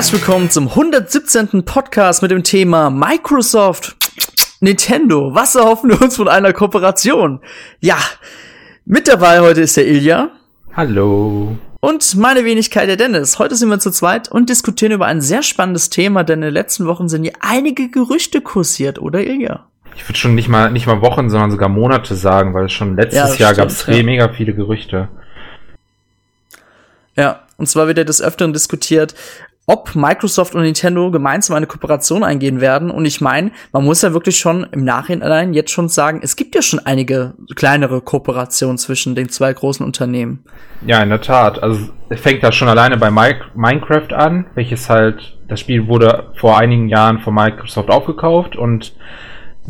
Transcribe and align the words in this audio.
Herzlich 0.00 0.22
willkommen 0.22 0.48
zum 0.48 0.68
117. 0.68 1.62
Podcast 1.62 2.22
mit 2.22 2.30
dem 2.30 2.42
Thema 2.42 2.88
Microsoft, 2.88 3.96
Nintendo. 4.60 5.34
Was 5.34 5.56
erhoffen 5.56 5.90
wir 5.90 6.00
uns 6.00 6.16
von 6.16 6.26
einer 6.26 6.54
Kooperation? 6.54 7.40
Ja, 7.80 7.98
mit 8.86 9.08
dabei 9.08 9.40
heute 9.40 9.60
ist 9.60 9.76
der 9.76 9.86
Ilja. 9.86 10.30
Hallo. 10.74 11.58
Und 11.80 12.16
meine 12.16 12.46
Wenigkeit, 12.46 12.88
der 12.88 12.96
Dennis. 12.96 13.38
Heute 13.38 13.56
sind 13.56 13.68
wir 13.68 13.78
zu 13.78 13.90
zweit 13.90 14.30
und 14.30 14.48
diskutieren 14.48 14.92
über 14.92 15.04
ein 15.04 15.20
sehr 15.20 15.42
spannendes 15.42 15.90
Thema, 15.90 16.24
denn 16.24 16.38
in 16.38 16.46
den 16.46 16.54
letzten 16.54 16.86
Wochen 16.86 17.10
sind 17.10 17.24
hier 17.24 17.34
einige 17.40 17.90
Gerüchte 17.90 18.40
kursiert, 18.40 18.98
oder 18.98 19.22
Ilja? 19.22 19.66
Ich 19.96 20.08
würde 20.08 20.18
schon 20.18 20.34
nicht 20.34 20.48
mal, 20.48 20.70
nicht 20.70 20.86
mal 20.86 21.02
Wochen, 21.02 21.28
sondern 21.28 21.50
sogar 21.50 21.68
Monate 21.68 22.14
sagen, 22.14 22.54
weil 22.54 22.70
schon 22.70 22.96
letztes 22.96 23.36
ja, 23.36 23.48
Jahr 23.48 23.54
gab 23.54 23.68
es 23.68 23.84
ja. 23.86 24.02
mega 24.02 24.30
viele 24.30 24.54
Gerüchte. 24.54 25.10
Ja, 27.16 27.42
und 27.58 27.66
zwar 27.66 27.86
wird 27.86 27.98
ja 27.98 28.04
des 28.04 28.22
Öfteren 28.22 28.54
diskutiert, 28.54 29.14
ob 29.70 29.94
Microsoft 29.94 30.56
und 30.56 30.62
Nintendo 30.62 31.12
gemeinsam 31.12 31.56
eine 31.56 31.68
Kooperation 31.68 32.24
eingehen 32.24 32.60
werden. 32.60 32.90
Und 32.90 33.04
ich 33.04 33.20
meine, 33.20 33.52
man 33.72 33.84
muss 33.84 34.02
ja 34.02 34.12
wirklich 34.12 34.36
schon 34.36 34.66
im 34.72 34.82
Nachhinein 34.82 35.54
jetzt 35.54 35.70
schon 35.70 35.88
sagen, 35.88 36.18
es 36.24 36.34
gibt 36.34 36.56
ja 36.56 36.62
schon 36.62 36.80
einige 36.80 37.34
kleinere 37.54 38.00
Kooperationen 38.00 38.78
zwischen 38.78 39.14
den 39.14 39.28
zwei 39.28 39.52
großen 39.52 39.86
Unternehmen. 39.86 40.42
Ja, 40.84 41.00
in 41.00 41.08
der 41.08 41.20
Tat. 41.20 41.62
Also 41.62 41.88
fängt 42.10 42.42
da 42.42 42.50
schon 42.50 42.66
alleine 42.66 42.96
bei 42.96 43.12
Minecraft 43.12 44.12
an, 44.12 44.46
welches 44.56 44.90
halt, 44.90 45.38
das 45.46 45.60
Spiel 45.60 45.86
wurde 45.86 46.32
vor 46.34 46.58
einigen 46.58 46.88
Jahren 46.88 47.20
von 47.20 47.32
Microsoft 47.32 47.90
aufgekauft 47.90 48.56
und 48.56 48.92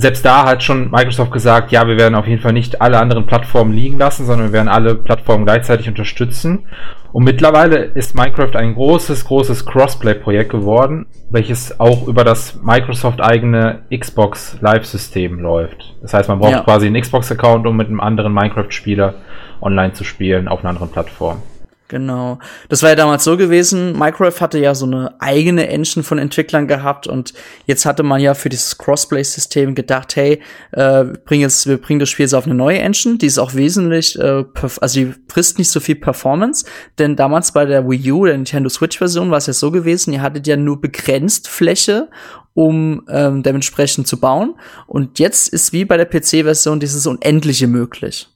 selbst 0.00 0.24
da 0.24 0.46
hat 0.46 0.62
schon 0.62 0.90
Microsoft 0.90 1.30
gesagt, 1.30 1.72
ja, 1.72 1.86
wir 1.86 1.98
werden 1.98 2.14
auf 2.14 2.26
jeden 2.26 2.40
Fall 2.40 2.54
nicht 2.54 2.80
alle 2.80 2.98
anderen 2.98 3.26
Plattformen 3.26 3.72
liegen 3.72 3.98
lassen, 3.98 4.24
sondern 4.24 4.48
wir 4.48 4.52
werden 4.52 4.68
alle 4.68 4.94
Plattformen 4.94 5.44
gleichzeitig 5.44 5.88
unterstützen. 5.88 6.66
Und 7.12 7.24
mittlerweile 7.24 7.76
ist 7.76 8.14
Minecraft 8.14 8.54
ein 8.54 8.74
großes, 8.74 9.26
großes 9.26 9.66
Crossplay-Projekt 9.66 10.50
geworden, 10.50 11.06
welches 11.28 11.78
auch 11.80 12.06
über 12.06 12.24
das 12.24 12.60
Microsoft-eigene 12.62 13.82
Xbox 13.94 14.56
Live-System 14.60 15.38
läuft. 15.40 15.94
Das 16.00 16.14
heißt, 16.14 16.28
man 16.28 16.38
braucht 16.38 16.52
ja. 16.52 16.62
quasi 16.62 16.86
einen 16.86 17.00
Xbox-Account, 17.00 17.66
um 17.66 17.76
mit 17.76 17.88
einem 17.88 18.00
anderen 18.00 18.32
Minecraft-Spieler 18.32 19.14
online 19.60 19.92
zu 19.92 20.04
spielen 20.04 20.48
auf 20.48 20.60
einer 20.60 20.70
anderen 20.70 20.90
Plattform. 20.90 21.42
Genau. 21.90 22.38
Das 22.68 22.84
war 22.84 22.90
ja 22.90 22.94
damals 22.94 23.24
so 23.24 23.36
gewesen. 23.36 23.98
Minecraft 23.98 24.40
hatte 24.40 24.60
ja 24.60 24.76
so 24.76 24.86
eine 24.86 25.20
eigene 25.20 25.66
Engine 25.66 26.04
von 26.04 26.18
Entwicklern 26.18 26.68
gehabt 26.68 27.08
und 27.08 27.34
jetzt 27.66 27.84
hatte 27.84 28.04
man 28.04 28.20
ja 28.20 28.34
für 28.34 28.48
dieses 28.48 28.78
Crossplay-System 28.78 29.74
gedacht, 29.74 30.14
hey, 30.14 30.40
äh, 30.70 31.06
bring 31.24 31.40
jetzt, 31.40 31.66
wir 31.66 31.78
bringen 31.78 31.98
das 31.98 32.08
Spiel 32.08 32.26
jetzt 32.26 32.34
auf 32.34 32.44
eine 32.44 32.54
neue 32.54 32.78
Engine, 32.78 33.18
die 33.18 33.26
ist 33.26 33.40
auch 33.40 33.54
wesentlich, 33.54 34.16
äh, 34.20 34.44
also 34.80 35.00
die 35.00 35.12
frisst 35.28 35.58
nicht 35.58 35.68
so 35.68 35.80
viel 35.80 35.96
Performance, 35.96 36.64
denn 37.00 37.16
damals 37.16 37.50
bei 37.50 37.64
der 37.64 37.90
Wii 37.90 38.12
U, 38.12 38.24
der 38.24 38.36
Nintendo 38.36 38.68
Switch-Version, 38.68 39.32
war 39.32 39.38
es 39.38 39.48
ja 39.48 39.52
so 39.52 39.72
gewesen, 39.72 40.12
ihr 40.12 40.22
hattet 40.22 40.46
ja 40.46 40.56
nur 40.56 40.80
begrenzt 40.80 41.48
Fläche 41.48 42.08
um 42.52 43.04
ähm, 43.08 43.42
dementsprechend 43.42 44.06
zu 44.08 44.18
bauen. 44.18 44.56
Und 44.86 45.20
jetzt 45.20 45.48
ist 45.48 45.72
wie 45.72 45.84
bei 45.84 45.96
der 45.96 46.04
PC-Version 46.04 46.80
dieses 46.80 47.06
Unendliche 47.06 47.68
möglich. 47.68 48.28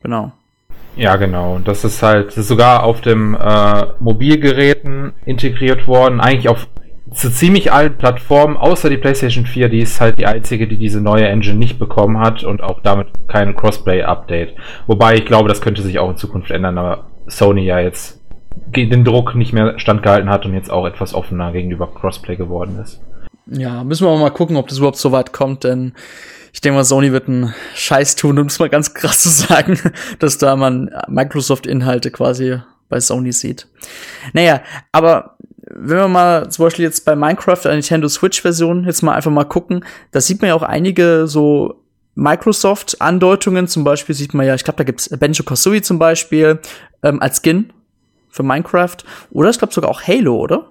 Genau. 0.00 0.32
Ja, 0.98 1.14
genau. 1.14 1.60
Das 1.64 1.84
ist 1.84 2.02
halt 2.02 2.32
sogar 2.32 2.82
auf 2.82 3.00
dem 3.00 3.34
äh, 3.34 3.86
Mobilgeräten 4.00 5.12
integriert 5.24 5.86
worden. 5.86 6.20
Eigentlich 6.20 6.48
auf 6.48 6.66
zu 7.12 7.30
ziemlich 7.30 7.72
allen 7.72 7.96
Plattformen, 7.96 8.58
außer 8.58 8.90
die 8.90 8.98
PlayStation 8.98 9.46
4, 9.46 9.70
die 9.70 9.78
ist 9.78 10.00
halt 10.00 10.18
die 10.18 10.26
einzige, 10.26 10.66
die 10.66 10.76
diese 10.76 11.00
neue 11.00 11.26
Engine 11.26 11.58
nicht 11.58 11.78
bekommen 11.78 12.20
hat 12.20 12.44
und 12.44 12.62
auch 12.62 12.80
damit 12.82 13.08
kein 13.28 13.56
Crossplay-Update. 13.56 14.54
Wobei 14.86 15.14
ich 15.14 15.24
glaube, 15.24 15.48
das 15.48 15.62
könnte 15.62 15.80
sich 15.80 15.98
auch 15.98 16.10
in 16.10 16.16
Zukunft 16.16 16.50
ändern, 16.50 16.76
aber 16.76 17.06
Sony 17.26 17.64
ja 17.64 17.78
jetzt 17.78 18.20
den 18.74 19.04
Druck 19.04 19.34
nicht 19.34 19.52
mehr 19.52 19.78
standgehalten 19.78 20.28
hat 20.28 20.44
und 20.44 20.52
jetzt 20.52 20.70
auch 20.70 20.84
etwas 20.84 21.14
offener 21.14 21.52
gegenüber 21.52 21.86
Crossplay 21.86 22.36
geworden 22.36 22.78
ist. 22.82 23.00
Ja, 23.50 23.84
müssen 23.84 24.06
wir 24.06 24.16
mal 24.16 24.30
gucken, 24.30 24.56
ob 24.56 24.68
das 24.68 24.78
überhaupt 24.78 24.98
so 24.98 25.12
weit 25.12 25.32
kommt, 25.32 25.64
denn 25.64 25.94
ich 26.52 26.60
denke 26.60 26.76
mal, 26.76 26.84
Sony 26.84 27.12
wird 27.12 27.28
einen 27.28 27.54
Scheiß 27.74 28.16
tun, 28.16 28.38
um 28.38 28.46
es 28.46 28.58
mal 28.58 28.68
ganz 28.68 28.94
krass 28.94 29.22
zu 29.22 29.28
sagen, 29.28 29.78
dass 30.18 30.38
da 30.38 30.56
man 30.56 30.90
Microsoft-Inhalte 31.08 32.10
quasi 32.10 32.58
bei 32.88 33.00
Sony 33.00 33.32
sieht. 33.32 33.68
Naja, 34.32 34.60
aber 34.92 35.36
wenn 35.70 35.98
wir 35.98 36.08
mal 36.08 36.50
zum 36.50 36.64
Beispiel 36.64 36.84
jetzt 36.84 37.04
bei 37.04 37.14
Minecraft, 37.14 37.60
der 37.62 37.72
Nintendo 37.72 38.08
Switch-Version, 38.08 38.84
jetzt 38.84 39.02
mal 39.02 39.14
einfach 39.14 39.30
mal 39.30 39.44
gucken, 39.44 39.84
da 40.12 40.20
sieht 40.20 40.40
man 40.40 40.48
ja 40.48 40.54
auch 40.54 40.62
einige 40.62 41.26
so 41.26 41.84
Microsoft-Andeutungen. 42.14 43.68
Zum 43.68 43.84
Beispiel 43.84 44.14
sieht 44.14 44.34
man 44.34 44.46
ja, 44.46 44.54
ich 44.54 44.64
glaube, 44.64 44.78
da 44.78 44.84
gibt's 44.84 45.08
Benjo 45.08 45.44
Kazooie 45.44 45.82
zum 45.82 45.98
Beispiel 45.98 46.60
ähm, 47.02 47.20
als 47.20 47.42
Skin 47.42 47.72
für 48.30 48.42
Minecraft. 48.42 48.96
Oder 49.30 49.50
ich 49.50 49.58
glaube 49.58 49.72
sogar 49.72 49.90
auch 49.90 50.02
Halo, 50.02 50.36
oder? 50.36 50.70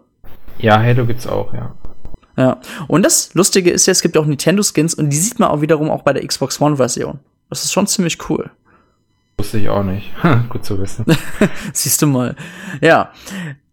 Ja, 0.57 0.81
Halo 0.81 1.05
gibt's 1.05 1.27
auch, 1.27 1.53
ja. 1.53 1.75
Ja. 2.37 2.61
Und 2.87 3.03
das 3.03 3.33
Lustige 3.33 3.71
ist 3.71 3.87
ja, 3.87 3.91
es 3.91 4.01
gibt 4.01 4.17
auch 4.17 4.25
Nintendo-Skins 4.25 4.93
und 4.93 5.09
die 5.09 5.17
sieht 5.17 5.39
man 5.39 5.49
auch 5.49 5.61
wiederum 5.61 5.89
auch 5.89 6.03
bei 6.03 6.13
der 6.13 6.25
Xbox 6.25 6.61
One-Version. 6.61 7.19
Das 7.49 7.65
ist 7.65 7.73
schon 7.73 7.87
ziemlich 7.87 8.29
cool. 8.29 8.51
Wusste 9.37 9.57
ich 9.57 9.69
auch 9.69 9.83
nicht. 9.83 10.11
Gut 10.49 10.65
zu 10.65 10.79
wissen. 10.79 11.05
Siehst 11.73 12.01
du 12.01 12.07
mal. 12.07 12.35
Ja. 12.81 13.11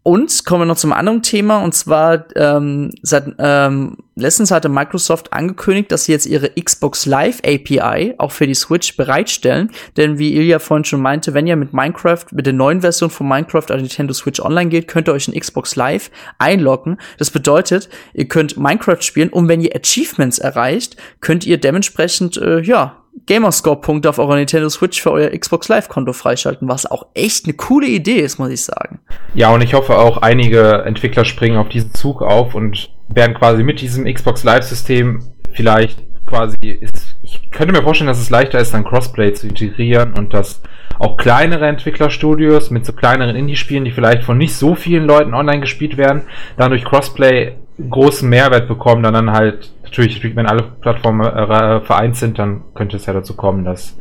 Und 0.07 0.45
kommen 0.45 0.61
wir 0.61 0.65
noch 0.67 0.77
zum 0.77 0.93
anderen 0.93 1.23
Thema, 1.23 1.63
und 1.63 1.73
zwar 1.73 2.25
ähm, 2.35 2.91
seit 3.01 3.25
ähm, 3.39 3.97
letztens 4.13 4.51
hatte 4.51 4.69
Microsoft 4.69 5.33
angekündigt, 5.33 5.91
dass 5.91 6.05
sie 6.05 6.11
jetzt 6.11 6.27
ihre 6.27 6.51
Xbox 6.51 7.07
Live 7.07 7.39
API 7.39 8.13
auch 8.19 8.31
für 8.31 8.45
die 8.45 8.53
Switch 8.53 8.97
bereitstellen. 8.97 9.71
Denn 9.97 10.19
wie 10.19 10.35
Ilja 10.35 10.59
vorhin 10.59 10.85
schon 10.85 11.01
meinte, 11.01 11.33
wenn 11.33 11.47
ihr 11.47 11.55
mit 11.55 11.73
Minecraft, 11.73 12.23
mit 12.33 12.45
der 12.45 12.53
neuen 12.53 12.81
Version 12.81 13.09
von 13.09 13.27
Minecraft 13.27 13.71
an 13.71 13.81
Nintendo 13.81 14.13
Switch 14.13 14.39
Online 14.39 14.69
geht, 14.69 14.87
könnt 14.87 15.07
ihr 15.07 15.13
euch 15.13 15.27
in 15.27 15.39
Xbox 15.39 15.75
Live 15.75 16.11
einloggen. 16.37 16.97
Das 17.17 17.31
bedeutet, 17.31 17.89
ihr 18.13 18.27
könnt 18.27 18.57
Minecraft 18.57 19.01
spielen 19.01 19.29
und 19.29 19.47
wenn 19.47 19.59
ihr 19.59 19.75
Achievements 19.75 20.37
erreicht, 20.37 20.97
könnt 21.19 21.47
ihr 21.47 21.57
dementsprechend, 21.57 22.37
äh, 22.37 22.61
ja, 22.61 23.01
Gamerscore-Punkte 23.25 24.09
auf 24.09 24.19
eurer 24.19 24.35
Nintendo 24.35 24.69
Switch 24.69 25.01
für 25.01 25.11
euer 25.11 25.29
Xbox 25.29 25.67
Live-Konto 25.67 26.13
freischalten, 26.13 26.67
was 26.67 26.85
auch 26.85 27.07
echt 27.13 27.45
eine 27.45 27.53
coole 27.53 27.87
Idee 27.87 28.19
ist, 28.19 28.39
muss 28.39 28.49
ich 28.49 28.63
sagen. 28.63 28.99
Ja, 29.33 29.49
und 29.51 29.61
ich 29.61 29.73
hoffe 29.73 29.97
auch, 29.97 30.17
einige 30.17 30.83
Entwickler 30.85 31.25
springen 31.25 31.57
auf 31.57 31.69
diesen 31.69 31.93
Zug 31.93 32.21
auf 32.21 32.55
und 32.55 32.91
werden 33.07 33.35
quasi 33.35 33.63
mit 33.63 33.81
diesem 33.81 34.05
Xbox 34.05 34.43
Live-System 34.43 35.23
vielleicht 35.53 36.03
quasi 36.25 36.55
ist, 36.69 37.15
ich 37.21 37.51
könnte 37.51 37.73
mir 37.73 37.83
vorstellen, 37.83 38.07
dass 38.07 38.19
es 38.19 38.29
leichter 38.29 38.59
ist, 38.59 38.73
dann 38.73 38.83
Crossplay 38.83 39.33
zu 39.33 39.47
integrieren 39.47 40.13
und 40.17 40.33
dass 40.33 40.61
auch 40.97 41.17
kleinere 41.17 41.67
Entwicklerstudios 41.67 42.71
mit 42.71 42.85
so 42.85 42.93
kleineren 42.93 43.35
Indie-Spielen, 43.35 43.85
die 43.85 43.91
vielleicht 43.91 44.23
von 44.23 44.37
nicht 44.37 44.55
so 44.55 44.75
vielen 44.75 45.05
Leuten 45.05 45.33
online 45.33 45.61
gespielt 45.61 45.97
werden, 45.97 46.23
dann 46.57 46.71
durch 46.71 46.85
Crossplay 46.85 47.55
großen 47.77 48.27
Mehrwert 48.29 48.67
bekommen, 48.67 49.03
dann 49.03 49.13
dann 49.13 49.31
halt, 49.31 49.71
natürlich, 49.83 50.23
wenn 50.35 50.47
alle 50.47 50.63
Plattformen 50.63 51.25
äh, 51.25 51.81
vereint 51.81 52.15
sind, 52.15 52.39
dann 52.39 52.63
könnte 52.73 52.97
es 52.97 53.05
ja 53.05 53.13
dazu 53.13 53.35
kommen, 53.35 53.65
dass 53.65 53.97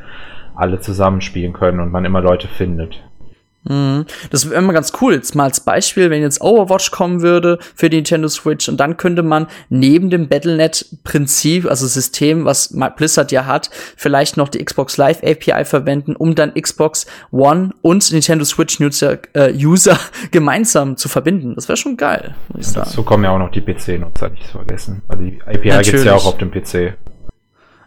alle 0.55 0.81
zusammenspielen 0.81 1.53
können 1.53 1.81
und 1.81 1.91
man 1.91 2.05
immer 2.05 2.21
Leute 2.21 2.49
findet. 2.49 3.03
Mhm. 3.64 4.04
Das 4.30 4.48
wäre 4.48 4.58
immer 4.58 4.72
ganz 4.72 4.92
cool. 5.00 5.14
Jetzt 5.14 5.34
mal 5.34 5.44
als 5.44 5.60
Beispiel, 5.60 6.10
wenn 6.10 6.22
jetzt 6.22 6.41
Overwatch 6.41 6.91
kommen 6.91 7.22
würde 7.22 7.58
für 7.75 7.88
die 7.88 7.97
Nintendo 7.97 8.28
Switch 8.28 8.69
und 8.69 8.78
dann 8.78 8.97
könnte 8.97 9.22
man 9.22 9.47
neben 9.69 10.10
dem 10.10 10.28
Battlenet-Prinzip, 10.28 11.66
also 11.69 11.86
System, 11.86 12.44
was 12.44 12.75
Blizzard 12.97 13.32
ja 13.32 13.47
hat, 13.47 13.70
vielleicht 13.97 14.36
noch 14.36 14.48
die 14.48 14.62
Xbox 14.64 14.97
Live 14.97 15.22
API 15.22 15.64
verwenden, 15.64 16.14
um 16.16 16.34
dann 16.34 16.52
Xbox 16.54 17.06
One 17.30 17.70
und 17.82 18.12
Nintendo 18.12 18.44
Switch 18.44 18.81
User, 18.81 19.19
äh, 19.32 19.52
User 19.55 19.99
gemeinsam 20.31 20.96
zu 20.96 21.08
verbinden. 21.08 21.55
Das 21.55 21.69
wäre 21.69 21.76
schon 21.76 21.96
geil, 21.96 22.34
muss 22.49 22.67
ich 22.67 22.72
sagen. 22.72 22.87
Dazu 22.88 23.02
kommen 23.02 23.25
ja 23.25 23.31
auch 23.31 23.38
noch 23.38 23.50
die 23.50 23.62
PC-Nutzer, 23.62 24.28
nicht 24.28 24.46
zu 24.46 24.52
vergessen. 24.58 25.02
Weil 25.08 25.19
die 25.19 25.40
API 25.43 25.82
gibt's 25.82 26.05
ja 26.05 26.14
auch 26.14 26.26
auf 26.26 26.38
dem 26.38 26.50
PC. 26.50 26.94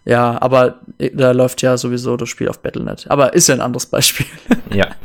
Ja, 0.06 0.42
aber 0.42 0.80
äh, 0.98 1.12
da 1.14 1.32
läuft 1.32 1.62
ja 1.62 1.78
sowieso 1.78 2.16
das 2.16 2.30
Spiel 2.30 2.48
auf 2.48 2.60
Battlenet. 2.60 3.06
Aber 3.10 3.34
ist 3.34 3.48
ja 3.50 3.56
ein 3.56 3.62
anderes 3.62 3.86
Beispiel. 3.86 4.26
Ja. 4.74 4.88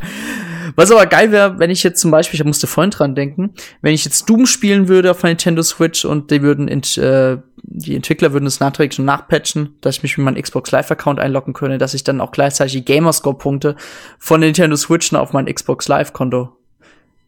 Was 0.77 0.91
aber 0.91 1.07
geil 1.07 1.33
wäre, 1.33 1.59
wenn 1.59 1.71
ich 1.71 1.83
jetzt 1.83 2.01
zum 2.01 2.11
Beispiel, 2.11 2.41
ich 2.41 2.47
musste 2.47 2.67
vorhin 2.67 2.91
dran 2.91 3.15
denken, 3.15 3.55
wenn 3.81 3.95
ich 3.95 4.05
jetzt 4.05 4.29
Doom 4.29 4.47
spielen 4.47 4.89
würde 4.89 5.11
auf 5.11 5.23
Nintendo 5.23 5.63
Switch 5.63 6.05
und 6.05 6.31
die 6.31 6.43
würden, 6.43 6.69
äh, 6.69 7.39
die 7.63 7.97
Entwickler 7.97 8.33
würden 8.33 8.47
es 8.47 8.61
nachträglich 8.61 8.97
schon 8.97 9.05
nachpatchen, 9.05 9.77
dass 9.81 9.97
ich 9.97 10.03
mich 10.03 10.19
mit 10.19 10.25
meinem 10.25 10.43
Xbox 10.43 10.71
Live 10.71 10.91
Account 10.91 11.21
einloggen 11.21 11.55
könnte, 11.55 11.79
dass 11.79 11.95
ich 11.95 12.05
dann 12.05 12.21
auch 12.21 12.33
gleichzeitig 12.33 12.73
die 12.73 12.85
Gamerscore 12.85 13.37
Punkte 13.37 13.77
von 14.19 14.41
Nintendo 14.41 14.77
Switch 14.77 15.13
auf 15.13 15.33
mein 15.33 15.47
Xbox 15.47 15.89
Live 15.89 16.13
Konto 16.13 16.57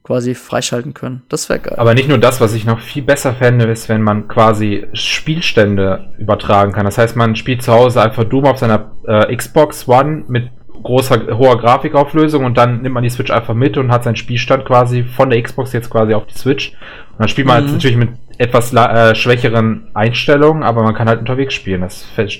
quasi 0.04 0.34
freischalten 0.34 0.92
können. 0.92 1.22
Das 1.30 1.48
wäre 1.48 1.60
geil. 1.60 1.74
Aber 1.78 1.94
nicht 1.94 2.08
nur 2.08 2.18
das, 2.18 2.40
was 2.40 2.52
ich 2.52 2.66
noch 2.66 2.78
viel 2.78 3.02
besser 3.02 3.34
fände, 3.34 3.64
ist, 3.64 3.88
wenn 3.88 4.02
man 4.02 4.28
quasi 4.28 4.86
Spielstände 4.92 6.14
übertragen 6.18 6.72
kann. 6.72 6.84
Das 6.84 6.98
heißt, 6.98 7.16
man 7.16 7.34
spielt 7.34 7.62
zu 7.62 7.72
Hause 7.72 8.02
einfach 8.02 8.24
Doom 8.24 8.44
auf 8.44 8.58
seiner 8.58 8.92
äh, 9.06 9.34
Xbox 9.34 9.88
One 9.88 10.24
mit 10.28 10.50
großer, 10.82 11.36
hoher 11.38 11.58
Grafikauflösung 11.58 12.44
und 12.44 12.58
dann 12.58 12.82
nimmt 12.82 12.94
man 12.94 13.02
die 13.02 13.10
Switch 13.10 13.30
einfach 13.30 13.54
mit 13.54 13.76
und 13.76 13.90
hat 13.90 14.04
seinen 14.04 14.16
Spielstand 14.16 14.64
quasi 14.64 15.04
von 15.04 15.30
der 15.30 15.42
Xbox 15.42 15.72
jetzt 15.72 15.90
quasi 15.90 16.14
auf 16.14 16.26
die 16.26 16.38
Switch. 16.38 16.72
Und 17.12 17.20
dann 17.20 17.28
spielt 17.28 17.46
man 17.46 17.58
mhm. 17.58 17.66
jetzt 17.66 17.72
natürlich 17.74 17.96
mit 17.96 18.10
etwas 18.38 18.72
äh, 18.72 19.14
schwächeren 19.14 19.88
Einstellungen, 19.94 20.62
aber 20.62 20.82
man 20.82 20.94
kann 20.94 21.08
halt 21.08 21.20
unterwegs 21.20 21.54
spielen. 21.54 21.82
Das 21.82 22.02
fände 22.02 22.32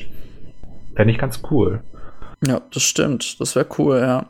ich 1.07 1.19
ganz 1.19 1.41
cool. 1.51 1.81
Ja, 2.47 2.61
das 2.73 2.83
stimmt. 2.83 3.41
Das 3.41 3.57
wäre 3.57 3.67
cool, 3.79 3.99
ja. 3.99 4.27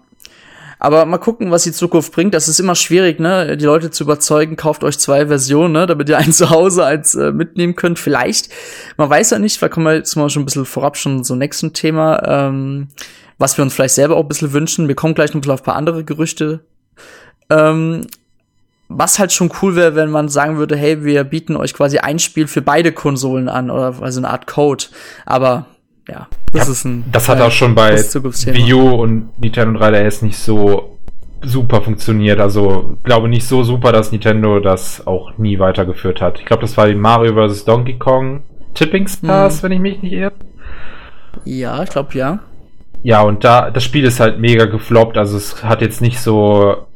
Aber 0.79 1.07
mal 1.07 1.19
gucken, 1.19 1.51
was 1.51 1.63
die 1.63 1.73
Zukunft 1.73 2.13
bringt. 2.13 2.35
Das 2.35 2.47
ist 2.47 2.61
immer 2.61 2.75
schwierig, 2.75 3.19
ne? 3.19 3.57
Die 3.57 3.65
Leute 3.65 3.91
zu 3.91 4.05
überzeugen, 4.05 4.57
kauft 4.57 4.85
euch 4.85 4.99
zwei 4.99 5.27
Versionen, 5.29 5.73
ne? 5.73 5.87
Damit 5.87 6.09
ihr 6.09 6.19
eins 6.19 6.37
zu 6.39 6.51
Hause, 6.51 6.85
eins 6.85 7.15
äh, 7.15 7.33
mitnehmen 7.33 7.75
könnt. 7.75 7.99
Vielleicht. 7.99 8.51
Man 8.97 9.09
weiß 9.09 9.31
ja 9.31 9.39
nicht, 9.39 9.63
da 9.63 9.69
kommen 9.69 9.87
wir 9.87 9.95
jetzt 9.95 10.15
mal 10.17 10.29
schon 10.29 10.43
ein 10.43 10.45
bisschen 10.45 10.67
vorab 10.67 10.97
schon 10.97 11.25
zum 11.25 11.39
nächsten 11.39 11.73
Thema, 11.73 12.23
ähm, 12.27 12.89
was 13.39 13.57
wir 13.57 13.63
uns 13.65 13.75
vielleicht 13.75 13.95
selber 13.95 14.17
auch 14.17 14.23
ein 14.23 14.29
bisschen 14.29 14.53
wünschen. 14.53 14.89
Wir 14.89 14.95
kommen 14.95 15.15
gleich 15.15 15.35
noch 15.35 15.47
auf 15.49 15.61
ein 15.61 15.65
paar 15.65 15.77
andere 15.77 16.05
Gerüchte. 16.05 16.61
Ähm, 17.51 18.07
was 18.89 19.19
halt 19.19 19.33
schon 19.33 19.51
cool 19.63 19.77
wäre, 19.77 19.95
wenn 19.95 20.11
man 20.11 20.29
sagen 20.29 20.59
würde, 20.59 20.77
hey, 20.77 21.05
wir 21.05 21.25
bieten 21.25 21.57
euch 21.57 21.75
quasi 21.75 21.99
ein 21.99 22.19
Spiel 22.19 22.47
für 22.47 22.63
beide 22.63 22.93
Konsolen 22.93 23.49
an 23.49 23.71
oder 23.71 23.95
also 24.01 24.21
eine 24.21 24.31
Art 24.31 24.47
Code. 24.47 24.85
Aber 25.27 25.67
ja, 26.09 26.29
das 26.53 26.67
ja, 26.67 26.73
ist 26.73 26.85
ein. 26.85 27.05
Das 27.11 27.29
hat 27.29 27.41
auch 27.41 27.51
schon 27.51 27.75
bei 27.75 27.97
Wii 27.97 28.75
U 28.75 28.89
und 28.91 29.41
Nintendo 29.41 29.81
3DS 29.81 30.25
nicht 30.25 30.39
so 30.39 30.99
super 31.43 31.83
funktioniert. 31.83 32.41
Also 32.41 32.97
glaube 33.05 33.29
nicht 33.29 33.47
so 33.47 33.65
super, 33.65 33.93
dass 33.93 34.13
Nintendo 34.13 34.61
das 34.61 35.07
auch 35.07 35.37
nie 35.39 35.59
weitergeführt 35.59 36.21
hat. 36.21 36.39
Ich 36.41 36.47
glaube, 36.47 36.63
das 36.63 36.77
war 36.77 36.87
die 36.87 36.95
Mario 36.95 37.35
vs. 37.35 37.65
Donkey 37.65 37.99
Kong 37.99 38.43
Tipping 38.75 39.07
Stars, 39.07 39.57
hm. 39.57 39.63
wenn 39.63 39.73
ich 39.73 39.81
mich 39.81 40.03
nicht 40.03 40.13
irre. 40.13 40.33
Ja, 41.45 41.83
ich 41.83 41.91
glaube 41.91 42.15
ja. 42.15 42.41
Ja, 43.05 43.21
und 43.21 43.45
da 43.45 43.71
das 43.71 43.85
Spiel 43.85 44.05
ist 44.05 44.19
halt 44.19 44.41
mega 44.41 44.65
gefloppt. 44.65 45.19
Also 45.19 45.37
es 45.37 45.63
hat 45.63 45.83
jetzt 45.83 46.01
nicht 46.01 46.19
so 46.19 46.87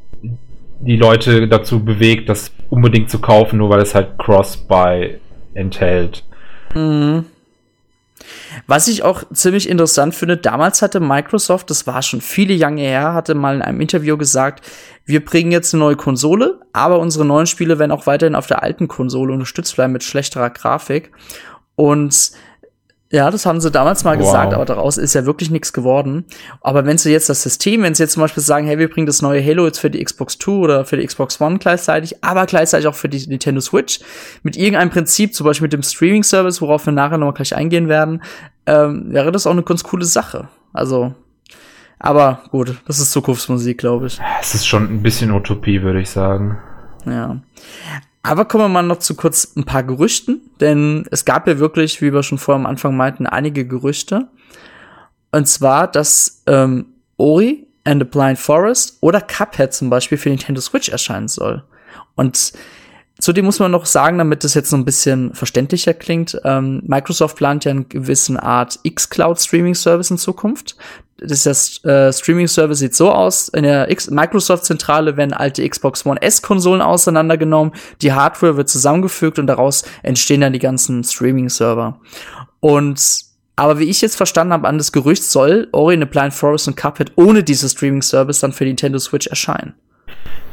die 0.81 0.96
Leute 0.96 1.46
dazu 1.46 1.84
bewegt, 1.84 2.31
das 2.31 2.50
unbedingt 2.70 3.10
zu 3.10 3.20
kaufen, 3.20 3.58
nur 3.58 3.69
weil 3.69 3.82
es 3.82 3.94
halt 3.94 4.19
Cross-Buy 4.19 5.20
enthält. 5.52 6.25
Mhm. 6.75 7.26
Was 8.66 8.88
ich 8.88 9.02
auch 9.02 9.22
ziemlich 9.32 9.69
interessant 9.69 10.14
finde, 10.14 10.38
damals 10.38 10.81
hatte 10.81 10.99
Microsoft, 10.99 11.69
das 11.69 11.87
war 11.87 12.00
schon 12.00 12.22
viele 12.22 12.55
Jahre 12.55 12.78
her, 12.78 13.12
hatte 13.12 13.34
mal 13.34 13.56
in 13.56 13.62
einem 13.62 13.81
Interview 13.81 14.16
gesagt, 14.16 14.64
wir 15.05 15.22
bringen 15.22 15.52
jetzt 15.52 15.75
eine 15.75 15.84
neue 15.84 15.96
Konsole, 15.96 16.58
aber 16.72 17.00
unsere 17.00 17.26
neuen 17.26 17.46
Spiele 17.46 17.78
werden 17.78 17.93
auch 17.93 18.06
weiterhin 18.06 18.34
auf 18.34 18.46
der 18.46 18.62
alten 18.62 18.88
Konsole 18.88 19.34
unterstützt 19.34 19.76
bleiben 19.76 19.93
mit 19.93 20.05
schlechterer 20.05 20.50
Grafik. 20.50 21.12
Und 21.76 22.32
ja, 23.10 23.31
das 23.31 23.46
haben 23.46 23.60
sie 23.60 23.70
damals 23.70 24.05
mal 24.05 24.19
wow. 24.19 24.25
gesagt, 24.26 24.52
aber 24.52 24.66
daraus 24.66 24.99
ist 24.99 25.14
ja 25.14 25.25
wirklich 25.25 25.50
nichts 25.50 25.72
geworden. 25.72 26.26
Aber 26.60 26.84
wenn 26.84 26.99
sie 26.99 27.10
jetzt 27.10 27.31
das 27.31 27.43
System, 27.43 27.82
wenn 27.82 27.94
sie 27.94 28.02
jetzt 28.02 28.12
zum 28.12 28.20
Beispiel 28.20 28.43
sagen, 28.43 28.66
hey, 28.66 28.78
wir 28.78 28.90
bringen 28.90 29.06
das 29.06 29.22
neue 29.22 29.43
Halo 29.43 29.64
jetzt 29.64 29.78
für 29.78 29.88
die 29.88 30.05
Xbox 30.05 30.38
2 30.38 30.52
oder 30.52 30.84
für 30.84 30.99
die 30.99 31.06
Xbox 31.06 31.40
One 31.40 31.58
gleichzeitig, 31.58 32.22
aber 32.22 32.44
gleichzeitig 32.44 32.87
auch 32.87 32.94
für 32.94 33.08
die 33.08 33.26
Nintendo 33.26 33.62
Switch, 33.62 34.00
mit 34.43 34.58
irgendeinem 34.58 34.90
Prinzip, 34.90 35.34
zum 35.34 35.46
Beispiel 35.46 35.64
mit 35.64 35.72
dem 35.72 35.82
Streaming-Service, 35.82 36.60
worauf 36.60 36.84
wir 36.84 36.93
nachher 36.93 37.16
noch 37.16 37.32
gleich 37.32 37.56
eingehen 37.56 37.88
werden, 37.88 38.22
ähm, 38.66 39.06
wäre 39.10 39.32
das 39.32 39.46
auch 39.46 39.52
eine 39.52 39.62
ganz 39.62 39.84
coole 39.84 40.05
Sache. 40.05 40.49
Also, 40.75 41.14
aber 41.99 42.43
gut, 42.50 42.76
das 42.87 42.99
ist 42.99 43.10
Zukunftsmusik, 43.12 43.78
glaube 43.78 44.08
ich. 44.08 44.20
Es 44.43 44.55
ist 44.55 44.66
schon 44.66 44.84
ein 44.84 45.02
bisschen 45.02 45.32
Utopie, 45.32 45.81
würde 45.81 46.00
ich 46.00 46.10
sagen. 46.10 46.58
Ja. 47.06 47.40
Aber 48.23 48.44
kommen 48.44 48.65
wir 48.65 48.69
mal 48.69 48.82
noch 48.82 48.99
zu 48.99 49.15
kurz 49.15 49.56
ein 49.56 49.65
paar 49.65 49.82
Gerüchten, 49.82 50.50
denn 50.61 51.06
es 51.11 51.25
gab 51.25 51.47
ja 51.47 51.59
wirklich, 51.59 52.03
wie 52.03 52.12
wir 52.12 52.23
schon 52.23 52.38
vorher 52.38 52.61
am 52.61 52.67
Anfang 52.67 52.97
meinten, 52.97 53.26
einige 53.26 53.67
Gerüchte. 53.67 54.29
Und 55.31 55.47
zwar, 55.47 55.87
dass 55.88 56.43
ähm, 56.47 56.87
Ori 57.17 57.67
and 57.85 58.03
the 58.03 58.09
Blind 58.09 58.38
Forest 58.38 58.99
oder 59.00 59.20
Cuphead 59.20 59.73
zum 59.73 59.88
Beispiel 59.91 60.19
für 60.19 60.31
Nintendo 60.31 60.61
Switch 60.61 60.88
erscheinen 60.88 61.29
soll. 61.29 61.65
Und 62.17 62.53
Zudem 63.20 63.47
muss 63.47 63.59
man 63.59 63.73
noch 63.73 63.85
sagen, 63.85 64.19
damit 64.19 64.44
das 64.44 64.55
jetzt 64.55 64.70
so 64.70 64.76
ein 64.76 64.85
bisschen 64.85 65.35
verständlicher 65.35 65.93
klingt, 65.93 66.41
ähm, 66.44 66.82
Microsoft 66.87 67.37
plant 67.37 67.65
ja 67.65 67.73
einen 67.73 67.88
gewissen 67.88 68.37
Art 68.37 68.79
X-Cloud 68.85 69.41
Streaming 69.41 69.75
Service 69.75 70.12
in 70.12 70.19
Zukunft. 70.19 70.76
Das, 71.17 71.43
das 71.43 71.85
äh, 71.85 72.12
Streaming 72.12 72.47
Service 72.47 72.79
sieht 72.79 72.94
so 72.94 73.11
aus, 73.11 73.49
in 73.49 73.65
der 73.65 73.88
Microsoft 74.11 74.65
Zentrale 74.65 75.17
werden 75.17 75.32
alte 75.32 75.69
Xbox 75.69 76.06
One 76.06 76.23
S 76.23 76.43
Konsolen 76.43 76.81
auseinandergenommen, 76.81 77.73
die 78.03 78.12
Hardware 78.12 78.56
wird 78.56 78.69
zusammengefügt 78.69 79.41
und 79.41 79.49
daraus 79.49 79.82
entstehen 80.05 80.43
dann 80.43 80.53
die 80.53 80.61
ganzen 80.61 81.03
Streaming 81.03 81.49
Server. 81.49 81.99
Und 82.61 83.26
aber 83.56 83.81
wie 83.81 83.91
ich 83.91 84.00
jetzt 84.00 84.15
verstanden 84.15 84.53
habe 84.53 84.69
an 84.69 84.79
das 84.79 84.93
Gerücht 84.93 85.25
soll 85.25 85.67
Ori 85.73 85.94
in 85.94 86.00
the 86.00 86.06
Blind 86.06 86.32
Forest 86.32 86.69
und 86.69 86.76
Cuphead 86.76 87.11
ohne 87.17 87.43
dieses 87.43 87.73
Streaming 87.73 88.03
Service 88.03 88.38
dann 88.38 88.53
für 88.53 88.62
Nintendo 88.62 89.00
Switch 89.00 89.26
erscheinen. 89.26 89.75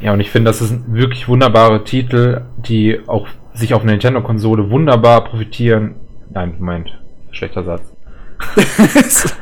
Ja, 0.00 0.12
und 0.12 0.20
ich 0.20 0.30
finde, 0.30 0.50
das 0.50 0.60
ist 0.60 0.92
wirklich 0.92 1.28
wunderbare 1.28 1.84
Titel, 1.84 2.42
die 2.56 3.00
auch 3.06 3.28
sich 3.54 3.72
auf 3.72 3.82
einer 3.82 3.92
Nintendo-Konsole 3.92 4.70
wunderbar 4.70 5.24
profitieren. 5.24 5.96
Nein, 6.30 6.56
Moment, 6.58 6.98
schlechter 7.30 7.64
Satz. 7.64 7.92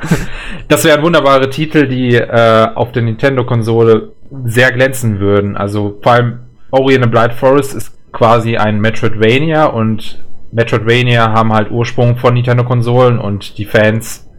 das 0.68 0.84
wären 0.84 1.02
wunderbare 1.02 1.50
Titel, 1.50 1.88
die 1.88 2.14
äh, 2.14 2.68
auf 2.74 2.92
der 2.92 3.02
Nintendo-Konsole 3.02 4.12
sehr 4.44 4.70
glänzen 4.70 5.18
würden. 5.18 5.56
Also 5.56 5.98
vor 6.02 6.12
allem 6.12 6.38
Ori 6.70 6.94
and 6.94 7.04
the 7.04 7.10
Blind 7.10 7.32
Forest 7.32 7.74
ist 7.74 8.12
quasi 8.12 8.56
ein 8.56 8.80
Metroidvania 8.80 9.66
und 9.66 10.24
Metroidvania 10.52 11.32
haben 11.32 11.52
halt 11.52 11.70
Ursprung 11.72 12.16
von 12.16 12.34
Nintendo-Konsolen 12.34 13.18
und 13.18 13.58
die 13.58 13.64
Fans 13.64 14.30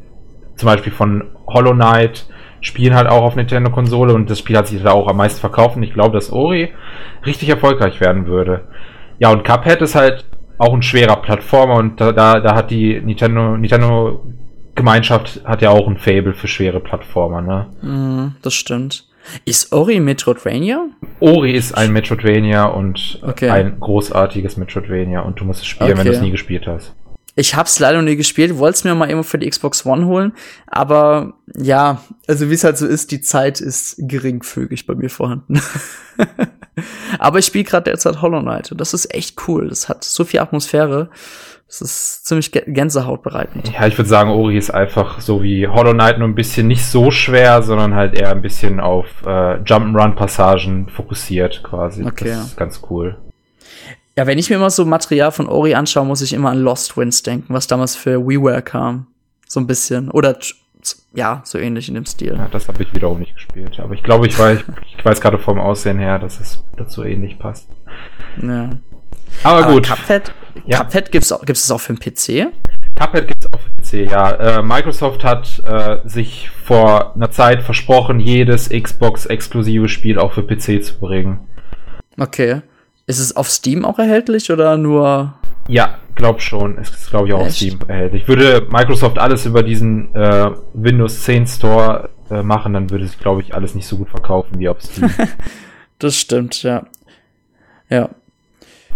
zum 0.56 0.68
Beispiel 0.68 0.94
von 0.94 1.26
Hollow 1.48 1.74
Knight 1.74 2.28
spielen 2.66 2.96
halt 2.96 3.08
auch 3.08 3.22
auf 3.22 3.36
Nintendo-Konsole 3.36 4.14
und 4.14 4.30
das 4.30 4.40
Spiel 4.40 4.58
hat 4.58 4.68
sich 4.68 4.82
da 4.82 4.92
auch 4.92 5.08
am 5.08 5.18
meisten 5.18 5.40
verkauft 5.40 5.78
und 5.78 5.84
ich 5.84 5.94
glaube, 5.94 6.16
dass 6.16 6.32
Ori 6.32 6.74
richtig 7.26 7.50
erfolgreich 7.50 8.02
werden 8.02 8.26
würde. 8.26 8.68
Ja, 9.20 9.30
und 9.30 9.44
Cuphead 9.44 9.82
ist 9.82 9.96
halt 9.96 10.26
auch 10.58 10.74
ein 10.74 10.82
schwerer 10.82 11.18
Plattformer 11.18 11.76
und 11.76 12.02
da, 12.02 12.12
da, 12.12 12.40
da 12.40 12.56
hat 12.56 12.72
die 12.72 13.00
Nintendo, 13.00 13.56
Nintendo 13.56 14.26
Gemeinschaft 14.74 15.42
hat 15.46 15.62
ja 15.62 15.70
auch 15.70 15.88
ein 15.88 15.98
Fable 15.98 16.34
für 16.34 16.48
schwere 16.48 16.80
Plattformer, 16.80 17.42
ne? 17.42 17.68
Mm, 17.82 18.36
das 18.42 18.54
stimmt. 18.54 19.08
Ist 19.46 19.72
Ori 19.72 20.00
Metroidvania? 20.00 20.88
Ori 21.20 21.52
ist 21.52 21.74
ein 21.74 21.94
Metroidvania 21.94 22.66
und 22.66 23.20
okay. 23.22 23.50
ein 23.50 23.80
großartiges 23.80 24.58
Metroidvania 24.58 25.22
und 25.22 25.40
du 25.40 25.46
musst 25.46 25.62
es 25.62 25.68
spielen, 25.68 25.92
okay. 25.92 26.00
wenn 26.00 26.08
du 26.08 26.14
es 26.14 26.22
nie 26.22 26.32
gespielt 26.32 26.68
hast. 26.68 26.94
Ich 27.36 27.56
hab's 27.56 27.80
leider 27.80 27.98
noch 27.98 28.06
nie 28.06 28.16
gespielt, 28.16 28.58
wollte 28.58 28.76
es 28.76 28.84
mir 28.86 28.96
mal 28.96 29.10
immer 29.10 29.24
für 29.24 29.38
die 29.38 29.50
Xbox 29.50 29.86
One 29.86 30.06
holen, 30.06 30.34
aber 30.68 31.34
ja, 31.54 32.02
also 32.28 32.50
wie 32.50 32.54
es 32.54 32.64
halt 32.64 32.78
so 32.78 32.88
ist, 32.88 33.12
die 33.12 33.20
Zeit 33.20 33.60
ist 33.60 33.96
geringfügig 33.98 34.86
bei 34.86 34.96
mir 34.96 35.10
vorhanden. 35.10 35.62
aber 37.20 37.40
ich 37.40 37.46
spiele 37.46 37.66
gerade 37.66 37.92
derzeit 37.92 38.22
Hollow 38.22 38.42
Knight 38.42 38.72
und 38.72 38.80
das 38.80 38.94
ist 38.94 39.14
echt 39.14 39.48
cool. 39.48 39.68
Das 39.68 39.90
hat 39.90 40.06
so 40.06 40.24
viel 40.24 40.40
Atmosphäre. 40.40 41.10
Das 41.68 41.82
ist 41.82 42.26
ziemlich 42.26 42.52
gänsehautbereitend. 42.52 43.74
Ja, 43.74 43.88
ich 43.88 43.98
würde 43.98 44.08
sagen, 44.08 44.30
Ori 44.30 44.56
ist 44.56 44.70
einfach 44.70 45.20
so 45.20 45.42
wie 45.42 45.68
Hollow 45.68 45.94
Knight 45.94 46.20
nur 46.20 46.28
ein 46.28 46.36
bisschen 46.36 46.68
nicht 46.68 46.86
so 46.86 47.12
schwer, 47.12 47.64
sondern 47.64 47.96
halt 47.96 48.14
eher 48.14 48.30
ein 48.30 48.44
bisschen 48.44 48.80
auf 48.80 49.08
äh, 49.26 49.56
Jump'n'Run-Passagen 49.64 50.90
fokussiert 50.90 51.64
quasi. 51.64 52.06
Okay. 52.06 52.30
Das 52.30 52.48
ist 52.48 52.58
ganz 52.58 52.82
cool. 52.90 53.18
Ja, 54.18 54.26
wenn 54.28 54.38
ich 54.38 54.50
mir 54.50 54.56
immer 54.56 54.70
so 54.70 54.86
Material 54.86 55.32
von 55.32 55.48
Ori 55.48 55.76
anschaue, 55.76 56.06
muss 56.06 56.22
ich 56.22 56.32
immer 56.32 56.50
an 56.50 56.60
Lost 56.60 56.96
Winds 56.96 57.22
denken, 57.24 57.54
was 57.54 57.68
damals 57.68 57.96
für 57.96 58.26
WiiWare 58.26 58.62
kam. 58.62 59.08
So 59.48 59.60
ein 59.60 59.68
bisschen. 59.68 60.10
Oder 60.10 60.38
ja, 61.14 61.42
so 61.44 61.58
ähnlich 61.58 61.90
in 61.90 61.96
dem 61.96 62.06
Stil. 62.06 62.36
Ja, 62.36 62.48
das 62.50 62.68
habe 62.68 62.82
ich 62.84 62.94
wiederum 62.94 63.20
nicht 63.20 63.34
gespielt. 63.34 63.80
Aber 63.80 63.94
ich 63.94 64.04
glaube, 64.04 64.28
ich 64.28 64.38
weiß, 64.38 64.60
ich 64.98 65.04
weiß 65.04 65.20
gerade 65.20 65.38
vom 65.38 65.60
Aussehen 65.60 66.00
her, 66.00 66.20
dass 66.20 66.40
es 66.40 66.64
dazu 66.78 67.04
ähnlich 67.04 67.40
passt. 67.40 67.68
Ja. 68.42 68.70
Aber, 69.44 69.64
Aber 69.64 69.74
gut. 69.74 69.88
Cuphead, 69.88 70.34
ja. 70.66 70.84
Cuphead 70.84 71.12
gibt's, 71.12 71.34
gibt's 71.46 71.64
es 71.66 71.72
auch 71.72 71.82
für 71.82 71.94
den 71.94 72.00
PC? 72.00 72.54
Cuphead 72.96 73.28
gibt 73.28 73.44
es 73.44 73.54
auf 73.54 73.62
PC, 73.78 74.10
ja. 74.10 74.32
Äh, 74.32 74.64
Microsoft 74.64 75.26
hat 75.26 75.62
äh, 75.66 76.08
sich 76.08 76.50
vor 76.64 77.16
einer 77.16 77.32
Zeit 77.32 77.64
versprochen, 77.64 78.22
jedes 78.22 78.70
Xbox-exklusive 78.70 79.90
Spiel 79.90 80.18
auch 80.20 80.34
für 80.34 80.44
PC 80.44 80.84
zu 80.84 81.00
bringen. 81.00 81.40
Okay. 82.18 82.62
Ist 83.08 83.20
es 83.20 83.36
auf 83.36 83.50
Steam 83.50 83.86
auch 83.86 84.00
erhältlich 84.00 84.52
oder 84.52 84.78
nur? 84.78 85.36
Ja, 85.68 86.00
glaub 86.16 86.42
schon. 86.42 86.78
Es 86.78 86.90
ist, 86.90 87.10
glaube 87.10 87.28
ich, 87.28 87.34
auch 87.34 87.40
Echt? 87.42 87.50
auf 87.50 87.56
Steam 87.56 87.80
erhältlich. 87.88 88.28
Würde 88.28 88.68
Microsoft 88.70 89.20
alles 89.20 89.46
über 89.46 89.64
diesen 89.64 90.14
äh, 90.16 90.52
Windows 90.74 91.24
10 91.24 91.48
Store 91.48 92.10
äh, 92.30 92.42
machen, 92.42 92.74
dann 92.74 92.90
würde 92.90 93.06
es, 93.06 93.20
glaube 93.20 93.42
ich, 93.42 93.54
alles 93.54 93.76
nicht 93.76 93.88
so 93.88 93.98
gut 93.98 94.10
verkaufen 94.10 94.60
wie 94.60 94.70
auf 94.70 94.82
Steam. 94.82 95.10
das 96.00 96.20
stimmt, 96.20 96.64
ja. 96.64 96.86
Ja. 97.90 98.10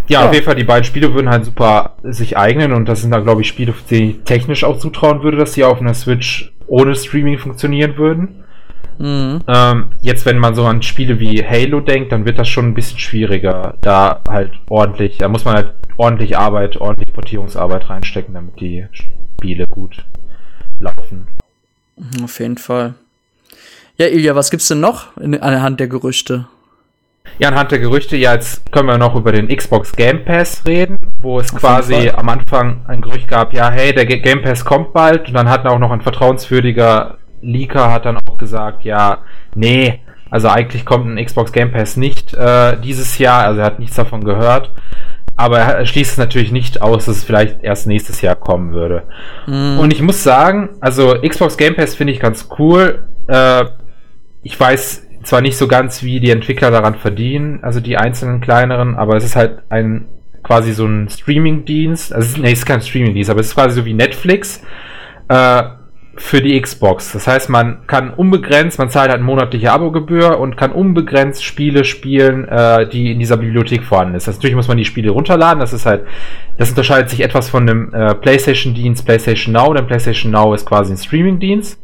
Ja, 0.07 0.21
ja, 0.21 0.27
auf 0.27 0.33
jeden 0.33 0.45
Fall, 0.45 0.55
die 0.55 0.63
beiden 0.63 0.85
Spiele 0.85 1.13
würden 1.13 1.29
halt 1.29 1.45
super 1.45 1.97
sich 2.01 2.35
eignen 2.35 2.71
und 2.73 2.89
das 2.89 3.01
sind 3.01 3.11
da, 3.11 3.19
glaube 3.19 3.41
ich, 3.41 3.47
Spiele, 3.47 3.75
die 3.91 4.11
ich 4.11 4.23
technisch 4.23 4.63
auch 4.63 4.79
zutrauen 4.79 5.21
würde, 5.21 5.37
dass 5.37 5.53
sie 5.53 5.63
auf 5.63 5.79
einer 5.79 5.93
Switch 5.93 6.51
ohne 6.65 6.95
Streaming 6.95 7.37
funktionieren 7.37 7.95
würden. 7.97 8.43
Mhm. 8.99 9.39
Ähm, 9.47 9.91
jetzt, 10.01 10.25
wenn 10.25 10.37
man 10.37 10.55
so 10.55 10.65
an 10.65 10.81
Spiele 10.81 11.19
wie 11.19 11.43
Halo 11.43 11.79
denkt, 11.79 12.11
dann 12.11 12.25
wird 12.25 12.37
das 12.37 12.49
schon 12.49 12.67
ein 12.67 12.73
bisschen 12.73 12.99
schwieriger, 12.99 13.75
da 13.81 14.21
halt 14.27 14.51
ordentlich, 14.67 15.17
da 15.17 15.29
muss 15.29 15.45
man 15.45 15.55
halt 15.55 15.73
ordentlich 15.95 16.37
Arbeit, 16.37 16.77
ordentlich 16.77 17.13
Portierungsarbeit 17.13 17.89
reinstecken, 17.89 18.33
damit 18.33 18.59
die 18.59 18.85
Spiele 18.91 19.65
gut 19.67 20.03
laufen. 20.79 21.27
Mhm, 21.95 22.25
auf 22.25 22.39
jeden 22.39 22.57
Fall. 22.57 22.93
Ja, 23.97 24.07
Ilja, 24.07 24.35
was 24.35 24.51
gibt's 24.51 24.67
denn 24.67 24.81
noch 24.81 25.15
in, 25.17 25.39
anhand 25.41 25.79
der 25.79 25.87
Gerüchte? 25.87 26.47
Ja, 27.37 27.49
anhand 27.49 27.71
der 27.71 27.79
Gerüchte, 27.79 28.17
ja, 28.17 28.33
jetzt 28.33 28.69
können 28.71 28.87
wir 28.87 28.97
noch 28.97 29.15
über 29.15 29.31
den 29.31 29.47
Xbox 29.47 29.93
Game 29.93 30.25
Pass 30.25 30.65
reden, 30.65 30.97
wo 31.21 31.39
es 31.39 31.53
Auf 31.53 31.59
quasi 31.59 32.09
am 32.09 32.27
Anfang 32.27 32.85
ein 32.87 33.01
Gerücht 33.01 33.27
gab, 33.29 33.53
ja, 33.53 33.69
hey, 33.69 33.93
der 33.93 34.05
Game 34.05 34.41
Pass 34.41 34.65
kommt 34.65 34.91
bald 34.91 35.27
und 35.27 35.33
dann 35.35 35.49
hat 35.49 35.65
auch 35.65 35.79
noch 35.79 35.91
ein 35.91 36.01
vertrauenswürdiger 36.01 37.18
Leaker 37.41 37.91
hat 37.91 38.05
dann 38.05 38.17
auch 38.17 38.37
gesagt, 38.37 38.83
ja, 38.83 39.19
nee, 39.55 40.01
Also 40.29 40.47
eigentlich 40.47 40.85
kommt 40.85 41.07
ein 41.07 41.23
Xbox 41.23 41.51
Game 41.51 41.71
Pass 41.71 41.97
nicht 41.97 42.33
äh, 42.33 42.77
dieses 42.81 43.17
Jahr, 43.17 43.45
also 43.45 43.61
er 43.61 43.65
hat 43.65 43.79
nichts 43.79 43.95
davon 43.95 44.23
gehört. 44.23 44.71
Aber 45.35 45.57
er 45.59 45.85
schließt 45.85 46.11
es 46.11 46.17
natürlich 46.17 46.51
nicht 46.51 46.81
aus, 46.81 47.05
dass 47.05 47.17
es 47.17 47.23
vielleicht 47.23 47.63
erst 47.63 47.87
nächstes 47.87 48.21
Jahr 48.21 48.35
kommen 48.35 48.73
würde. 48.73 49.03
Mm. 49.47 49.79
Und 49.79 49.93
ich 49.93 50.01
muss 50.01 50.21
sagen, 50.21 50.71
also 50.81 51.15
Xbox 51.21 51.57
Game 51.57 51.75
Pass 51.75 51.95
finde 51.95 52.11
ich 52.11 52.19
ganz 52.19 52.49
cool. 52.59 53.07
Äh, 53.27 53.65
ich 54.43 54.59
weiß 54.59 55.07
zwar 55.23 55.39
nicht 55.41 55.57
so 55.57 55.67
ganz, 55.67 56.03
wie 56.03 56.19
die 56.19 56.31
Entwickler 56.31 56.71
daran 56.71 56.95
verdienen, 56.95 57.63
also 57.63 57.79
die 57.79 57.97
einzelnen 57.97 58.41
kleineren, 58.41 58.95
aber 58.95 59.15
es 59.15 59.23
ist 59.23 59.35
halt 59.37 59.63
ein 59.69 60.09
quasi 60.43 60.73
so 60.73 60.85
ein 60.85 61.09
Streaming-Dienst. 61.09 62.13
Also, 62.13 62.41
nee, 62.41 62.51
es 62.51 62.59
ist 62.59 62.65
kein 62.65 62.81
Streaming-Dienst, 62.81 63.29
aber 63.29 63.39
es 63.39 63.47
ist 63.47 63.55
quasi 63.55 63.75
so 63.75 63.85
wie 63.85 63.93
Netflix. 63.93 64.61
Äh, 65.27 65.63
für 66.19 66.41
die 66.41 66.59
Xbox. 66.61 67.13
Das 67.13 67.27
heißt, 67.27 67.49
man 67.49 67.87
kann 67.87 68.13
unbegrenzt, 68.13 68.77
man 68.77 68.89
zahlt 68.89 69.09
halt 69.09 69.19
eine 69.19 69.23
monatliche 69.23 69.71
Abogebühr 69.71 70.37
und 70.37 70.57
kann 70.57 70.73
unbegrenzt 70.73 71.45
Spiele 71.45 71.85
spielen, 71.85 72.45
äh, 72.45 72.87
die 72.89 73.13
in 73.13 73.19
dieser 73.19 73.37
Bibliothek 73.37 73.83
vorhanden 73.85 74.15
ist. 74.15 74.27
Das, 74.27 74.35
natürlich 74.35 74.55
muss 74.55 74.67
man 74.67 74.77
die 74.77 74.83
Spiele 74.83 75.11
runterladen. 75.11 75.61
Das 75.61 75.71
ist 75.71 75.85
halt, 75.85 76.05
das 76.57 76.69
unterscheidet 76.69 77.09
sich 77.09 77.21
etwas 77.21 77.49
von 77.49 77.65
dem 77.65 77.93
äh, 77.93 78.13
PlayStation-Dienst 78.15 79.05
PlayStation 79.05 79.53
Now, 79.53 79.73
denn 79.73 79.87
PlayStation 79.87 80.33
Now 80.33 80.53
ist 80.53 80.65
quasi 80.65 80.91
ein 80.91 80.97
Streaming-Dienst. 80.97 81.81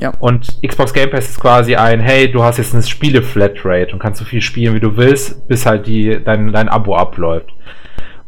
Ja. 0.00 0.12
Und 0.20 0.62
Xbox 0.66 0.92
Game 0.92 1.10
Pass 1.10 1.28
ist 1.28 1.40
quasi 1.40 1.74
ein, 1.74 2.00
hey, 2.00 2.30
du 2.30 2.44
hast 2.44 2.58
jetzt 2.58 2.74
eine 2.74 2.84
Spiele-Flatrate 2.84 3.92
und 3.92 3.98
kannst 3.98 4.20
so 4.20 4.24
viel 4.24 4.40
spielen, 4.40 4.74
wie 4.74 4.80
du 4.80 4.96
willst, 4.96 5.48
bis 5.48 5.66
halt 5.66 5.88
die, 5.88 6.20
dein, 6.24 6.52
dein 6.52 6.68
Abo 6.68 6.94
abläuft. 6.94 7.50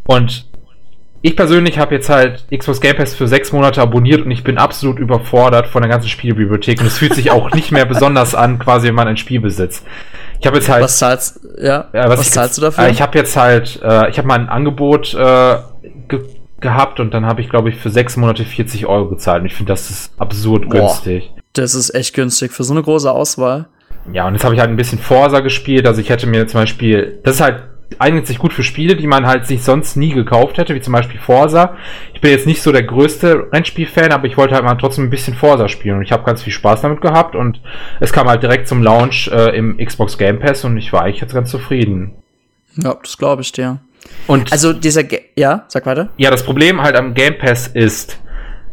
Und 0.05 0.49
ich 1.27 1.37
persönlich 1.37 1.79
habe 1.79 1.95
jetzt 1.95 2.11
halt 2.11 2.45
Xbox 2.55 2.83
Game 2.83 2.97
Pass 2.97 3.15
für 3.15 3.27
sechs 3.27 3.51
Monate 3.51 3.81
abonniert 3.81 4.27
und 4.27 4.31
ich 4.31 4.45
bin 4.45 4.59
absolut 4.59 4.99
überfordert 4.99 5.67
von 5.67 5.81
der 5.81 5.91
ganzen 5.91 6.11
Spielbibliothek 6.11 6.83
und 6.83 6.87
es 6.87 6.99
fühlt 6.99 7.15
sich 7.15 7.31
auch 7.31 7.51
nicht 7.53 7.73
mehr 7.73 7.87
besonders 7.87 8.35
an, 8.35 8.59
quasi 8.59 8.89
wenn 8.89 8.95
man 8.95 9.09
ein 9.09 9.17
Spiel 9.17 9.41
besitzt. 9.41 9.87
Ich 10.39 10.47
habe 10.47 10.59
jetzt 10.59 10.69
halt. 10.69 10.85
Was 10.85 10.99
zahlst, 10.99 11.41
ja, 11.59 11.89
äh, 11.93 12.11
was, 12.11 12.21
was 12.21 12.31
zahlst 12.31 12.59
du 12.59 12.61
dafür? 12.61 12.85
Äh, 12.85 12.91
ich 12.91 13.01
habe 13.01 13.17
jetzt 13.17 13.39
halt, 13.39 13.81
äh, 13.83 14.11
ich 14.11 14.19
habe 14.19 14.29
mal 14.29 14.39
ein 14.39 14.51
Angebot 14.51 15.15
äh, 15.15 15.57
ge 16.09 16.21
gehabt 16.61 17.01
und 17.01 17.15
dann 17.15 17.25
habe 17.25 17.41
ich, 17.41 17.49
glaube 17.49 17.71
ich, 17.71 17.77
für 17.77 17.89
sechs 17.89 18.19
Monate 18.19 18.45
40 18.45 18.87
Euro 18.87 19.09
gezahlt. 19.09 19.41
Und 19.41 19.47
ich 19.47 19.55
finde, 19.55 19.73
das 19.73 19.89
ist 19.89 20.13
absurd 20.19 20.69
Boah, 20.69 20.81
günstig. 20.81 21.31
Das 21.55 21.75
ist 21.75 21.95
echt 21.95 22.15
günstig 22.15 22.53
für 22.53 22.65
so 22.65 22.75
eine 22.75 22.83
große 22.83 23.11
Auswahl. 23.11 23.67
Ja, 24.13 24.27
und 24.27 24.35
jetzt 24.35 24.45
habe 24.45 24.55
ich 24.55 24.61
halt 24.61 24.71
ein 24.71 24.77
bisschen 24.77 24.99
Forsa 24.99 25.41
gespielt. 25.41 25.87
Also 25.87 26.03
ich 26.03 26.11
hätte 26.11 26.27
mir 26.27 26.47
zum 26.47 26.61
Beispiel, 26.61 27.21
das 27.23 27.37
ist 27.37 27.41
halt 27.41 27.63
eignet 27.99 28.27
sich 28.27 28.39
gut 28.39 28.53
für 28.53 28.65
Spiele, 28.65 28.97
die 28.97 29.07
man 29.07 29.27
halt 29.27 29.47
sich 29.47 29.63
sonst 29.63 29.97
nie 29.97 30.13
gekauft 30.13 30.59
hätte, 30.59 30.75
wie 30.75 30.81
zum 30.81 30.93
Beispiel 30.93 31.21
Forsa. 31.21 31.77
Ich 32.13 32.21
bin 32.21 32.31
jetzt 32.31 32.47
nicht 32.47 32.63
so 32.63 32.73
der 32.73 32.83
größte 32.83 33.49
Rennspiel-Fan, 33.53 34.13
aber 34.13 34.27
ich 34.27 34.37
wollte 34.37 34.55
halt 34.55 34.65
mal 34.65 34.75
trotzdem 34.75 35.05
ein 35.05 35.11
bisschen 35.11 35.35
Forsa 35.35 35.69
spielen 35.69 35.99
und 35.99 36.03
ich 36.03 36.13
habe 36.13 36.25
ganz 36.25 36.43
viel 36.43 36.53
Spaß 36.53 36.83
damit 36.83 37.01
gehabt 37.01 37.37
und 37.37 37.61
es 38.01 38.13
kam 38.13 38.29
halt 38.29 38.43
direkt 38.43 38.69
zum 38.69 38.83
Launch 38.83 39.29
äh, 39.29 39.57
im 39.57 39.79
Xbox 39.79 40.19
Game 40.19 40.41
Pass 40.41 40.65
und 40.65 40.77
ich 40.77 40.93
war 40.93 41.03
eigentlich 41.03 41.21
jetzt 41.21 41.35
ganz 41.35 41.51
zufrieden. 41.51 42.15
Ja, 42.77 42.97
das 43.01 43.17
glaube 43.17 43.43
ich 43.43 43.53
dir. 43.53 43.81
Und 44.27 44.53
also 44.53 44.73
dieser, 44.73 45.05
Ge 45.05 45.21
ja, 45.37 45.65
sag 45.69 45.87
weiter. 45.87 46.11
Ja, 46.17 46.31
das 46.31 46.45
Problem 46.45 46.83
halt 46.83 46.97
am 46.97 47.15
Game 47.15 47.39
Pass 47.39 47.69
ist, 47.69 48.21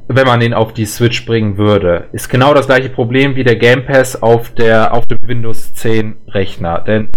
wenn 0.07 0.27
man 0.27 0.39
den 0.39 0.53
auf 0.53 0.73
die 0.73 0.85
Switch 0.85 1.25
bringen 1.25 1.57
würde, 1.57 2.09
ist 2.11 2.29
genau 2.29 2.53
das 2.53 2.65
gleiche 2.65 2.89
Problem 2.89 3.35
wie 3.35 3.43
der 3.43 3.55
Game 3.55 3.85
Pass 3.85 4.21
auf 4.21 4.53
der 4.53 4.93
auf 4.93 5.05
dem 5.05 5.17
Windows 5.25 5.73
10 5.73 6.17
Rechner, 6.29 6.79
denn 6.79 7.09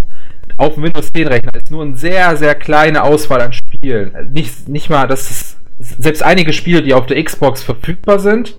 auf 0.56 0.74
dem 0.74 0.84
Windows 0.84 1.12
10 1.12 1.26
Rechner 1.28 1.54
ist 1.54 1.70
nur 1.70 1.82
eine 1.82 1.96
sehr, 1.96 2.36
sehr 2.36 2.54
kleine 2.54 3.02
Auswahl 3.02 3.40
an 3.40 3.52
Spielen. 3.52 4.30
Nicht, 4.32 4.68
nicht 4.68 4.90
mal, 4.90 5.06
das 5.06 5.30
ist, 5.30 5.58
selbst 5.78 6.22
einige 6.22 6.52
Spiele, 6.52 6.82
die 6.82 6.94
auf 6.94 7.06
der 7.06 7.22
Xbox 7.22 7.62
verfügbar 7.62 8.18
sind, 8.18 8.58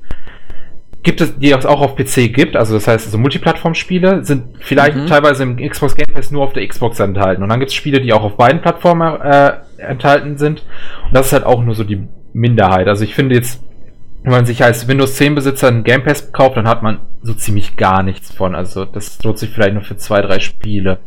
gibt 1.05 1.21
es, 1.21 1.37
die 1.37 1.51
es 1.51 1.65
auch 1.65 1.81
auf 1.81 1.95
PC 1.95 2.33
gibt, 2.33 2.55
also 2.57 2.73
das 2.73 2.87
heißt, 2.87 3.11
so 3.11 3.17
Multiplattform-Spiele 3.17 4.25
sind 4.25 4.57
vielleicht 4.59 4.97
mhm. 4.97 5.05
teilweise 5.05 5.43
im 5.43 5.57
Xbox 5.57 5.95
Game 5.95 6.13
Pass 6.13 6.31
nur 6.31 6.43
auf 6.43 6.53
der 6.53 6.67
Xbox 6.67 6.99
enthalten. 6.99 7.43
Und 7.43 7.49
dann 7.49 7.59
gibt 7.59 7.69
es 7.69 7.75
Spiele, 7.75 8.01
die 8.01 8.11
auch 8.11 8.23
auf 8.23 8.37
beiden 8.37 8.59
Plattformen 8.59 9.21
äh, 9.21 9.53
enthalten 9.77 10.37
sind. 10.37 10.63
Und 11.05 11.13
das 11.13 11.27
ist 11.27 11.33
halt 11.33 11.45
auch 11.45 11.63
nur 11.63 11.75
so 11.75 11.83
die 11.83 12.07
Minderheit. 12.33 12.87
Also 12.87 13.03
ich 13.03 13.13
finde 13.13 13.35
jetzt, 13.35 13.63
wenn 14.23 14.31
man 14.31 14.47
sich 14.47 14.63
als 14.63 14.87
Windows 14.87 15.15
10 15.15 15.35
Besitzer 15.35 15.67
einen 15.67 15.83
Game 15.83 16.03
Pass 16.03 16.31
kauft, 16.31 16.57
dann 16.57 16.67
hat 16.67 16.81
man 16.81 17.01
so 17.21 17.35
ziemlich 17.35 17.77
gar 17.77 18.01
nichts 18.01 18.33
von. 18.33 18.55
Also 18.55 18.83
das 18.83 19.21
lohnt 19.23 19.37
sich 19.37 19.51
vielleicht 19.51 19.75
nur 19.75 19.83
für 19.83 19.97
zwei, 19.97 20.21
drei 20.21 20.39
Spiele. 20.39 20.97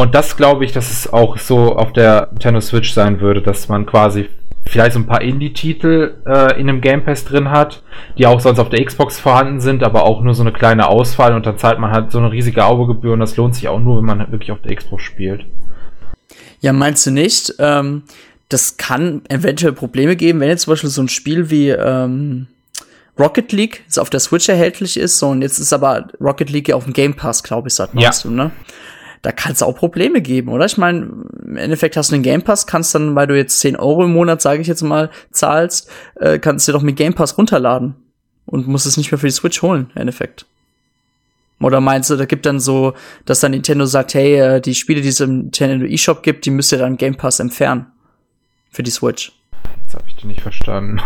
Und 0.00 0.14
das 0.14 0.38
glaube 0.38 0.64
ich, 0.64 0.72
dass 0.72 0.90
es 0.90 1.12
auch 1.12 1.36
so 1.36 1.76
auf 1.76 1.92
der 1.92 2.28
Nintendo 2.30 2.62
Switch 2.62 2.94
sein 2.94 3.20
würde, 3.20 3.42
dass 3.42 3.68
man 3.68 3.84
quasi 3.84 4.30
vielleicht 4.64 4.94
so 4.94 4.98
ein 4.98 5.06
paar 5.06 5.20
Indie-Titel 5.20 6.14
äh, 6.24 6.58
in 6.58 6.70
einem 6.70 6.80
Game 6.80 7.04
Pass 7.04 7.26
drin 7.26 7.50
hat, 7.50 7.82
die 8.16 8.24
auch 8.24 8.40
sonst 8.40 8.60
auf 8.60 8.70
der 8.70 8.82
Xbox 8.82 9.20
vorhanden 9.20 9.60
sind, 9.60 9.82
aber 9.82 10.04
auch 10.04 10.22
nur 10.22 10.34
so 10.34 10.42
eine 10.42 10.52
kleine 10.52 10.88
Auswahl 10.88 11.34
und 11.34 11.44
dann 11.44 11.58
zahlt 11.58 11.78
man 11.78 11.90
halt 11.90 12.12
so 12.12 12.18
eine 12.18 12.32
riesige 12.32 12.64
Augegebühr 12.64 13.12
und 13.12 13.20
das 13.20 13.36
lohnt 13.36 13.54
sich 13.54 13.68
auch 13.68 13.78
nur, 13.78 13.98
wenn 13.98 14.06
man 14.06 14.32
wirklich 14.32 14.52
auf 14.52 14.62
der 14.62 14.74
Xbox 14.74 15.02
spielt. 15.02 15.44
Ja, 16.60 16.72
meinst 16.72 17.04
du 17.04 17.10
nicht? 17.10 17.52
Ähm, 17.58 18.04
das 18.48 18.78
kann 18.78 19.20
eventuell 19.28 19.74
Probleme 19.74 20.16
geben, 20.16 20.40
wenn 20.40 20.48
jetzt 20.48 20.62
zum 20.62 20.72
Beispiel 20.72 20.88
so 20.88 21.02
ein 21.02 21.10
Spiel 21.10 21.50
wie 21.50 21.68
ähm, 21.68 22.46
Rocket 23.18 23.52
League 23.52 23.82
jetzt 23.84 23.98
auf 23.98 24.08
der 24.08 24.20
Switch 24.20 24.48
erhältlich 24.48 24.96
ist, 24.96 25.18
so 25.18 25.28
und 25.28 25.42
jetzt 25.42 25.58
ist 25.58 25.74
aber 25.74 26.08
Rocket 26.18 26.48
League 26.48 26.68
ja 26.68 26.76
auf 26.76 26.84
dem 26.84 26.94
Game 26.94 27.12
Pass, 27.12 27.42
glaube 27.42 27.68
ich, 27.68 27.74
sagt 27.74 27.92
ja. 28.00 28.10
du, 28.22 28.30
ne? 28.30 28.50
Da 29.22 29.32
kann 29.32 29.52
es 29.52 29.62
auch 29.62 29.76
Probleme 29.76 30.22
geben, 30.22 30.48
oder? 30.48 30.64
Ich 30.64 30.78
meine, 30.78 31.10
im 31.44 31.56
Endeffekt 31.56 31.96
hast 31.96 32.10
du 32.10 32.14
einen 32.14 32.22
Game 32.22 32.42
Pass, 32.42 32.66
kannst 32.66 32.94
dann, 32.94 33.14
weil 33.14 33.26
du 33.26 33.36
jetzt 33.36 33.60
10 33.60 33.76
Euro 33.76 34.04
im 34.04 34.12
Monat, 34.12 34.40
sage 34.40 34.62
ich 34.62 34.68
jetzt 34.68 34.82
mal, 34.82 35.10
zahlst, 35.30 35.90
äh, 36.16 36.38
kannst 36.38 36.66
du 36.66 36.72
dir 36.72 36.78
doch 36.78 36.82
mit 36.82 36.96
Game 36.96 37.14
Pass 37.14 37.36
runterladen 37.36 37.94
und 38.46 38.66
musst 38.66 38.86
es 38.86 38.96
nicht 38.96 39.10
mehr 39.12 39.18
für 39.18 39.26
die 39.26 39.32
Switch 39.32 39.60
holen, 39.62 39.90
im 39.94 40.00
Endeffekt. 40.02 40.46
Oder 41.60 41.80
meinst 41.82 42.08
du, 42.08 42.16
da 42.16 42.24
gibt 42.24 42.46
dann 42.46 42.58
so, 42.58 42.94
dass 43.26 43.40
dann 43.40 43.50
Nintendo 43.50 43.84
sagt, 43.84 44.14
hey, 44.14 44.36
äh, 44.36 44.60
die 44.60 44.74
Spiele, 44.74 45.02
die 45.02 45.08
es 45.08 45.20
im 45.20 45.38
Nintendo 45.42 45.84
eShop 45.84 46.22
gibt, 46.22 46.46
die 46.46 46.50
müsst 46.50 46.72
ihr 46.72 46.78
dann 46.78 46.96
Game 46.96 47.16
Pass 47.16 47.40
entfernen. 47.40 47.86
Für 48.70 48.82
die 48.82 48.90
Switch. 48.90 49.32
Jetzt 49.84 49.94
habe 49.94 50.04
ich 50.08 50.14
dich 50.14 50.24
nicht 50.24 50.40
verstanden. 50.40 51.00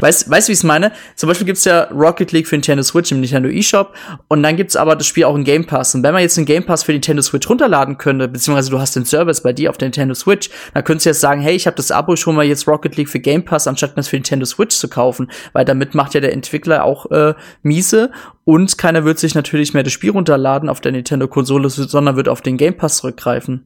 Weißt, 0.00 0.30
weißt 0.30 0.48
du, 0.48 0.50
wie 0.50 0.52
ich 0.52 0.58
es 0.58 0.64
meine? 0.64 0.92
Zum 1.16 1.28
Beispiel 1.28 1.46
gibt's 1.46 1.64
ja 1.64 1.84
Rocket 1.84 2.32
League 2.32 2.46
für 2.46 2.54
Nintendo 2.54 2.82
Switch 2.82 3.10
im 3.12 3.20
Nintendo 3.20 3.48
eShop 3.48 3.94
und 4.28 4.42
dann 4.42 4.56
gibt's 4.56 4.76
aber 4.76 4.96
das 4.96 5.06
Spiel 5.06 5.24
auch 5.24 5.34
im 5.34 5.44
Game 5.44 5.66
Pass. 5.66 5.94
Und 5.94 6.02
wenn 6.02 6.12
man 6.12 6.22
jetzt 6.22 6.36
einen 6.36 6.46
Game 6.46 6.64
Pass 6.64 6.82
für 6.82 6.92
Nintendo 6.92 7.22
Switch 7.22 7.48
runterladen 7.48 7.98
könnte, 7.98 8.28
beziehungsweise 8.28 8.70
du 8.70 8.78
hast 8.78 8.96
den 8.96 9.04
Service 9.04 9.42
bei 9.42 9.52
dir 9.52 9.70
auf 9.70 9.78
der 9.78 9.86
Nintendo 9.88 10.14
Switch, 10.14 10.50
dann 10.74 10.84
könntest 10.84 11.06
du 11.06 11.10
jetzt 11.10 11.20
sagen, 11.20 11.40
hey, 11.40 11.54
ich 11.54 11.66
habe 11.66 11.76
das 11.76 11.90
Abo 11.90 12.16
schon 12.16 12.36
mal 12.36 12.44
jetzt 12.44 12.68
Rocket 12.68 12.96
League 12.96 13.08
für 13.08 13.20
Game 13.20 13.44
Pass, 13.44 13.66
anstatt 13.66 13.90
mir 13.90 13.96
das 13.96 14.08
für 14.08 14.16
Nintendo 14.16 14.46
Switch 14.46 14.76
zu 14.76 14.88
kaufen, 14.88 15.30
weil 15.52 15.64
damit 15.64 15.94
macht 15.94 16.14
ja 16.14 16.20
der 16.20 16.32
Entwickler 16.32 16.84
auch 16.84 17.10
äh, 17.10 17.34
miese 17.62 18.10
und 18.44 18.78
keiner 18.78 19.04
wird 19.04 19.18
sich 19.18 19.34
natürlich 19.34 19.74
mehr 19.74 19.82
das 19.82 19.92
Spiel 19.92 20.10
runterladen 20.10 20.68
auf 20.68 20.80
der 20.80 20.92
Nintendo 20.92 21.28
Konsole, 21.28 21.70
sondern 21.70 22.16
wird 22.16 22.28
auf 22.28 22.40
den 22.40 22.56
Game 22.56 22.76
Pass 22.76 22.98
zurückgreifen. 22.98 23.64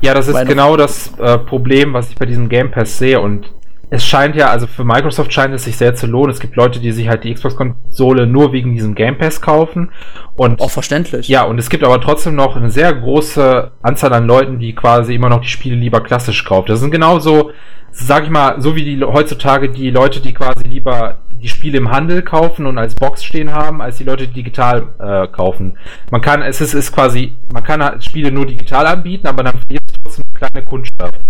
Ja, 0.00 0.14
das 0.14 0.28
ist 0.28 0.46
genau 0.46 0.76
das 0.76 1.12
äh, 1.18 1.38
Problem, 1.38 1.92
was 1.92 2.10
ich 2.10 2.16
bei 2.16 2.26
diesem 2.26 2.48
Game 2.48 2.70
Pass 2.70 2.98
sehe 2.98 3.20
und 3.20 3.50
es 3.90 4.04
scheint 4.04 4.36
ja, 4.36 4.50
also 4.50 4.66
für 4.66 4.84
Microsoft 4.84 5.32
scheint 5.32 5.54
es 5.54 5.64
sich 5.64 5.76
sehr 5.76 5.94
zu 5.94 6.06
lohnen. 6.06 6.30
Es 6.30 6.40
gibt 6.40 6.56
Leute, 6.56 6.78
die 6.78 6.92
sich 6.92 7.08
halt 7.08 7.24
die 7.24 7.32
Xbox-Konsole 7.32 8.26
nur 8.26 8.52
wegen 8.52 8.74
diesem 8.74 8.94
Game 8.94 9.16
Pass 9.16 9.40
kaufen. 9.40 9.90
Und 10.36 10.60
auch 10.60 10.70
verständlich. 10.70 11.28
Ja, 11.28 11.44
und 11.44 11.58
es 11.58 11.70
gibt 11.70 11.84
aber 11.84 12.00
trotzdem 12.00 12.34
noch 12.34 12.56
eine 12.56 12.70
sehr 12.70 12.92
große 12.92 13.72
Anzahl 13.82 14.12
an 14.12 14.26
Leuten, 14.26 14.58
die 14.58 14.74
quasi 14.74 15.14
immer 15.14 15.30
noch 15.30 15.40
die 15.40 15.48
Spiele 15.48 15.76
lieber 15.76 16.02
klassisch 16.02 16.44
kaufen. 16.44 16.66
Das 16.68 16.80
sind 16.80 16.90
genauso, 16.90 17.50
sag 17.90 18.24
ich 18.24 18.30
mal, 18.30 18.60
so 18.60 18.76
wie 18.76 18.84
die 18.84 19.02
heutzutage 19.02 19.70
die 19.70 19.90
Leute, 19.90 20.20
die 20.20 20.34
quasi 20.34 20.64
lieber 20.64 21.18
die 21.40 21.48
Spiele 21.48 21.78
im 21.78 21.90
Handel 21.90 22.22
kaufen 22.22 22.66
und 22.66 22.78
als 22.78 22.94
Box 22.94 23.24
stehen 23.24 23.52
haben, 23.52 23.80
als 23.80 23.96
die 23.98 24.04
Leute 24.04 24.26
die 24.26 24.34
digital 24.34 24.88
äh, 24.98 25.28
kaufen. 25.28 25.78
Man 26.10 26.20
kann, 26.20 26.42
es 26.42 26.60
ist, 26.60 26.74
ist 26.74 26.92
quasi, 26.92 27.36
man 27.52 27.62
kann 27.62 27.82
halt 27.82 28.04
Spiele 28.04 28.32
nur 28.32 28.44
digital 28.44 28.86
anbieten, 28.86 29.28
aber 29.28 29.44
dann 29.44 29.56
verliert 29.58 29.82
es 29.86 29.94
trotzdem 30.02 30.24
eine 30.32 30.48
kleine 30.50 30.66
Kundschaft. 30.66 31.20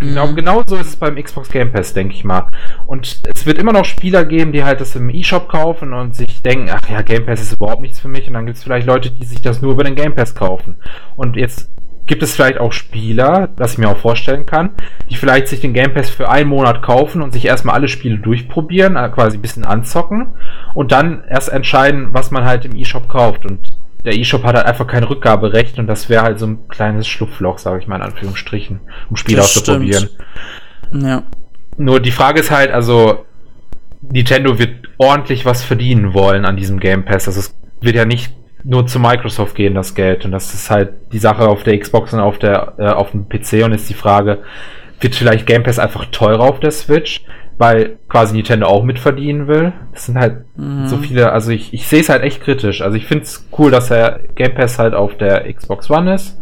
Genau, 0.00 0.26
mhm. 0.26 0.36
genau 0.36 0.62
so 0.66 0.76
ist 0.76 0.88
es 0.88 0.96
beim 0.96 1.16
Xbox 1.16 1.48
Game 1.48 1.72
Pass, 1.72 1.94
denke 1.94 2.14
ich 2.14 2.24
mal. 2.24 2.48
Und 2.86 3.22
es 3.34 3.46
wird 3.46 3.58
immer 3.58 3.72
noch 3.72 3.84
Spieler 3.84 4.24
geben, 4.24 4.52
die 4.52 4.64
halt 4.64 4.80
das 4.80 4.96
im 4.96 5.08
eShop 5.08 5.48
kaufen 5.48 5.92
und 5.92 6.14
sich 6.14 6.42
denken, 6.42 6.68
ach 6.70 6.88
ja, 6.88 7.02
Game 7.02 7.26
Pass 7.26 7.40
ist 7.40 7.54
überhaupt 7.54 7.82
nichts 7.82 8.00
für 8.00 8.08
mich. 8.08 8.26
Und 8.26 8.34
dann 8.34 8.46
gibt 8.46 8.58
es 8.58 8.64
vielleicht 8.64 8.86
Leute, 8.86 9.10
die 9.10 9.24
sich 9.24 9.40
das 9.40 9.62
nur 9.62 9.72
über 9.72 9.84
den 9.84 9.94
Game 9.94 10.14
Pass 10.14 10.34
kaufen. 10.34 10.76
Und 11.16 11.36
jetzt 11.36 11.70
gibt 12.06 12.22
es 12.22 12.34
vielleicht 12.34 12.58
auch 12.58 12.72
Spieler, 12.72 13.48
was 13.56 13.72
ich 13.72 13.78
mir 13.78 13.88
auch 13.88 13.96
vorstellen 13.96 14.44
kann, 14.44 14.70
die 15.08 15.16
vielleicht 15.16 15.48
sich 15.48 15.60
den 15.60 15.72
Game 15.72 15.94
Pass 15.94 16.10
für 16.10 16.28
einen 16.28 16.50
Monat 16.50 16.82
kaufen 16.82 17.22
und 17.22 17.32
sich 17.32 17.46
erstmal 17.46 17.74
alle 17.74 17.88
Spiele 17.88 18.18
durchprobieren, 18.18 18.96
äh, 18.96 19.08
quasi 19.08 19.38
ein 19.38 19.42
bisschen 19.42 19.64
anzocken 19.64 20.34
und 20.74 20.92
dann 20.92 21.24
erst 21.28 21.50
entscheiden, 21.50 22.08
was 22.12 22.30
man 22.30 22.44
halt 22.44 22.64
im 22.66 22.76
eShop 22.76 23.08
kauft. 23.08 23.46
Und 23.46 23.73
der 24.04 24.14
E-Shop 24.14 24.44
hat 24.44 24.56
halt 24.56 24.66
einfach 24.66 24.86
kein 24.86 25.04
Rückgaberecht 25.04 25.78
und 25.78 25.86
das 25.86 26.08
wäre 26.08 26.22
halt 26.22 26.38
so 26.38 26.46
ein 26.46 26.68
kleines 26.68 27.08
Schlupfloch, 27.08 27.58
sage 27.58 27.80
ich 27.80 27.86
mal 27.86 27.96
in 27.96 28.02
Anführungsstrichen, 28.02 28.80
um 29.08 29.16
Spiele 29.16 29.40
auszuprobieren. 29.42 30.08
Ja. 30.92 31.22
Nur 31.76 32.00
die 32.00 32.10
Frage 32.10 32.40
ist 32.40 32.50
halt, 32.50 32.70
also 32.70 33.24
Nintendo 34.02 34.58
wird 34.58 34.88
ordentlich 34.98 35.44
was 35.44 35.64
verdienen 35.64 36.14
wollen 36.14 36.44
an 36.44 36.56
diesem 36.56 36.78
Game 36.78 37.04
Pass. 37.04 37.26
Also 37.26 37.40
es 37.40 37.56
wird 37.80 37.96
ja 37.96 38.04
nicht 38.04 38.32
nur 38.62 38.86
zu 38.86 38.98
Microsoft 38.98 39.54
gehen, 39.54 39.74
das 39.74 39.94
Geld. 39.94 40.24
Und 40.24 40.32
das 40.32 40.54
ist 40.54 40.70
halt 40.70 40.92
die 41.12 41.18
Sache 41.18 41.48
auf 41.48 41.62
der 41.62 41.78
Xbox 41.78 42.12
und 42.12 42.20
auf 42.20 42.38
der 42.38 42.74
äh, 42.78 42.88
auf 42.88 43.10
dem 43.10 43.28
PC 43.28 43.64
und 43.64 43.72
ist 43.72 43.88
die 43.88 43.94
Frage, 43.94 44.42
wird 45.00 45.14
vielleicht 45.14 45.46
Game 45.46 45.62
Pass 45.62 45.78
einfach 45.78 46.06
teurer 46.06 46.42
auf 46.44 46.60
der 46.60 46.70
Switch? 46.70 47.22
Weil 47.58 47.98
quasi 48.08 48.34
Nintendo 48.34 48.66
auch 48.66 48.82
mitverdienen 48.82 49.46
will. 49.46 49.72
Das 49.92 50.06
sind 50.06 50.18
halt 50.18 50.44
mhm. 50.56 50.86
so 50.86 50.96
viele, 50.98 51.32
also 51.32 51.50
ich, 51.50 51.72
ich 51.72 51.86
sehe 51.86 52.00
es 52.00 52.08
halt 52.08 52.22
echt 52.22 52.42
kritisch. 52.42 52.82
Also 52.82 52.96
ich 52.96 53.06
finde 53.06 53.24
es 53.24 53.48
cool, 53.58 53.70
dass 53.70 53.88
der 53.88 54.20
Game 54.34 54.54
Pass 54.54 54.78
halt 54.78 54.94
auf 54.94 55.16
der 55.16 55.52
Xbox 55.52 55.90
One 55.90 56.14
ist. 56.14 56.38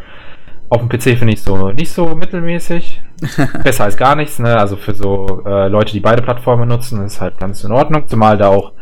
Auf 0.71 0.81
dem 0.81 0.89
PC 0.89 1.19
finde 1.19 1.35
ich 1.35 1.43
so 1.43 1.71
nicht 1.71 1.93
so 1.93 2.15
mittelmäßig. 2.15 3.03
Besser 3.63 3.85
als 3.85 3.99
gar 3.99 4.17
nichts, 4.17 4.39
ne? 4.39 4.57
Also 4.57 4.77
für 4.77 4.95
so 4.95 5.43
äh, 5.45 5.69
Leute, 5.69 5.93
die 5.93 6.01
beide 6.01 6.23
Plattformen 6.23 6.67
nutzen, 6.67 7.05
ist 7.05 7.21
halt 7.21 7.39
ganz 7.39 7.63
in 7.63 7.73
Ordnung. 7.73 8.09
Zumal 8.09 8.39
da 8.39 8.49
auch 8.49 8.73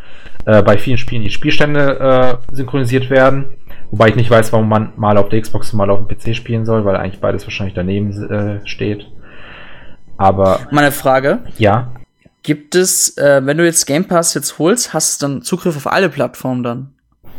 äh, 0.45 0.61
bei 0.63 0.77
vielen 0.77 0.97
Spielen 0.97 1.23
die 1.23 1.29
Spielstände 1.29 2.39
äh, 2.49 2.55
synchronisiert 2.55 3.09
werden. 3.09 3.57
Wobei 3.91 4.07
ich 4.07 4.15
nicht 4.15 4.31
weiß, 4.31 4.53
warum 4.53 4.69
man 4.69 4.93
mal 4.95 5.17
auf 5.17 5.27
der 5.27 5.41
Xbox 5.41 5.73
und 5.73 5.77
mal 5.77 5.89
auf 5.89 5.99
dem 5.99 6.07
PC 6.07 6.33
spielen 6.33 6.65
soll, 6.65 6.85
weil 6.85 6.95
eigentlich 6.95 7.19
beides 7.19 7.45
wahrscheinlich 7.45 7.75
daneben 7.75 8.11
äh, 8.31 8.65
steht. 8.65 9.05
Aber. 10.15 10.61
Meine 10.71 10.93
Frage. 10.93 11.39
Ja. 11.57 11.91
Gibt 12.43 12.75
es, 12.75 13.17
äh, 13.17 13.41
wenn 13.45 13.57
du 13.57 13.65
jetzt 13.65 13.85
Game 13.85 14.05
Pass 14.05 14.33
jetzt 14.33 14.57
holst, 14.57 14.93
hast 14.93 15.21
du 15.21 15.27
dann 15.27 15.41
Zugriff 15.43 15.77
auf 15.77 15.87
alle 15.87 16.09
Plattformen 16.09 16.63
dann? 16.63 16.93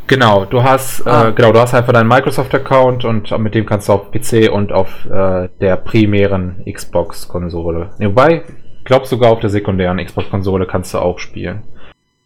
Genau, 0.07 0.45
du 0.45 0.63
hast, 0.63 1.01
äh, 1.07 1.11
ah. 1.11 1.29
äh, 1.29 1.33
genau, 1.33 1.53
du 1.53 1.59
hast 1.59 1.75
einfach 1.75 1.93
deinen 1.93 2.09
Microsoft-Account 2.09 3.05
und 3.05 3.37
mit 3.39 3.55
dem 3.55 3.67
kannst 3.67 3.89
du 3.89 3.95
auf 3.95 4.11
PC 4.11 4.51
und 4.53 4.73
auf 4.73 5.07
äh, 5.07 5.49
der 5.61 5.77
primären 5.77 6.63
Xbox-Konsole. 6.71 7.91
Nee, 7.99 8.07
wobei, 8.07 8.45
glaub 8.85 9.07
sogar 9.07 9.33
auf 9.33 9.41
der 9.41 9.51
sekundären 9.51 10.05
Xbox-Konsole 10.05 10.67
kannst 10.67 10.95
du 10.95 10.99
auch 10.99 11.19
spielen. 11.19 11.63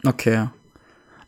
Okay. 0.04 0.48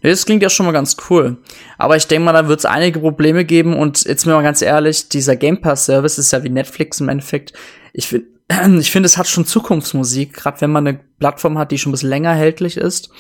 Das 0.03 0.27
klingt 0.27 0.43
ja 0.43 0.49
schon 0.49 0.67
mal 0.67 0.73
ganz 0.73 0.97
cool. 1.11 1.39
Aber 1.77 1.97
ich 1.97 2.07
denke 2.07 2.25
mal, 2.25 2.33
da 2.33 2.47
wird 2.47 2.61
es 2.61 2.67
einige 2.67 3.01
Probleme 3.01 3.45
geben 3.45 3.77
und 3.77 4.05
jetzt 4.05 4.27
mir 4.27 4.35
mal 4.35 4.43
ganz 4.43 4.63
ehrlich, 4.63 5.09
dieser 5.09 5.37
Game 5.37 5.61
Pass 5.61 5.87
Service 5.87 6.19
ist 6.19 6.33
ja 6.33 6.43
wie 6.45 6.51
Netflix 6.51 7.01
im 7.01 7.09
Endeffekt. 7.09 7.53
Ich 7.93 8.09
finde, 8.09 8.27
ich 8.79 8.91
finde, 8.91 9.07
es 9.07 9.19
hat 9.19 9.29
schon 9.29 9.47
Zukunftsmusik, 9.47 10.35
gerade 10.35 10.61
wenn 10.61 10.71
man 10.71 10.87
eine 10.87 11.01
Plattform 11.19 11.59
hat, 11.59 11.71
die 11.71 11.79
schon 11.79 11.91
ein 11.91 11.93
bisschen 11.93 12.11
länger 12.11 12.31
erhältlich 12.31 12.77
ist. 12.77 13.11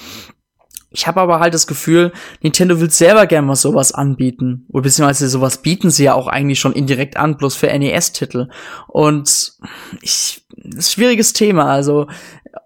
Ich 0.91 1.07
habe 1.07 1.21
aber 1.21 1.39
halt 1.39 1.53
das 1.53 1.67
Gefühl, 1.67 2.13
Nintendo 2.41 2.81
will 2.81 2.91
selber 2.91 3.27
gerne 3.27 3.47
mal 3.47 3.57
sowas 3.57 3.93
anbieten. 3.93 4.65
Oder 4.71 4.85
beziehungsweise 4.85 5.29
sowas 5.29 5.61
bieten 5.61 5.91
sie 5.91 6.05
ja 6.05 6.15
auch 6.15 6.29
eigentlich 6.29 6.61
schon 6.61 6.73
indirekt 6.73 7.19
an, 7.19 7.37
bloß 7.37 7.57
für 7.57 7.67
NES-Titel. 7.67 8.49
Und 8.87 9.53
ich, 10.01 10.47
ist 10.77 10.93
schwieriges 10.93 11.35
Thema, 11.35 11.67
also, 11.67 12.07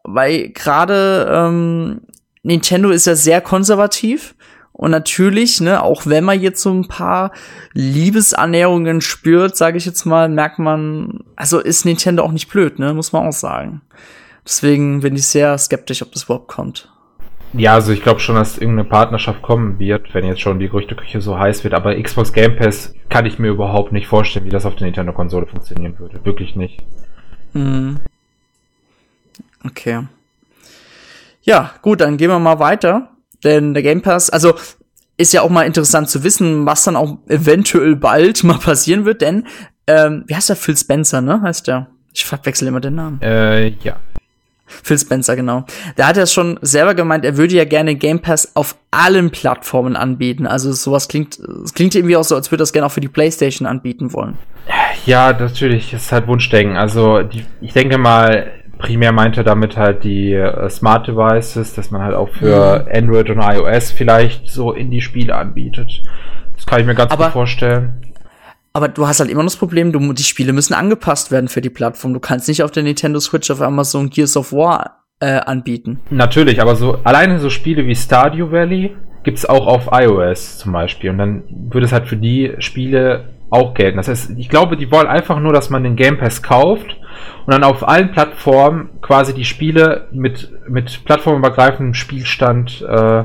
weil 0.04 0.50
gerade 0.50 1.28
ähm, 1.32 2.02
Nintendo 2.44 2.90
ist 2.90 3.06
ja 3.06 3.16
sehr 3.16 3.40
konservativ. 3.40 4.36
Und 4.72 4.90
natürlich, 4.90 5.60
ne, 5.60 5.82
auch 5.82 6.06
wenn 6.06 6.24
man 6.24 6.40
jetzt 6.40 6.62
so 6.62 6.72
ein 6.72 6.88
paar 6.88 7.32
Liebesannäherungen 7.74 9.00
spürt, 9.00 9.56
sage 9.56 9.76
ich 9.76 9.84
jetzt 9.84 10.06
mal, 10.06 10.28
merkt 10.28 10.58
man, 10.58 11.20
also 11.36 11.60
ist 11.60 11.84
Nintendo 11.84 12.22
auch 12.22 12.32
nicht 12.32 12.48
blöd, 12.48 12.78
ne, 12.78 12.94
muss 12.94 13.12
man 13.12 13.28
auch 13.28 13.32
sagen. 13.32 13.82
Deswegen 14.44 15.00
bin 15.00 15.14
ich 15.14 15.26
sehr 15.26 15.56
skeptisch, 15.58 16.02
ob 16.02 16.12
das 16.12 16.24
überhaupt 16.24 16.48
kommt. 16.48 16.88
Ja, 17.54 17.74
also 17.74 17.92
ich 17.92 18.02
glaube 18.02 18.20
schon, 18.20 18.34
dass 18.34 18.56
irgendeine 18.56 18.88
Partnerschaft 18.88 19.42
kommen 19.42 19.78
wird, 19.78 20.14
wenn 20.14 20.24
jetzt 20.24 20.40
schon 20.40 20.58
die 20.58 20.68
Gerüchteküche 20.68 21.20
so 21.20 21.38
heiß 21.38 21.64
wird. 21.64 21.74
Aber 21.74 21.94
Xbox 22.00 22.32
Game 22.32 22.56
Pass 22.56 22.94
kann 23.10 23.26
ich 23.26 23.38
mir 23.38 23.48
überhaupt 23.48 23.92
nicht 23.92 24.06
vorstellen, 24.06 24.46
wie 24.46 24.50
das 24.50 24.64
auf 24.64 24.74
der 24.76 24.86
Nintendo-Konsole 24.86 25.46
funktionieren 25.46 25.98
würde. 25.98 26.24
Wirklich 26.24 26.56
nicht. 26.56 26.82
Mhm. 27.52 28.00
Okay. 29.64 30.06
Ja, 31.42 31.72
gut, 31.82 32.00
dann 32.00 32.16
gehen 32.16 32.30
wir 32.30 32.38
mal 32.38 32.58
weiter. 32.58 33.11
Denn 33.44 33.74
der 33.74 33.82
Game 33.82 34.02
Pass, 34.02 34.30
also 34.30 34.54
ist 35.16 35.32
ja 35.32 35.42
auch 35.42 35.50
mal 35.50 35.66
interessant 35.66 36.08
zu 36.08 36.24
wissen, 36.24 36.66
was 36.66 36.84
dann 36.84 36.96
auch 36.96 37.18
eventuell 37.28 37.96
bald 37.96 38.44
mal 38.44 38.58
passieren 38.58 39.04
wird, 39.04 39.20
denn 39.22 39.46
ähm, 39.86 40.24
wie 40.26 40.34
heißt 40.34 40.48
der 40.48 40.56
Phil 40.56 40.76
Spencer, 40.76 41.20
ne? 41.20 41.42
Heißt 41.42 41.66
der? 41.66 41.88
Ich 42.14 42.24
verwechsel 42.24 42.68
immer 42.68 42.80
den 42.80 42.94
Namen. 42.94 43.20
Äh, 43.20 43.68
ja. 43.82 43.96
Phil 44.66 44.98
Spencer, 44.98 45.36
genau. 45.36 45.64
Der 45.96 46.06
hat 46.06 46.16
ja 46.16 46.26
schon 46.26 46.58
selber 46.62 46.94
gemeint, 46.94 47.24
er 47.24 47.36
würde 47.36 47.54
ja 47.54 47.64
gerne 47.64 47.94
Game 47.94 48.20
Pass 48.20 48.56
auf 48.56 48.76
allen 48.90 49.30
Plattformen 49.30 49.96
anbieten. 49.96 50.46
Also 50.46 50.72
sowas 50.72 51.08
klingt, 51.08 51.38
es 51.38 51.74
klingt 51.74 51.94
irgendwie 51.94 52.16
auch 52.16 52.24
so, 52.24 52.34
als 52.36 52.50
würde 52.50 52.62
er 52.62 52.64
das 52.64 52.72
gerne 52.72 52.86
auch 52.86 52.92
für 52.92 53.00
die 53.00 53.08
PlayStation 53.08 53.66
anbieten 53.66 54.12
wollen. 54.12 54.38
Ja, 55.04 55.32
natürlich, 55.32 55.92
ist 55.92 56.12
halt 56.12 56.26
Wunschdenken. 56.26 56.76
Also 56.76 57.22
die, 57.22 57.44
ich 57.60 57.72
denke 57.72 57.98
mal, 57.98 58.50
primär 58.82 59.12
meint 59.12 59.38
er 59.38 59.44
damit 59.44 59.76
halt 59.76 60.04
die 60.04 60.34
äh, 60.34 60.68
Smart 60.68 61.06
Devices, 61.06 61.72
dass 61.74 61.90
man 61.90 62.02
halt 62.02 62.14
auch 62.14 62.28
für 62.28 62.84
mhm. 62.84 62.88
Android 62.92 63.30
und 63.30 63.40
iOS 63.40 63.92
vielleicht 63.92 64.50
so 64.50 64.72
in 64.72 64.90
die 64.90 65.00
Spiele 65.00 65.34
anbietet. 65.34 66.02
Das 66.56 66.66
kann 66.66 66.80
ich 66.80 66.86
mir 66.86 66.94
ganz 66.94 67.12
aber, 67.12 67.26
gut 67.26 67.32
vorstellen. 67.32 68.02
Aber 68.72 68.88
du 68.88 69.06
hast 69.06 69.20
halt 69.20 69.30
immer 69.30 69.42
noch 69.42 69.50
das 69.50 69.56
Problem, 69.56 69.92
du, 69.92 70.12
die 70.12 70.22
Spiele 70.22 70.52
müssen 70.52 70.74
angepasst 70.74 71.30
werden 71.30 71.48
für 71.48 71.60
die 71.60 71.70
Plattform. 71.70 72.12
Du 72.12 72.20
kannst 72.20 72.48
nicht 72.48 72.62
auf 72.62 72.70
der 72.70 72.82
Nintendo 72.82 73.20
Switch 73.20 73.50
auf 73.50 73.60
Amazon 73.60 74.10
Gears 74.10 74.36
of 74.36 74.52
War 74.52 75.04
äh, 75.20 75.38
anbieten. 75.38 76.00
Natürlich, 76.10 76.60
aber 76.60 76.74
so 76.74 76.98
alleine 77.04 77.38
so 77.38 77.50
Spiele 77.50 77.86
wie 77.86 77.94
Stardew 77.94 78.50
Valley 78.50 78.96
gibt's 79.22 79.46
auch 79.46 79.66
auf 79.66 79.88
iOS 79.92 80.58
zum 80.58 80.72
Beispiel. 80.72 81.10
Und 81.10 81.18
dann 81.18 81.44
würde 81.70 81.86
es 81.86 81.92
halt 81.92 82.08
für 82.08 82.16
die 82.16 82.54
Spiele 82.58 83.28
auch 83.52 83.74
gelten. 83.74 83.98
Das 83.98 84.08
heißt, 84.08 84.30
ich 84.38 84.48
glaube, 84.48 84.76
die 84.76 84.90
wollen 84.90 85.06
einfach 85.06 85.38
nur, 85.38 85.52
dass 85.52 85.68
man 85.68 85.84
den 85.84 85.94
Game 85.94 86.18
Pass 86.18 86.42
kauft 86.42 86.96
und 87.44 87.52
dann 87.52 87.64
auf 87.64 87.86
allen 87.86 88.10
Plattformen 88.10 88.88
quasi 89.02 89.34
die 89.34 89.44
Spiele 89.44 90.08
mit, 90.10 90.50
mit 90.68 91.04
plattformübergreifendem 91.04 91.94
Spielstand 91.94 92.82
äh, 92.82 93.24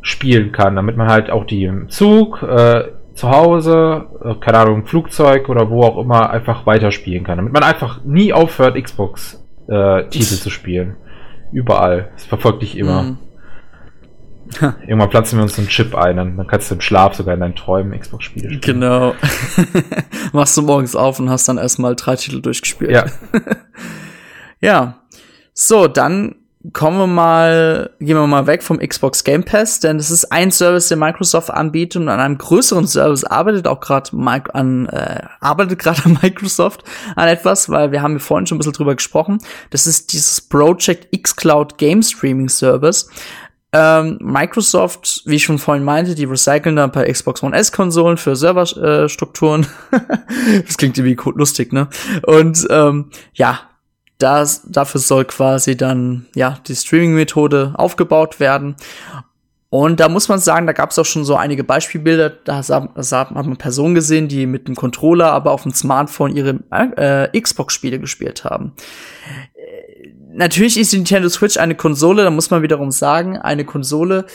spielen 0.00 0.52
kann, 0.52 0.76
damit 0.76 0.96
man 0.96 1.08
halt 1.08 1.30
auch 1.30 1.44
die 1.44 1.64
im 1.64 1.90
Zug, 1.90 2.42
äh, 2.42 2.84
zu 3.12 3.30
Hause, 3.30 4.06
äh, 4.24 4.34
keine 4.36 4.58
Ahnung, 4.58 4.76
im 4.76 4.86
Flugzeug 4.86 5.50
oder 5.50 5.68
wo 5.68 5.82
auch 5.82 5.98
immer 5.98 6.30
einfach 6.30 6.64
weiterspielen 6.64 7.24
kann. 7.24 7.36
Damit 7.36 7.52
man 7.52 7.62
einfach 7.62 8.02
nie 8.02 8.32
aufhört, 8.32 8.82
Xbox-Titel 8.82 10.08
äh, 10.08 10.10
zu 10.10 10.48
spielen. 10.48 10.96
Überall. 11.52 12.08
Das 12.14 12.24
verfolgt 12.24 12.62
dich 12.62 12.78
immer. 12.78 13.02
Mhm. 13.02 13.18
Irgendwann 14.86 15.10
pflanzen 15.10 15.38
wir 15.38 15.42
uns 15.42 15.58
einen 15.58 15.68
Chip 15.68 15.94
ein, 15.94 16.16
dann 16.16 16.46
kannst 16.46 16.70
du 16.70 16.74
im 16.74 16.80
Schlaf 16.80 17.14
sogar 17.14 17.34
in 17.34 17.40
deinen 17.40 17.56
Träumen 17.56 17.98
Xbox-Spiele 17.98 18.46
spielen. 18.54 18.60
Genau. 18.60 19.14
Machst 20.32 20.56
du 20.56 20.62
morgens 20.62 20.96
auf 20.96 21.18
und 21.18 21.30
hast 21.30 21.48
dann 21.48 21.58
erstmal 21.58 21.94
drei 21.96 22.16
Titel 22.16 22.40
durchgespielt. 22.40 22.90
Ja. 22.90 23.06
ja. 24.60 24.96
So, 25.54 25.88
dann 25.88 26.36
kommen 26.74 26.98
wir 26.98 27.06
mal, 27.06 27.90
gehen 28.00 28.16
wir 28.16 28.26
mal 28.26 28.46
weg 28.46 28.62
vom 28.62 28.78
Xbox 28.78 29.24
Game 29.24 29.44
Pass, 29.44 29.80
denn 29.80 29.96
das 29.96 30.10
ist 30.10 30.30
ein 30.30 30.50
Service, 30.50 30.88
den 30.88 30.98
Microsoft 30.98 31.50
anbietet 31.50 32.02
und 32.02 32.08
an 32.10 32.20
einem 32.20 32.36
größeren 32.36 32.86
Service 32.86 33.24
arbeitet 33.24 33.66
auch 33.66 33.80
gerade 33.80 34.10
an 34.52 34.86
äh, 34.86 35.22
arbeitet 35.40 35.78
gerade 35.78 36.02
Microsoft 36.22 36.84
an 37.16 37.28
etwas, 37.28 37.70
weil 37.70 37.92
wir 37.92 38.02
haben 38.02 38.12
hier 38.12 38.20
vorhin 38.20 38.46
schon 38.46 38.56
ein 38.56 38.58
bisschen 38.58 38.74
drüber 38.74 38.94
gesprochen. 38.94 39.38
Das 39.70 39.86
ist 39.86 40.12
dieses 40.12 40.42
Project 40.42 41.08
X 41.12 41.34
Cloud 41.34 41.78
Game 41.78 42.02
Streaming 42.02 42.50
Service. 42.50 43.08
Ähm, 43.72 44.18
Microsoft, 44.20 45.22
wie 45.26 45.36
ich 45.36 45.44
schon 45.44 45.58
vorhin 45.58 45.84
meinte, 45.84 46.16
die 46.16 46.24
recyceln 46.24 46.76
da 46.76 46.84
ein 46.84 46.92
paar 46.92 47.04
Xbox 47.04 47.42
One 47.42 47.56
S-Konsolen 47.56 48.16
für 48.16 48.34
Serverstrukturen. 48.34 49.66
das 50.66 50.76
klingt 50.76 50.98
irgendwie 50.98 51.16
lustig, 51.36 51.72
ne? 51.72 51.88
Und 52.26 52.66
ähm, 52.68 53.10
ja, 53.34 53.60
das, 54.18 54.62
dafür 54.66 55.00
soll 55.00 55.24
quasi 55.24 55.76
dann 55.76 56.26
ja 56.34 56.58
die 56.66 56.74
Streaming-Methode 56.74 57.74
aufgebaut 57.76 58.40
werden. 58.40 58.74
Und 59.70 60.00
da 60.00 60.08
muss 60.08 60.28
man 60.28 60.40
sagen, 60.40 60.66
da 60.66 60.72
gab 60.72 60.90
es 60.90 60.98
auch 60.98 61.04
schon 61.04 61.24
so 61.24 61.36
einige 61.36 61.62
Beispielbilder. 61.62 62.30
Da 62.30 62.56
hat 62.56 63.30
man 63.30 63.56
Personen 63.56 63.94
gesehen, 63.94 64.26
die 64.26 64.46
mit 64.46 64.66
dem 64.66 64.74
Controller, 64.74 65.30
aber 65.32 65.52
auf 65.52 65.62
dem 65.62 65.72
Smartphone 65.72 66.34
ihre 66.34 66.58
äh, 66.70 67.40
Xbox-Spiele 67.40 68.00
gespielt 68.00 68.44
haben 68.44 68.74
natürlich 70.32 70.78
ist 70.78 70.92
die 70.92 70.96
Nintendo 70.96 71.28
Switch 71.28 71.56
eine 71.56 71.74
Konsole, 71.74 72.24
da 72.24 72.30
muss 72.30 72.50
man 72.50 72.62
wiederum 72.62 72.90
sagen, 72.90 73.36
eine 73.36 73.64
Konsole, 73.64 74.26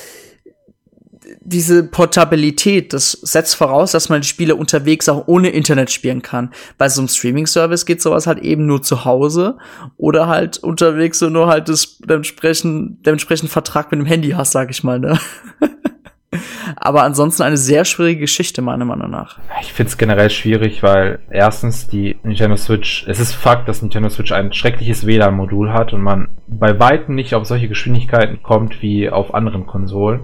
diese 1.41 1.83
Portabilität, 1.83 2.93
das 2.93 3.11
setzt 3.11 3.55
voraus, 3.55 3.91
dass 3.91 4.09
man 4.09 4.21
die 4.21 4.27
Spiele 4.27 4.55
unterwegs 4.55 5.09
auch 5.09 5.27
ohne 5.27 5.49
Internet 5.49 5.91
spielen 5.91 6.21
kann. 6.21 6.51
Bei 6.77 6.89
so 6.89 7.01
einem 7.01 7.07
Streaming-Service 7.07 7.85
geht 7.85 8.01
sowas 8.01 8.27
halt 8.27 8.39
eben 8.39 8.65
nur 8.65 8.81
zu 8.81 9.05
Hause 9.05 9.57
oder 9.97 10.27
halt 10.27 10.57
unterwegs 10.57 11.19
so 11.19 11.29
nur 11.29 11.47
halt 11.47 11.71
dementsprechend, 12.07 13.05
dementsprechend 13.05 13.49
Vertrag 13.49 13.91
mit 13.91 13.99
dem 13.99 14.05
Handy 14.05 14.31
hast, 14.31 14.51
sag 14.51 14.69
ich 14.69 14.83
mal, 14.83 14.99
ne? 14.99 15.19
Aber 16.75 17.03
ansonsten 17.03 17.43
eine 17.43 17.57
sehr 17.57 17.85
schwierige 17.85 18.21
Geschichte, 18.21 18.61
meiner 18.61 18.85
Meinung 18.85 19.09
nach. 19.09 19.39
Ich 19.61 19.71
finde 19.71 19.89
es 19.89 19.97
generell 19.97 20.29
schwierig, 20.29 20.83
weil 20.83 21.19
erstens 21.29 21.87
die 21.87 22.17
Nintendo 22.23 22.57
Switch, 22.57 23.05
es 23.07 23.19
ist 23.19 23.33
Fakt, 23.33 23.69
dass 23.69 23.81
Nintendo 23.81 24.09
Switch 24.09 24.31
ein 24.31 24.51
schreckliches 24.53 25.05
WLAN-Modul 25.05 25.71
hat 25.71 25.93
und 25.93 26.01
man 26.01 26.27
bei 26.47 26.77
weitem 26.79 27.15
nicht 27.15 27.35
auf 27.35 27.45
solche 27.45 27.69
Geschwindigkeiten 27.69 28.43
kommt 28.43 28.81
wie 28.81 29.09
auf 29.09 29.33
anderen 29.33 29.65
Konsolen. 29.65 30.21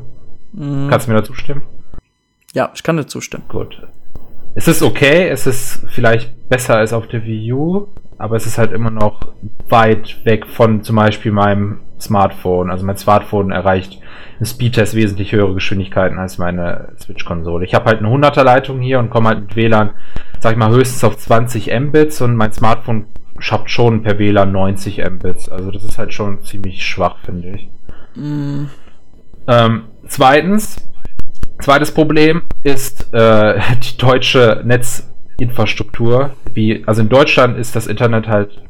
Mhm. 0.54 0.88
Kannst 0.90 1.08
du 1.08 1.12
mir 1.12 1.18
dazu 1.18 1.34
stimmen? 1.34 1.64
Ja, 2.54 2.72
ich 2.76 2.84
kann 2.84 2.98
dir 2.98 3.08
zustimmen. 3.08 3.44
Gut. 3.48 3.82
Es 4.54 4.68
ist 4.68 4.84
okay, 4.84 5.30
es 5.30 5.48
ist 5.48 5.86
vielleicht 5.88 6.50
besser 6.50 6.76
als 6.76 6.92
auf 6.92 7.08
der 7.08 7.24
Wii 7.26 7.54
U, 7.54 7.88
aber 8.18 8.36
es 8.36 8.46
ist 8.46 8.58
halt 8.58 8.74
immer 8.74 8.92
noch 8.92 9.34
weit 9.70 10.26
weg 10.26 10.46
von 10.46 10.84
zum 10.84 10.98
Beispiel 10.98 11.32
meinem 11.32 11.80
Smartphone. 12.02 12.70
Also 12.70 12.86
mein 12.86 12.98
Smartphone 12.98 13.52
erreicht 13.52 14.00
im 14.40 14.46
Speedtest 14.46 14.96
wesentlich 14.96 15.32
höhere 15.32 15.54
Geschwindigkeiten 15.54 16.20
als 16.20 16.38
meine 16.38 16.94
Switch-Konsole. 17.00 17.64
Ich 17.64 17.74
habe 17.74 17.86
halt 17.86 18.00
eine 18.00 18.10
100er 18.10 18.44
Leitung 18.44 18.82
hier 18.82 19.00
und 19.00 19.10
komme 19.10 19.30
halt 19.30 19.42
mit 19.42 19.56
WLAN, 19.56 19.92
sag 20.40 20.54
ich 20.54 20.58
mal, 20.58 20.72
höchstens 20.72 21.04
auf 21.04 21.18
20 21.18 21.72
Mbits 21.80 22.22
und 22.22 22.36
mein 22.36 22.52
Smartphone 22.52 23.06
schafft 23.40 23.70
schon 23.70 24.04
per 24.04 24.20
WLAN 24.20 24.52
90 24.52 25.04
Mbits. 25.10 25.50
Also 25.50 25.72
das 25.72 25.84
ist 25.84 25.98
halt 25.98 26.14
schon 26.14 26.44
ziemlich 26.44 26.86
schwach, 26.86 27.18
finde 27.24 27.50
ich. 27.50 27.70
Mm. 28.16 28.66
Ähm, 29.48 29.84
zweitens, 30.12 30.76
zweites 31.62 31.94
Problem 31.94 32.44
ist 32.64 33.14
äh, 33.14 33.60
die 33.84 33.98
deutsche 33.98 34.62
Netzinfrastruktur. 34.64 36.32
Wie, 36.54 36.84
also 36.86 37.02
in 37.02 37.10
Deutschland 37.10 37.58
ist 37.58 37.76
das 37.76 37.88
Internet 37.88 38.28
halt 38.28 38.62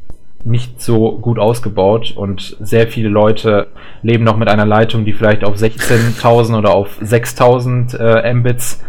nicht 0.43 0.81
so 0.81 1.19
gut 1.19 1.37
ausgebaut 1.37 2.13
und 2.15 2.57
sehr 2.59 2.87
viele 2.87 3.09
Leute 3.09 3.67
leben 4.01 4.23
noch 4.23 4.37
mit 4.37 4.47
einer 4.47 4.65
Leitung, 4.65 5.05
die 5.05 5.13
vielleicht 5.13 5.43
auf 5.43 5.55
16.000 5.55 6.57
oder 6.57 6.73
auf 6.73 6.99
6.000 6.99 7.97
äh, 7.97 8.33
Mbits 8.33 8.83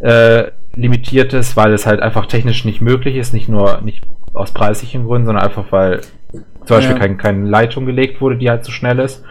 äh, 0.00 0.52
limitiert 0.74 1.32
ist, 1.32 1.56
weil 1.56 1.72
es 1.72 1.86
halt 1.86 2.00
einfach 2.00 2.26
technisch 2.26 2.64
nicht 2.64 2.80
möglich 2.80 3.16
ist, 3.16 3.34
nicht 3.34 3.48
nur 3.48 3.80
nicht 3.82 4.04
aus 4.32 4.52
preislichen 4.52 5.04
Gründen, 5.04 5.26
sondern 5.26 5.44
einfach 5.44 5.64
weil 5.70 6.02
zum 6.32 6.76
Beispiel 6.76 6.94
ja. 6.94 7.00
kein, 7.00 7.18
keine 7.18 7.48
Leitung 7.48 7.84
gelegt 7.84 8.20
wurde, 8.20 8.36
die 8.36 8.48
halt 8.48 8.64
so 8.64 8.70
schnell 8.70 9.00
ist. 9.00 9.24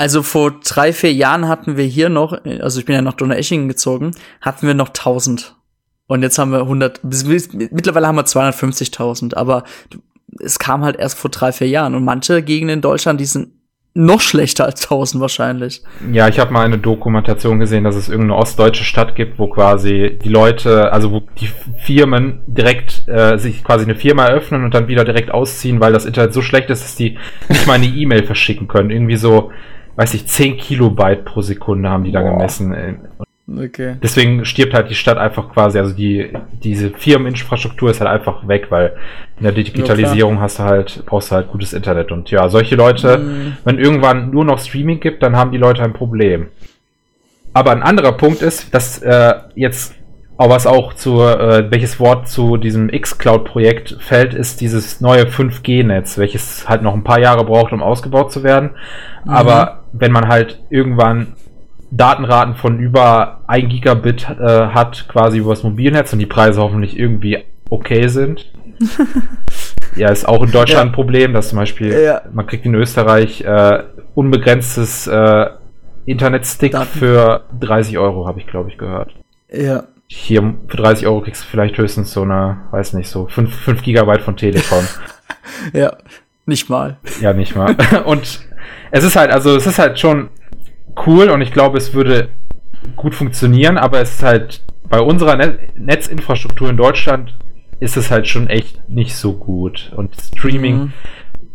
Also 0.00 0.22
vor 0.22 0.60
drei, 0.64 0.94
vier 0.94 1.12
Jahren 1.12 1.46
hatten 1.46 1.76
wir 1.76 1.84
hier 1.84 2.08
noch, 2.08 2.32
also 2.60 2.80
ich 2.80 2.86
bin 2.86 2.94
ja 2.94 3.02
nach 3.02 3.12
Donaueschingen 3.12 3.68
gezogen, 3.68 4.12
hatten 4.40 4.66
wir 4.66 4.72
noch 4.72 4.88
1000. 4.88 5.56
Und 6.06 6.22
jetzt 6.22 6.38
haben 6.38 6.52
wir 6.52 6.60
100, 6.60 7.02
mittlerweile 7.70 8.06
haben 8.06 8.16
wir 8.16 8.24
250.000, 8.24 9.34
aber 9.34 9.64
es 10.42 10.58
kam 10.58 10.84
halt 10.84 10.96
erst 10.96 11.18
vor 11.18 11.30
drei, 11.30 11.52
vier 11.52 11.68
Jahren. 11.68 11.94
Und 11.94 12.06
manche 12.06 12.42
Gegenden 12.42 12.76
in 12.76 12.80
Deutschland, 12.80 13.20
die 13.20 13.26
sind 13.26 13.48
noch 13.92 14.22
schlechter 14.22 14.64
als 14.64 14.84
1000 14.84 15.20
wahrscheinlich. 15.20 15.82
Ja, 16.10 16.28
ich 16.28 16.38
habe 16.38 16.50
mal 16.50 16.64
eine 16.64 16.78
Dokumentation 16.78 17.58
gesehen, 17.58 17.84
dass 17.84 17.96
es 17.96 18.08
irgendeine 18.08 18.36
ostdeutsche 18.36 18.84
Stadt 18.84 19.14
gibt, 19.16 19.38
wo 19.38 19.48
quasi 19.48 20.18
die 20.24 20.30
Leute, 20.30 20.94
also 20.94 21.12
wo 21.12 21.20
die 21.38 21.50
Firmen 21.84 22.40
direkt 22.46 23.06
äh, 23.06 23.36
sich 23.36 23.62
quasi 23.62 23.84
eine 23.84 23.96
Firma 23.96 24.24
eröffnen 24.24 24.64
und 24.64 24.72
dann 24.72 24.88
wieder 24.88 25.04
direkt 25.04 25.30
ausziehen, 25.30 25.78
weil 25.78 25.92
das 25.92 26.06
Internet 26.06 26.32
so 26.32 26.40
schlecht 26.40 26.70
ist, 26.70 26.82
dass 26.82 26.94
die 26.94 27.18
nicht 27.50 27.66
mal 27.66 27.74
eine 27.74 27.84
E-Mail 27.84 28.24
verschicken 28.24 28.66
können. 28.66 28.88
Irgendwie 28.88 29.16
so, 29.16 29.50
weiß 29.96 30.14
ich, 30.14 30.26
10 30.26 30.56
Kilobyte 30.56 31.24
pro 31.24 31.42
Sekunde 31.42 31.90
haben 31.90 32.04
die 32.04 32.12
da 32.12 32.20
Boah. 32.20 32.30
gemessen. 32.30 32.98
Okay. 33.58 33.96
Deswegen 34.00 34.44
stirbt 34.44 34.74
halt 34.74 34.90
die 34.90 34.94
Stadt 34.94 35.18
einfach 35.18 35.52
quasi, 35.52 35.78
also 35.78 35.92
die, 35.92 36.30
diese 36.62 36.90
Firmeninfrastruktur 36.90 37.90
ist 37.90 38.00
halt 38.00 38.10
einfach 38.10 38.46
weg, 38.46 38.66
weil 38.70 38.94
in 39.38 39.42
der 39.42 39.52
Digitalisierung 39.52 40.36
ja, 40.36 40.40
hast 40.42 40.60
du 40.60 40.62
halt, 40.62 41.02
brauchst 41.06 41.30
du 41.30 41.34
halt 41.34 41.48
gutes 41.48 41.72
Internet. 41.72 42.12
Und 42.12 42.30
ja, 42.30 42.48
solche 42.48 42.76
Leute, 42.76 43.18
mhm. 43.18 43.56
wenn 43.64 43.78
irgendwann 43.78 44.30
nur 44.30 44.44
noch 44.44 44.60
Streaming 44.60 45.00
gibt, 45.00 45.22
dann 45.22 45.36
haben 45.36 45.50
die 45.50 45.58
Leute 45.58 45.82
ein 45.82 45.92
Problem. 45.92 46.46
Aber 47.52 47.72
ein 47.72 47.82
anderer 47.82 48.12
Punkt 48.12 48.42
ist, 48.42 48.72
dass 48.72 49.02
äh, 49.02 49.34
jetzt 49.56 49.94
auch 50.40 50.48
was 50.48 50.66
auch 50.66 50.94
zu, 50.94 51.20
äh, 51.20 51.70
welches 51.70 52.00
Wort 52.00 52.26
zu 52.26 52.56
diesem 52.56 52.88
X-Cloud-Projekt 52.88 53.98
fällt, 54.00 54.32
ist 54.32 54.62
dieses 54.62 55.02
neue 55.02 55.26
5G-Netz, 55.26 56.16
welches 56.16 56.66
halt 56.66 56.80
noch 56.80 56.94
ein 56.94 57.04
paar 57.04 57.20
Jahre 57.20 57.44
braucht, 57.44 57.74
um 57.74 57.82
ausgebaut 57.82 58.32
zu 58.32 58.42
werden. 58.42 58.70
Mhm. 59.26 59.30
Aber 59.32 59.80
wenn 59.92 60.12
man 60.12 60.28
halt 60.28 60.62
irgendwann 60.70 61.34
Datenraten 61.90 62.54
von 62.54 62.78
über 62.78 63.42
1 63.48 63.68
Gigabit 63.68 64.30
äh, 64.30 64.68
hat, 64.68 65.08
quasi 65.08 65.40
übers 65.40 65.62
Mobilnetz 65.62 66.14
und 66.14 66.20
die 66.20 66.26
Preise 66.26 66.62
hoffentlich 66.62 66.98
irgendwie 66.98 67.44
okay 67.68 68.08
sind. 68.08 68.50
ja, 69.96 70.08
ist 70.08 70.26
auch 70.26 70.42
in 70.42 70.52
Deutschland 70.52 70.84
ja. 70.84 70.90
ein 70.90 70.92
Problem, 70.92 71.34
dass 71.34 71.50
zum 71.50 71.58
Beispiel, 71.58 71.92
ja. 71.92 72.22
man 72.32 72.46
kriegt 72.46 72.64
in 72.64 72.74
Österreich 72.74 73.42
äh, 73.42 73.82
unbegrenztes 74.14 75.06
äh, 75.06 75.50
Internetstick 76.06 76.72
Daten. 76.72 76.86
für 76.86 77.42
30 77.60 77.98
Euro, 77.98 78.26
habe 78.26 78.40
ich 78.40 78.46
glaube 78.46 78.70
ich 78.70 78.78
gehört. 78.78 79.12
Ja. 79.52 79.84
Hier 80.12 80.42
für 80.66 80.76
30 80.76 81.06
Euro 81.06 81.20
kriegst 81.20 81.44
du 81.44 81.46
vielleicht 81.46 81.78
höchstens 81.78 82.10
so 82.10 82.22
eine, 82.22 82.62
weiß 82.72 82.94
nicht, 82.94 83.08
so 83.08 83.28
5, 83.28 83.54
5 83.54 83.82
Gigabyte 83.82 84.22
von 84.22 84.36
Telekom. 84.36 84.84
ja, 85.72 85.96
nicht 86.46 86.68
mal. 86.68 86.98
Ja, 87.20 87.32
nicht 87.32 87.54
mal. 87.54 87.76
Und 88.04 88.40
es 88.90 89.04
ist 89.04 89.14
halt, 89.14 89.30
also 89.30 89.54
es 89.54 89.68
ist 89.68 89.78
halt 89.78 90.00
schon 90.00 90.30
cool 91.06 91.30
und 91.30 91.42
ich 91.42 91.52
glaube, 91.52 91.78
es 91.78 91.94
würde 91.94 92.28
gut 92.96 93.14
funktionieren, 93.14 93.78
aber 93.78 94.00
es 94.00 94.14
ist 94.14 94.22
halt 94.24 94.62
bei 94.88 95.00
unserer 95.00 95.36
Net 95.36 95.78
Netzinfrastruktur 95.78 96.68
in 96.68 96.76
Deutschland 96.76 97.38
ist 97.78 97.96
es 97.96 98.10
halt 98.10 98.26
schon 98.26 98.48
echt 98.48 98.88
nicht 98.88 99.14
so 99.14 99.34
gut. 99.34 99.92
Und 99.96 100.16
Streaming, 100.16 100.76
mhm. 100.76 100.92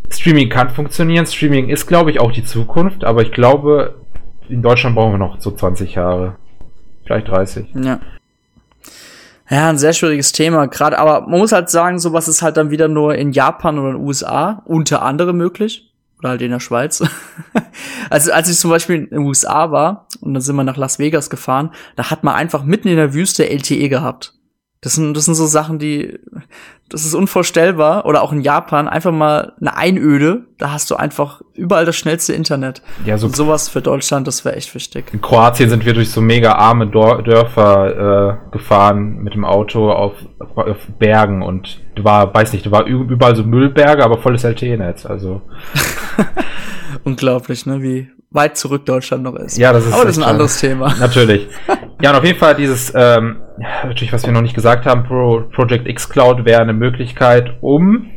Streaming 0.09 0.47
kann 0.47 0.69
funktionieren. 0.69 1.25
Streaming 1.25 1.67
ist, 1.67 1.87
glaube 1.87 2.09
ich, 2.09 2.21
auch 2.21 2.31
die 2.31 2.45
Zukunft, 2.45 3.03
aber 3.03 3.21
ich 3.21 3.33
glaube, 3.33 3.95
in 4.47 4.61
Deutschland 4.61 4.95
brauchen 4.95 5.13
wir 5.13 5.17
noch 5.17 5.41
so 5.41 5.51
20 5.51 5.95
Jahre. 5.95 6.37
Vielleicht 7.03 7.27
30. 7.27 7.67
Ja. 7.75 7.99
Ja, 9.49 9.69
ein 9.69 9.77
sehr 9.77 9.93
schwieriges 9.93 10.31
Thema, 10.31 10.67
gerade, 10.67 10.97
aber 10.97 11.21
man 11.27 11.39
muss 11.39 11.51
halt 11.51 11.69
sagen, 11.69 11.99
sowas 11.99 12.27
ist 12.27 12.41
halt 12.41 12.57
dann 12.57 12.71
wieder 12.71 12.87
nur 12.87 13.15
in 13.15 13.31
Japan 13.31 13.77
oder 13.77 13.89
in 13.89 13.97
den 13.97 14.05
USA 14.05 14.63
unter 14.65 15.03
anderem 15.03 15.37
möglich. 15.37 15.91
Oder 16.19 16.29
halt 16.29 16.41
in 16.41 16.51
der 16.51 16.59
Schweiz. 16.59 17.03
also 18.09 18.31
als 18.31 18.49
ich 18.49 18.57
zum 18.57 18.71
Beispiel 18.71 18.95
in 18.95 19.09
den 19.09 19.19
USA 19.19 19.71
war 19.71 20.07
und 20.21 20.33
dann 20.33 20.41
sind 20.41 20.55
wir 20.55 20.63
nach 20.63 20.77
Las 20.77 20.97
Vegas 20.97 21.29
gefahren, 21.29 21.71
da 21.95 22.09
hat 22.09 22.23
man 22.23 22.35
einfach 22.35 22.63
mitten 22.63 22.87
in 22.87 22.95
der 22.95 23.13
Wüste 23.13 23.49
LTE 23.49 23.89
gehabt. 23.89 24.33
Das 24.81 24.93
sind, 24.93 25.15
das 25.15 25.25
sind 25.25 25.33
so 25.33 25.47
Sachen, 25.47 25.79
die, 25.79 26.19
das 26.89 27.05
ist 27.05 27.15
unvorstellbar. 27.15 28.05
Oder 28.05 28.21
auch 28.21 28.31
in 28.31 28.41
Japan 28.41 28.87
einfach 28.87 29.11
mal 29.11 29.53
eine 29.59 29.75
Einöde. 29.75 30.43
Da 30.59 30.71
hast 30.71 30.91
du 30.91 30.95
einfach 30.95 31.41
überall 31.53 31.85
das 31.85 31.95
schnellste 31.95 32.33
Internet. 32.33 32.83
Ja, 33.05 33.17
so 33.17 33.25
Und 33.27 33.35
sowas 33.35 33.67
für 33.67 33.81
Deutschland, 33.81 34.27
das 34.27 34.45
wäre 34.45 34.55
echt 34.55 34.75
wichtig. 34.75 35.05
In 35.11 35.21
Kroatien 35.21 35.69
sind 35.69 35.85
wir 35.85 35.93
durch 35.93 36.11
so 36.11 36.21
mega 36.21 36.53
arme 36.53 36.87
Dörfer 36.87 38.39
äh, 38.49 38.51
gefahren 38.51 39.23
mit 39.23 39.33
dem 39.33 39.43
Auto 39.43 39.91
auf, 39.91 40.13
auf 40.55 40.77
Bergen 40.99 41.41
und 41.41 41.81
du 41.95 42.03
war, 42.03 42.31
weiß 42.31 42.53
nicht, 42.53 42.65
du 42.65 42.71
war 42.71 42.85
überall 42.85 43.35
so 43.35 43.43
Müllberge, 43.43 44.03
aber 44.03 44.19
volles 44.19 44.43
LTE-Netz. 44.43 45.05
Also 45.07 45.41
unglaublich, 47.03 47.65
ne? 47.65 47.81
Wie 47.81 48.09
weit 48.29 48.57
zurück 48.57 48.85
Deutschland 48.85 49.23
noch 49.23 49.35
ist. 49.35 49.57
Ja, 49.57 49.73
das 49.73 49.85
ist. 49.85 49.93
Aber 49.93 50.05
das 50.05 50.17
ist 50.17 50.23
ein 50.23 50.29
anderes 50.29 50.59
Thema. 50.59 50.93
Natürlich. 50.99 51.47
Ja, 52.01 52.11
und 52.11 52.17
auf 52.17 52.25
jeden 52.25 52.39
Fall 52.39 52.55
dieses, 52.55 52.93
ähm, 52.95 53.37
natürlich, 53.83 54.11
was 54.11 54.25
wir 54.25 54.33
noch 54.33 54.41
nicht 54.41 54.55
gesagt 54.55 54.85
haben, 54.85 55.03
Pro 55.03 55.43
Project 55.51 55.87
X 55.87 56.09
Cloud 56.09 56.45
wäre 56.45 56.61
eine 56.61 56.73
Möglichkeit, 56.73 57.53
um 57.61 58.11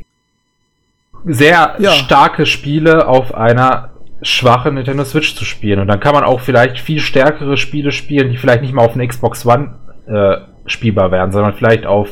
sehr 1.25 1.77
ja. 1.79 1.93
starke 1.93 2.47
Spiele 2.47 3.07
auf 3.07 3.35
einer 3.35 3.91
schwachen 4.23 4.75
Nintendo 4.75 5.05
Switch 5.05 5.37
zu 5.37 5.45
spielen. 5.45 5.81
Und 5.81 5.88
dann 5.88 6.01
kann 6.01 6.14
man 6.14 6.25
auch 6.25 6.41
vielleicht 6.41 6.79
viel 6.79 7.01
stärkere 7.01 7.57
Spiele 7.57 7.93
spielen, 7.93 8.31
die 8.31 8.37
vielleicht 8.37 8.62
nicht 8.62 8.73
mal 8.73 8.85
auf 8.85 8.95
einer 8.95 9.07
Xbox 9.07 9.47
One 9.47 9.75
äh, 10.07 10.38
spielbar 10.67 11.11
werden, 11.11 11.33
sondern 11.33 11.55
vielleicht 11.55 11.87
auf 11.87 12.11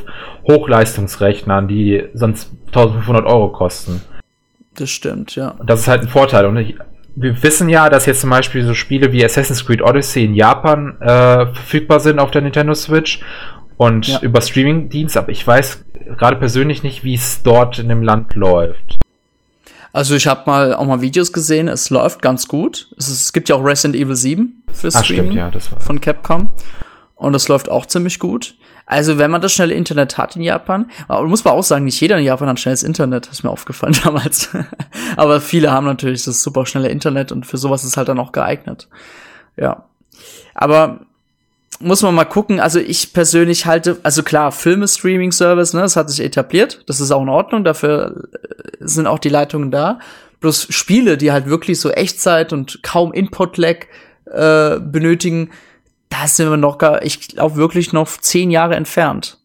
Hochleistungsrechnern, 0.49 1.69
die 1.69 2.05
sonst 2.15 2.53
1500 2.69 3.27
Euro 3.27 3.49
kosten. 3.49 4.03
Das 4.75 4.91
stimmt, 4.91 5.35
ja. 5.37 5.51
Und 5.51 5.69
das 5.69 5.81
ist 5.81 5.89
halt 5.89 6.03
ein 6.03 6.09
Vorteil. 6.09 6.47
Und 6.47 6.57
ich, 6.59 6.77
wir 7.17 7.43
wissen 7.43 7.69
ja, 7.69 7.89
dass 7.89 8.07
jetzt 8.07 8.21
zum 8.21 8.31
Beispiel 8.31 8.65
so 8.65 8.75
Spiele 8.75 9.11
wie 9.11 9.25
Assassin's 9.25 9.65
Creed 9.65 9.83
Odyssey 9.83 10.25
in 10.25 10.35
Japan 10.35 11.01
äh, 11.01 11.47
verfügbar 11.47 11.99
sind 11.99 12.19
auf 12.19 12.31
der 12.31 12.43
Nintendo 12.43 12.75
Switch 12.75 13.21
und 13.79 14.07
ja. 14.07 14.21
über 14.21 14.43
Streaming-Dienst, 14.43 15.17
aber 15.17 15.31
ich 15.31 15.45
weiß 15.45 15.85
gerade 16.19 16.37
persönlich 16.37 16.83
nicht, 16.83 17.05
wie 17.05 17.15
es 17.15 17.43
dort 17.43 17.79
in 17.79 17.89
dem 17.89 18.03
Land 18.03 18.35
läuft. 18.35 18.97
Also 19.95 20.15
ich 20.15 20.27
habe 20.27 20.43
mal 20.45 20.75
auch 20.75 20.85
mal 20.85 21.01
Videos 21.01 21.33
gesehen, 21.33 21.69
es 21.69 21.89
läuft 21.89 22.21
ganz 22.21 22.49
gut. 22.49 22.95
Es, 22.99 23.09
ist, 23.09 23.23
es 23.23 23.33
gibt 23.33 23.49
ja 23.49 23.57
auch 23.57 23.65
Resident 23.65 23.97
Evil 23.97 24.15
7 24.15 24.63
für 24.71 24.91
Streaming 24.91 25.39
ah, 25.39 25.51
stimmt, 25.51 25.71
ja, 25.73 25.79
von 25.79 26.01
Capcom 26.03 26.51
und 27.15 27.33
das 27.33 27.49
läuft 27.49 27.71
auch 27.71 27.87
ziemlich 27.87 28.19
gut. 28.19 28.57
Also, 28.87 29.19
wenn 29.19 29.33
man 29.33 29.41
das 29.41 29.53
schnelle 29.53 29.75
Internet 29.75 30.17
hat 30.17 30.37
in 30.37 30.43
Japan, 30.43 30.91
muss 31.09 31.45
man 31.45 31.55
auch 31.55 31.65
sagen, 31.65 31.85
nicht 31.85 32.01
jeder 32.01 32.19
in 32.19 32.25
Japan 32.25 32.49
hat 32.49 32.61
schnelles 32.61 32.85
Internet, 32.85 33.27
ist 33.27 33.43
mir 33.43 33.51
aufgefallen 33.51 33.97
damals. 34.05 34.49
Aber 35.17 35.41
viele 35.41 35.73
haben 35.73 35.87
natürlich 35.87 36.25
das 36.25 36.41
super 36.41 36.67
schnelle 36.67 36.89
Internet 36.89 37.33
und 37.33 37.47
für 37.47 37.59
sowas 37.59 37.83
ist 37.83 37.97
halt 37.97 38.09
dann 38.09 38.21
auch 38.21 38.31
geeignet. 38.31 38.89
Ja. 39.57 39.85
Aber 40.55 41.01
muss 41.81 42.03
man 42.03 42.15
mal 42.15 42.25
gucken. 42.25 42.61
Also 42.61 42.79
ich 42.79 43.13
persönlich 43.13 43.67
halte, 43.67 43.99
also 44.03 44.23
klar, 44.23 44.53
Filme-Streaming-Service, 44.53 45.75
ne, 45.75 45.83
das 45.83 45.97
hat 45.97 46.09
sich 46.11 46.25
etabliert. 46.25 46.85
Das 46.87 47.01
ist 47.01 47.11
auch 47.11 47.23
in 47.23 47.29
Ordnung. 47.29 47.65
Dafür 47.65 48.29
äh, 48.33 48.77
sind 48.81 49.07
auch 49.07 49.19
die 49.19 49.29
Leitungen 49.29 49.71
da. 49.71 49.99
Bloß 50.41 50.69
Spiele, 50.71 51.17
die 51.17 51.33
halt 51.33 51.47
wirklich 51.47 51.81
so 51.81 51.91
Echtzeit 51.91 52.53
und 52.53 52.83
kaum 52.83 53.13
Input-Lag 53.13 53.87
äh, 54.27 54.79
benötigen, 54.81 55.51
da 56.09 56.27
sind 56.27 56.51
wir 56.51 56.57
noch 56.57 56.79
gar, 56.79 57.03
ich 57.03 57.29
glaube 57.29 57.57
wirklich 57.57 57.93
noch 57.93 58.09
zehn 58.09 58.51
Jahre 58.51 58.77
entfernt, 58.77 59.39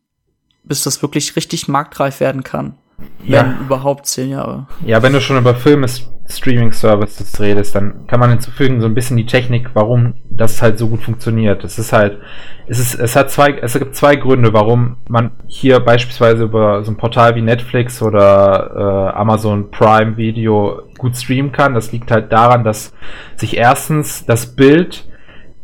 bis 0.63 0.83
das 0.83 1.01
wirklich 1.01 1.35
richtig 1.35 1.67
marktreif 1.67 2.19
werden 2.19 2.43
kann. 2.43 2.75
Ja. 3.23 3.43
Wenn 3.43 3.65
überhaupt 3.65 4.05
zehn 4.05 4.29
Jahre. 4.29 4.67
Ja, 4.85 5.01
wenn 5.01 5.13
du 5.13 5.21
schon 5.21 5.37
über 5.37 5.55
Filme 5.55 5.87
Streaming 6.31 6.71
Services 6.71 7.39
redest, 7.39 7.75
dann 7.75 8.07
kann 8.07 8.19
man 8.19 8.29
hinzufügen 8.29 8.79
so 8.79 8.87
ein 8.87 8.93
bisschen 8.93 9.17
die 9.17 9.25
Technik, 9.25 9.71
warum 9.73 10.13
das 10.29 10.61
halt 10.61 10.77
so 10.77 10.87
gut 10.87 11.01
funktioniert. 11.01 11.63
Es 11.63 11.77
ist 11.77 11.93
halt, 11.93 12.19
es 12.67 12.79
ist, 12.79 12.99
es 12.99 13.15
hat 13.15 13.31
zwei, 13.31 13.57
es 13.61 13.73
gibt 13.73 13.95
zwei 13.95 14.15
Gründe, 14.15 14.53
warum 14.53 14.97
man 15.07 15.31
hier 15.47 15.79
beispielsweise 15.79 16.43
über 16.43 16.83
so 16.83 16.91
ein 16.91 16.97
Portal 16.97 17.35
wie 17.35 17.41
Netflix 17.41 18.01
oder 18.01 19.11
äh, 19.13 19.17
Amazon 19.17 19.71
Prime 19.71 20.17
Video 20.17 20.83
gut 20.97 21.17
streamen 21.17 21.51
kann. 21.51 21.73
Das 21.73 21.91
liegt 21.91 22.11
halt 22.11 22.31
daran, 22.31 22.63
dass 22.63 22.93
sich 23.35 23.57
erstens 23.57 24.25
das 24.25 24.55
Bild 24.55 25.10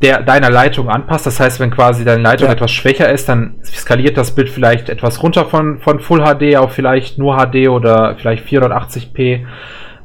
der 0.01 0.21
deiner 0.21 0.49
Leitung 0.51 0.89
anpasst. 0.89 1.25
Das 1.25 1.39
heißt, 1.39 1.59
wenn 1.59 1.71
quasi 1.71 2.05
deine 2.05 2.21
Leitung 2.21 2.47
Ja. 2.47 2.53
etwas 2.53 2.71
schwächer 2.71 3.11
ist, 3.11 3.27
dann 3.29 3.55
skaliert 3.63 4.17
das 4.17 4.35
Bild 4.35 4.49
vielleicht 4.49 4.89
etwas 4.89 5.23
runter 5.23 5.45
von, 5.45 5.79
von 5.79 5.99
Full 5.99 6.21
HD 6.23 6.55
auf 6.57 6.71
vielleicht 6.73 7.17
nur 7.17 7.35
HD 7.37 7.67
oder 7.69 8.15
vielleicht 8.19 8.45
480p. 8.47 9.45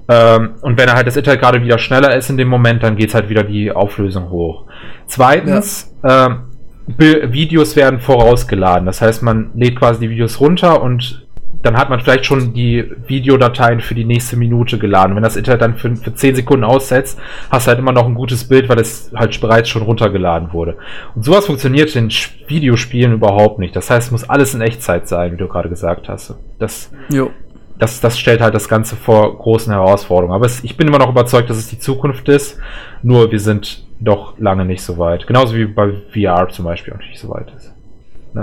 Ähm, 0.09 0.51
und 0.63 0.79
wenn 0.79 0.93
halt 0.93 1.07
das 1.07 1.17
Internet 1.17 1.41
gerade 1.41 1.63
wieder 1.63 1.79
schneller 1.79 2.17
ist 2.17 2.31
in 2.31 2.37
dem 2.37 2.49
Moment, 2.49 2.83
dann 2.83 2.97
geht's 2.97 3.15
halt 3.15 3.29
wieder 3.29 3.45
die 3.45 3.71
Auflösung 3.71 4.31
hoch. 4.31 4.65
Zweitens, 5.07 5.95
ähm, 6.09 6.45
Bi- 6.87 7.33
Videos 7.33 7.77
werden 7.77 8.01
vorausgeladen. 8.01 8.87
Das 8.87 9.01
heißt, 9.01 9.23
man 9.23 9.51
lädt 9.55 9.77
quasi 9.79 10.01
die 10.01 10.11
Videos 10.11 10.41
runter 10.41 10.83
und 10.83 11.22
dann 11.63 11.77
hat 11.77 11.91
man 11.91 12.01
vielleicht 12.01 12.27
schon 12.27 12.53
die 12.55 12.91
Videodateien 13.07 13.81
für 13.81 13.95
die 13.95 14.05
nächste 14.05 14.37
Minute 14.37 14.79
geladen. 14.79 15.15
Wenn 15.15 15.23
das 15.23 15.37
Internet 15.37 15.63
dann 15.63 15.77
für, 15.77 15.95
für 15.95 16.15
10 16.15 16.35
Sekunden 16.35 16.65
aussetzt, 16.65 17.19
hast 17.51 17.67
du 17.67 17.69
halt 17.69 17.79
immer 17.79 17.93
noch 17.93 18.07
ein 18.07 18.15
gutes 18.15 18.49
Bild, 18.49 18.69
weil 18.69 18.81
es 18.81 19.13
halt 19.15 19.41
bereits 19.41 19.69
schon 19.69 19.83
runtergeladen 19.83 20.53
wurde. 20.53 20.77
Und 21.15 21.25
sowas 21.25 21.47
funktioniert 21.47 21.95
in 21.95 22.11
Videospielen 22.49 23.13
überhaupt 23.13 23.59
nicht. 23.61 23.77
Das 23.77 23.91
heißt, 23.91 24.09
es 24.09 24.11
muss 24.11 24.29
alles 24.29 24.55
in 24.55 24.61
Echtzeit 24.61 25.07
sein, 25.07 25.33
wie 25.33 25.37
du 25.37 25.47
gerade 25.47 25.69
gesagt 25.69 26.09
hast. 26.09 26.35
Das, 26.59 26.91
Jo. 27.09 27.31
das, 27.79 28.01
das 28.01 28.19
stellt 28.19 28.41
halt 28.41 28.55
das 28.55 28.69
Ganze 28.69 28.97
vor 28.97 29.39
großen 29.39 29.73
Herausforderungen. 29.73 30.35
Aber 30.35 30.47
es, 30.47 30.65
ich 30.65 30.77
bin 30.77 30.89
immer 30.89 30.99
noch 30.99 31.11
überzeugt, 31.11 31.49
dass 31.49 31.59
es 31.59 31.69
die 31.69 31.79
Zukunft 31.79 32.29
ist. 32.29 32.59
Nur 33.03 33.31
wir 33.31 33.41
sind 33.41 33.85
doch 34.01 34.37
lange 34.39 34.65
nicht 34.65 34.83
so 34.83 34.99
weit. 34.99 35.29
Genauso 35.29 35.55
wie 35.55 35.67
bei 35.67 35.93
VR 36.13 36.49
zum 36.49 36.65
Beispiel 36.65 36.93
auch 36.93 36.99
nicht 36.99 37.21
so 37.21 37.29
weit 37.29 37.53
ist. 37.57 37.72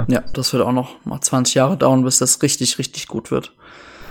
Ja, 0.07 0.23
das 0.33 0.53
wird 0.53 0.63
auch 0.63 0.71
noch 0.71 1.03
mal 1.05 1.19
20 1.19 1.55
Jahre 1.55 1.77
dauern, 1.77 2.03
bis 2.03 2.19
das 2.19 2.41
richtig, 2.41 2.77
richtig 2.77 3.07
gut 3.07 3.31
wird. 3.31 3.53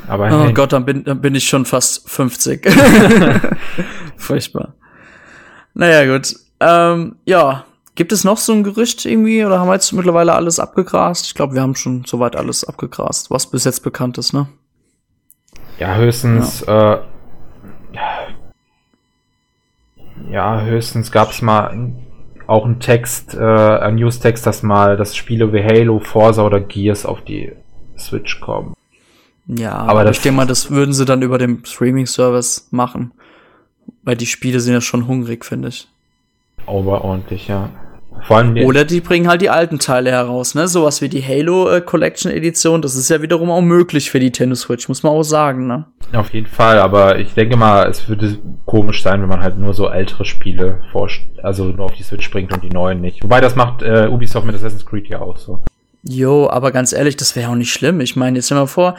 Aber 0.09 0.27
Oh 0.27 0.45
hey, 0.45 0.53
Gott, 0.53 0.73
dann 0.73 0.85
bin, 0.85 1.05
dann 1.05 1.21
bin 1.21 1.35
ich 1.35 1.49
schon 1.49 1.65
fast 1.65 2.09
50. 2.09 2.67
Furchtbar. 4.17 4.75
Naja, 5.75 6.13
gut. 6.13 6.35
Ähm, 6.61 7.17
ja, 7.25 7.65
gibt 7.95 8.13
es 8.13 8.25
noch 8.25 8.39
so 8.39 8.53
ein 8.53 8.65
Gerücht 8.65 9.05
irgendwie 9.05 9.45
oder 9.45 9.61
haben 9.61 9.69
wir 9.69 9.75
jetzt 9.75 9.93
mittlerweile 9.93 10.35
alles 10.35 10.59
abgegrast? 10.59 11.27
Ich 11.27 11.35
glaube, 11.35 11.55
wir 11.55 11.63
haben 11.63 11.77
schon 11.77 12.05
soweit 12.05 12.37
alles 12.37 12.65
abgegrast, 12.65 13.31
was 13.31 13.51
bis 13.51 13.65
jetzt 13.65 13.83
bekannt 13.83 14.19
ist, 14.19 14.33
ne? 14.33 14.49
Ja, 15.79 15.95
höchstens, 15.95 16.63
äh, 16.63 16.99
ja, 20.31 20.61
höchstens 20.63 21.13
gab 21.13 21.31
es 21.31 21.43
mal 21.43 21.71
auch 22.49 22.65
einen 22.65 22.81
Text, 22.81 23.35
äh, 23.35 23.39
ein 23.41 23.97
News-Text, 23.97 24.45
dass 24.47 24.63
mal 24.63 24.97
das 24.97 25.15
Spiele 25.15 25.53
wie 25.53 25.63
Halo, 25.63 26.01
Forza 26.01 26.45
oder 26.45 26.61
Gears 26.61 27.05
auf 27.07 27.21
die 27.23 27.53
Switch 27.97 28.41
kommen. 28.41 28.75
Ja, 29.47 29.73
Aber 29.73 30.01
aber 30.01 30.11
ich 30.11 30.21
denke 30.21 30.39
mal, 30.39 30.47
das 30.47 30.71
würden 30.71 30.93
sie 30.93 31.05
dann 31.05 31.23
über 31.23 31.39
den 31.39 31.65
Streaming-Service 31.65 32.69
machen. 32.71 33.13
Weil 34.03 34.17
die 34.17 34.27
Spiele 34.27 34.61
sind 34.61 34.73
ja 34.75 34.81
schon 34.81 35.07
hungrig, 35.07 35.45
finde 35.45 35.69
ich. 35.69 35.89
Oberordentlich, 36.67 37.49
ja. 37.49 37.71
Vor 38.27 38.39
allem 38.39 38.55
die, 38.55 38.65
Oder 38.65 38.85
die 38.85 39.01
bringen 39.01 39.29
halt 39.29 39.41
die 39.41 39.51
alten 39.51 39.79
Teile 39.79 40.11
heraus, 40.11 40.55
ne? 40.55 40.69
Sowas 40.69 41.01
wie 41.03 41.09
die 41.09 41.23
Halo 41.23 41.71
äh, 41.71 41.81
Collection 41.81 42.31
Edition, 42.33 42.83
das 42.83 42.95
ist 42.97 43.09
ja 43.09 43.23
wiederum 43.23 43.51
auch 43.51 43.61
möglich 43.61 44.11
für 44.11 44.21
die 44.21 44.27
Nintendo 44.27 44.55
Switch, 44.55 44.89
muss 44.89 45.03
man 45.03 45.13
auch 45.13 45.23
sagen, 45.23 45.67
ne? 45.67 45.87
auf 46.13 46.33
jeden 46.33 46.47
Fall, 46.47 46.79
aber 46.79 47.19
ich 47.19 47.35
denke 47.35 47.57
mal, 47.57 47.87
es 47.89 48.09
würde 48.09 48.39
komisch 48.65 49.03
sein, 49.03 49.21
wenn 49.21 49.29
man 49.29 49.43
halt 49.43 49.59
nur 49.59 49.75
so 49.75 49.89
ältere 49.89 50.25
Spiele 50.25 50.81
also 51.43 51.65
nur 51.65 51.87
auf 51.87 51.95
die 51.95 52.03
Switch 52.03 52.31
bringt 52.31 52.53
und 52.53 52.63
die 52.65 52.71
neuen 52.71 53.01
nicht. 53.01 53.23
Wobei 53.23 53.41
das 53.41 53.57
macht 53.57 53.83
äh, 53.83 54.09
Ubisoft 54.11 54.47
mit 54.47 54.55
Assassin's 54.55 54.87
Creed 54.87 55.09
ja 55.09 55.21
auch 55.21 55.37
so. 55.37 55.63
Jo, 56.05 56.49
aber 56.49 56.71
ganz 56.71 56.93
ehrlich, 56.93 57.17
das 57.17 57.35
wäre 57.35 57.51
auch 57.51 57.57
nicht 57.57 57.73
schlimm. 57.73 58.01
Ich 58.01 58.15
meine, 58.15 58.39
jetzt 58.39 58.47
stell 58.47 58.57
mal 58.59 58.67
vor, 58.67 58.97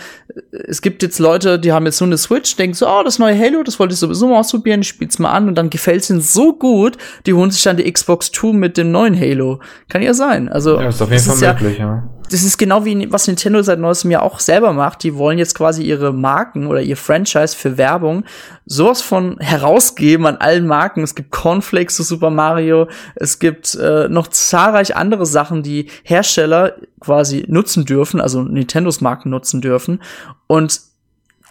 es 0.51 0.81
gibt 0.81 1.01
jetzt 1.01 1.17
Leute, 1.17 1.57
die 1.57 1.71
haben 1.71 1.85
jetzt 1.85 2.01
nur 2.01 2.07
eine 2.07 2.17
Switch, 2.17 2.55
denken 2.57 2.73
so, 2.73 2.87
oh, 2.87 3.03
das 3.03 3.19
neue 3.19 3.37
Halo, 3.39 3.63
das 3.63 3.79
wollte 3.79 3.93
ich 3.93 3.99
sowieso 3.99 4.27
mal 4.27 4.39
ausprobieren, 4.39 4.81
ich 4.81 4.89
spiel's 4.89 5.17
mal 5.17 5.31
an 5.31 5.47
und 5.47 5.55
dann 5.55 5.69
gefällt's 5.69 6.09
ihnen 6.09 6.21
so 6.21 6.53
gut, 6.53 6.97
die 7.25 7.33
holen 7.33 7.51
sich 7.51 7.63
dann 7.63 7.77
die 7.77 7.89
Xbox 7.91 8.31
2 8.31 8.53
mit 8.53 8.77
dem 8.77 8.91
neuen 8.91 9.17
Halo. 9.17 9.59
Kann 9.87 10.01
ja 10.01 10.13
sein. 10.13 10.49
Also, 10.49 10.79
Ja, 10.79 10.89
ist 10.89 11.01
auf 11.01 11.09
jeden 11.09 11.23
Fall 11.23 11.41
ja, 11.41 11.53
möglich, 11.53 11.79
ja. 11.79 12.09
Das 12.29 12.43
ist 12.43 12.57
genau 12.57 12.85
wie 12.85 13.11
was 13.11 13.27
Nintendo 13.27 13.61
seit 13.61 13.79
neuestem 13.79 14.11
ja 14.11 14.21
auch 14.21 14.39
selber 14.39 14.73
macht. 14.73 15.03
Die 15.03 15.15
wollen 15.15 15.37
jetzt 15.37 15.55
quasi 15.55 15.83
ihre 15.83 16.13
Marken 16.13 16.67
oder 16.67 16.81
ihr 16.81 16.97
Franchise 16.97 17.55
für 17.55 17.77
Werbung 17.77 18.23
sowas 18.65 19.01
von 19.01 19.37
herausgeben 19.39 20.25
an 20.25 20.37
allen 20.37 20.67
Marken. 20.67 21.03
Es 21.03 21.15
gibt 21.15 21.31
Cornflakes 21.31 21.95
zu 21.95 22.03
Super 22.03 22.29
Mario. 22.29 22.87
Es 23.15 23.39
gibt 23.39 23.75
äh, 23.75 24.07
noch 24.09 24.27
zahlreich 24.27 24.95
andere 24.95 25.25
Sachen, 25.25 25.63
die 25.63 25.89
Hersteller 26.03 26.75
quasi 26.99 27.45
nutzen 27.47 27.85
dürfen, 27.85 28.21
also 28.21 28.43
Nintendos 28.43 29.01
Marken 29.01 29.29
nutzen 29.29 29.61
dürfen. 29.61 30.01
Und 30.47 30.88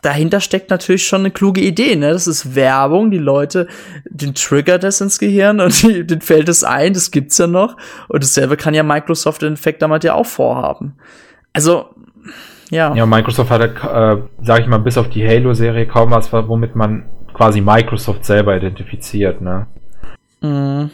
dahinter 0.02 0.40
steckt 0.40 0.70
natürlich 0.70 1.06
schon 1.06 1.20
eine 1.22 1.30
kluge 1.30 1.60
Idee, 1.60 1.96
ne? 1.96 2.10
Das 2.12 2.26
ist 2.26 2.54
Werbung, 2.54 3.10
die 3.10 3.18
Leute, 3.18 3.66
den 4.08 4.34
triggert 4.34 4.82
das 4.84 5.00
ins 5.00 5.18
Gehirn 5.18 5.60
und 5.60 5.82
die, 5.82 6.06
den 6.06 6.20
fällt 6.20 6.48
es 6.48 6.64
ein, 6.64 6.94
das 6.94 7.10
gibt's 7.10 7.38
ja 7.38 7.46
noch. 7.46 7.76
Und 8.08 8.22
dasselbe 8.22 8.56
kann 8.56 8.74
ja 8.74 8.82
Microsoft 8.82 9.42
in 9.42 9.54
Effekt 9.54 9.82
damit 9.82 10.04
ja 10.04 10.14
auch 10.14 10.26
vorhaben. 10.26 10.96
Also, 11.52 11.86
ja. 12.70 12.94
Ja, 12.94 13.06
Microsoft 13.06 13.50
hatte, 13.50 13.64
äh, 13.66 14.18
sag 14.44 14.60
ich 14.60 14.66
mal, 14.66 14.78
bis 14.78 14.98
auf 14.98 15.08
die 15.08 15.26
Halo-Serie 15.26 15.86
kaum 15.86 16.10
was, 16.10 16.32
womit 16.32 16.76
man 16.76 17.04
quasi 17.32 17.60
Microsoft 17.60 18.24
selber 18.24 18.56
identifiziert, 18.56 19.40
ne? 19.40 19.66
Mhm. 20.40 20.90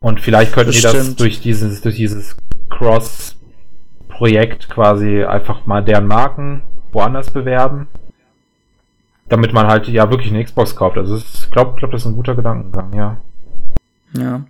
Und 0.00 0.20
vielleicht 0.20 0.52
könnten 0.52 0.68
Das 0.72 0.76
die 0.76 0.82
das 0.82 0.92
stimmt. 0.92 1.20
durch 1.20 1.40
dieses, 1.40 1.80
durch 1.80 1.96
dieses 1.96 2.36
Cross-Projekt 2.70 4.68
quasi 4.70 5.24
einfach 5.24 5.66
mal 5.66 5.82
deren 5.82 6.06
Marken 6.06 6.62
woanders 6.92 7.30
bewerben. 7.30 7.88
Damit 9.28 9.52
man 9.52 9.66
halt 9.66 9.88
ja 9.88 10.10
wirklich 10.10 10.32
eine 10.32 10.42
Xbox 10.42 10.74
kauft. 10.74 10.96
Also 10.96 11.16
ich 11.16 11.50
glaube, 11.50 11.74
glaub, 11.76 11.90
das 11.90 12.02
ist 12.02 12.06
ein 12.06 12.16
guter 12.16 12.34
Gedankengang, 12.34 12.92
ja. 12.94 13.18
Ja. 14.16 14.42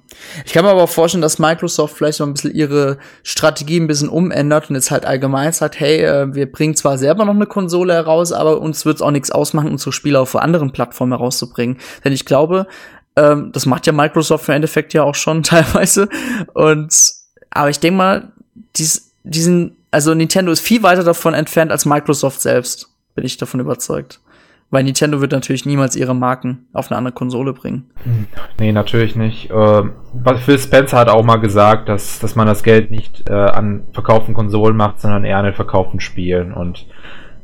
Ich 0.47 0.53
kann 0.53 0.65
mir 0.65 0.71
aber 0.71 0.85
auch 0.85 0.89
vorstellen, 0.89 1.23
dass 1.23 1.41
Microsoft 1.41 1.97
vielleicht 1.97 2.19
so 2.19 2.25
ein 2.25 2.33
bisschen 2.33 2.55
ihre 2.55 2.99
Strategie 3.25 3.81
ein 3.81 3.89
bisschen 3.89 4.09
umändert 4.09 4.71
und 4.71 4.77
jetzt 4.77 4.91
halt 4.91 5.05
allgemein 5.05 5.53
sagt, 5.53 5.81
hey, 5.81 6.05
äh, 6.05 6.33
wir 6.33 6.51
bringen 6.51 6.77
zwar 6.77 6.97
selber 6.97 7.25
noch 7.25 7.35
eine 7.35 7.47
Konsole 7.47 7.93
heraus, 7.93 8.33
aber 8.33 8.61
uns 8.61 8.87
wird's 8.87 9.03
auch 9.03 9.11
nichts 9.11 9.33
ausmachen, 9.33 9.71
unsere 9.71 9.93
Spiele 9.93 10.21
auf 10.21 10.37
anderen 10.37 10.73
Plattformen 10.73 11.13
herauszubringen. 11.13 11.79
Denn 12.05 12.13
ich 12.13 12.25
glaube, 12.25 12.69
ähm, 13.17 13.51
das 13.53 13.67
macht 13.67 13.87
ja 13.87 13.93
Microsoft 13.93 14.49
im 14.49 14.55
Endeffekt 14.55 14.95
ja 14.95 15.03
auch 15.03 15.17
schon 15.17 15.43
teilweise. 15.43 16.09
Und 16.55 16.95
aber 17.51 17.71
ich 17.71 17.81
denke 17.81 17.97
mal, 17.97 18.33
dies, 18.77 19.13
diesen, 19.25 19.77
also 19.91 20.15
Nintendo 20.15 20.53
ist 20.53 20.61
viel 20.61 20.83
weiter 20.83 21.05
davon 21.05 21.35
entfernt 21.35 21.71
als 21.71 21.87
Microsoft 21.87 22.41
selbst, 22.41 22.95
bin 23.15 23.25
ich 23.25 23.37
davon 23.37 23.61
überzeugt. 23.61 24.21
Weil 24.71 24.85
Nintendo 24.85 25.23
wird 25.23 25.33
natürlich 25.33 25.65
niemals 25.65 25.97
ihre 25.97 26.15
Marken 26.15 26.67
auf 26.75 26.91
eine 26.91 26.99
andere 26.99 27.15
Konsole 27.15 27.55
bringen. 27.55 27.91
Nee, 28.59 28.73
natürlich 28.73 29.17
nicht. 29.17 29.49
Ähm, 29.51 29.93
was 30.13 30.43
Phil 30.43 30.59
Spencer 30.59 30.99
hat 30.99 31.09
auch 31.09 31.25
mal 31.25 31.37
gesagt, 31.37 31.89
dass, 31.89 32.19
dass 32.19 32.37
man 32.37 32.47
das 32.47 32.63
Geld 32.63 32.91
nicht 32.91 33.31
äh, 33.31 33.33
an 33.33 33.85
verkauften 33.95 34.35
Konsolen 34.35 34.77
macht, 34.77 35.01
sondern 35.01 35.25
eher 35.25 35.39
an 35.39 35.47
den 35.47 35.55
verkauften 35.55 36.01
Spielen. 36.01 36.53
Und 36.53 36.87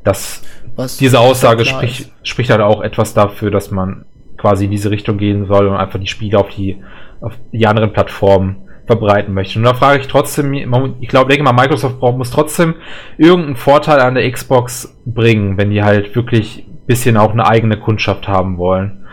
das, 0.03 0.43
Was 0.77 0.99
diese 0.99 1.19
Aussage 1.19 1.63
ist. 1.63 2.11
spricht 2.25 2.51
halt 2.51 2.61
auch 2.61 2.83
etwas 2.83 3.15
dafür, 3.15 3.51
dass 3.51 3.71
man 3.71 4.05
quasi 4.37 4.67
in 4.67 4.71
diese 4.71 4.91
Richtung 4.91 5.17
gehen 5.17 5.47
soll 5.47 5.67
und 5.69 5.77
einfach 5.77 5.99
die 5.99 6.07
Spiele 6.07 6.39
auf 6.39 6.51
die, 6.51 6.83
auf 7.23 7.33
die 7.53 7.67
anderen 7.67 7.95
Plattformen 7.95 8.64
verbreiten 8.87 9.35
möchte. 9.35 9.59
Und 9.59 9.65
da 9.65 9.75
frage 9.75 10.01
ich 10.01 10.09
trotzdem, 10.09 10.53
ich 10.53 11.09
glaube, 11.09 11.31
denke 11.31 11.43
mal, 11.43 11.53
Microsoft 11.53 11.99
braucht, 12.01 12.19
muss 12.19 12.31
trotzdem 12.31 12.75
irgendeinen 13.17 13.57
Vorteil 13.57 14.01
an 14.01 14.15
der 14.15 14.31
Xbox 14.31 14.95
bringen, 15.07 15.57
wenn 15.57 15.71
die 15.71 15.83
halt 15.83 16.15
wirklich 16.15 16.67
ein 16.67 16.87
bisschen 16.87 17.17
auch 17.17 17.33
eine 17.33 17.47
eigene 17.47 17.79
Kundschaft 17.79 18.29
haben 18.29 18.59
wollen. 18.59 19.07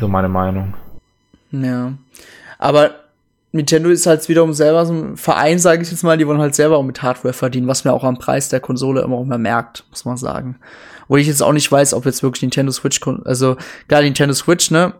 So 0.00 0.08
meine 0.08 0.30
Meinung. 0.30 0.74
Ja. 1.50 1.92
Aber 2.58 2.92
Nintendo 3.52 3.90
ist 3.90 4.06
halt 4.06 4.28
wiederum 4.28 4.52
selber 4.52 4.84
so 4.86 4.92
ein 4.92 5.16
Verein, 5.16 5.58
sage 5.58 5.82
ich 5.82 5.90
jetzt 5.90 6.02
mal, 6.02 6.18
die 6.18 6.26
wollen 6.26 6.40
halt 6.40 6.54
selber 6.54 6.76
auch 6.78 6.82
mit 6.82 7.02
Hardware 7.02 7.34
verdienen, 7.34 7.68
was 7.68 7.84
man 7.84 7.94
auch 7.94 8.02
am 8.02 8.18
Preis 8.18 8.48
der 8.48 8.60
Konsole 8.60 9.02
immer 9.02 9.16
auch 9.16 9.24
mehr 9.24 9.38
merkt, 9.38 9.84
muss 9.90 10.04
man 10.04 10.16
sagen. 10.16 10.56
Wo 11.06 11.16
ich 11.18 11.26
jetzt 11.26 11.42
auch 11.42 11.52
nicht 11.52 11.70
weiß, 11.70 11.94
ob 11.94 12.06
jetzt 12.06 12.22
wirklich 12.22 12.42
Nintendo 12.42 12.72
Switch, 12.72 12.98
also 13.24 13.56
klar, 13.86 14.02
Nintendo 14.02 14.34
Switch, 14.34 14.70
ne, 14.70 14.94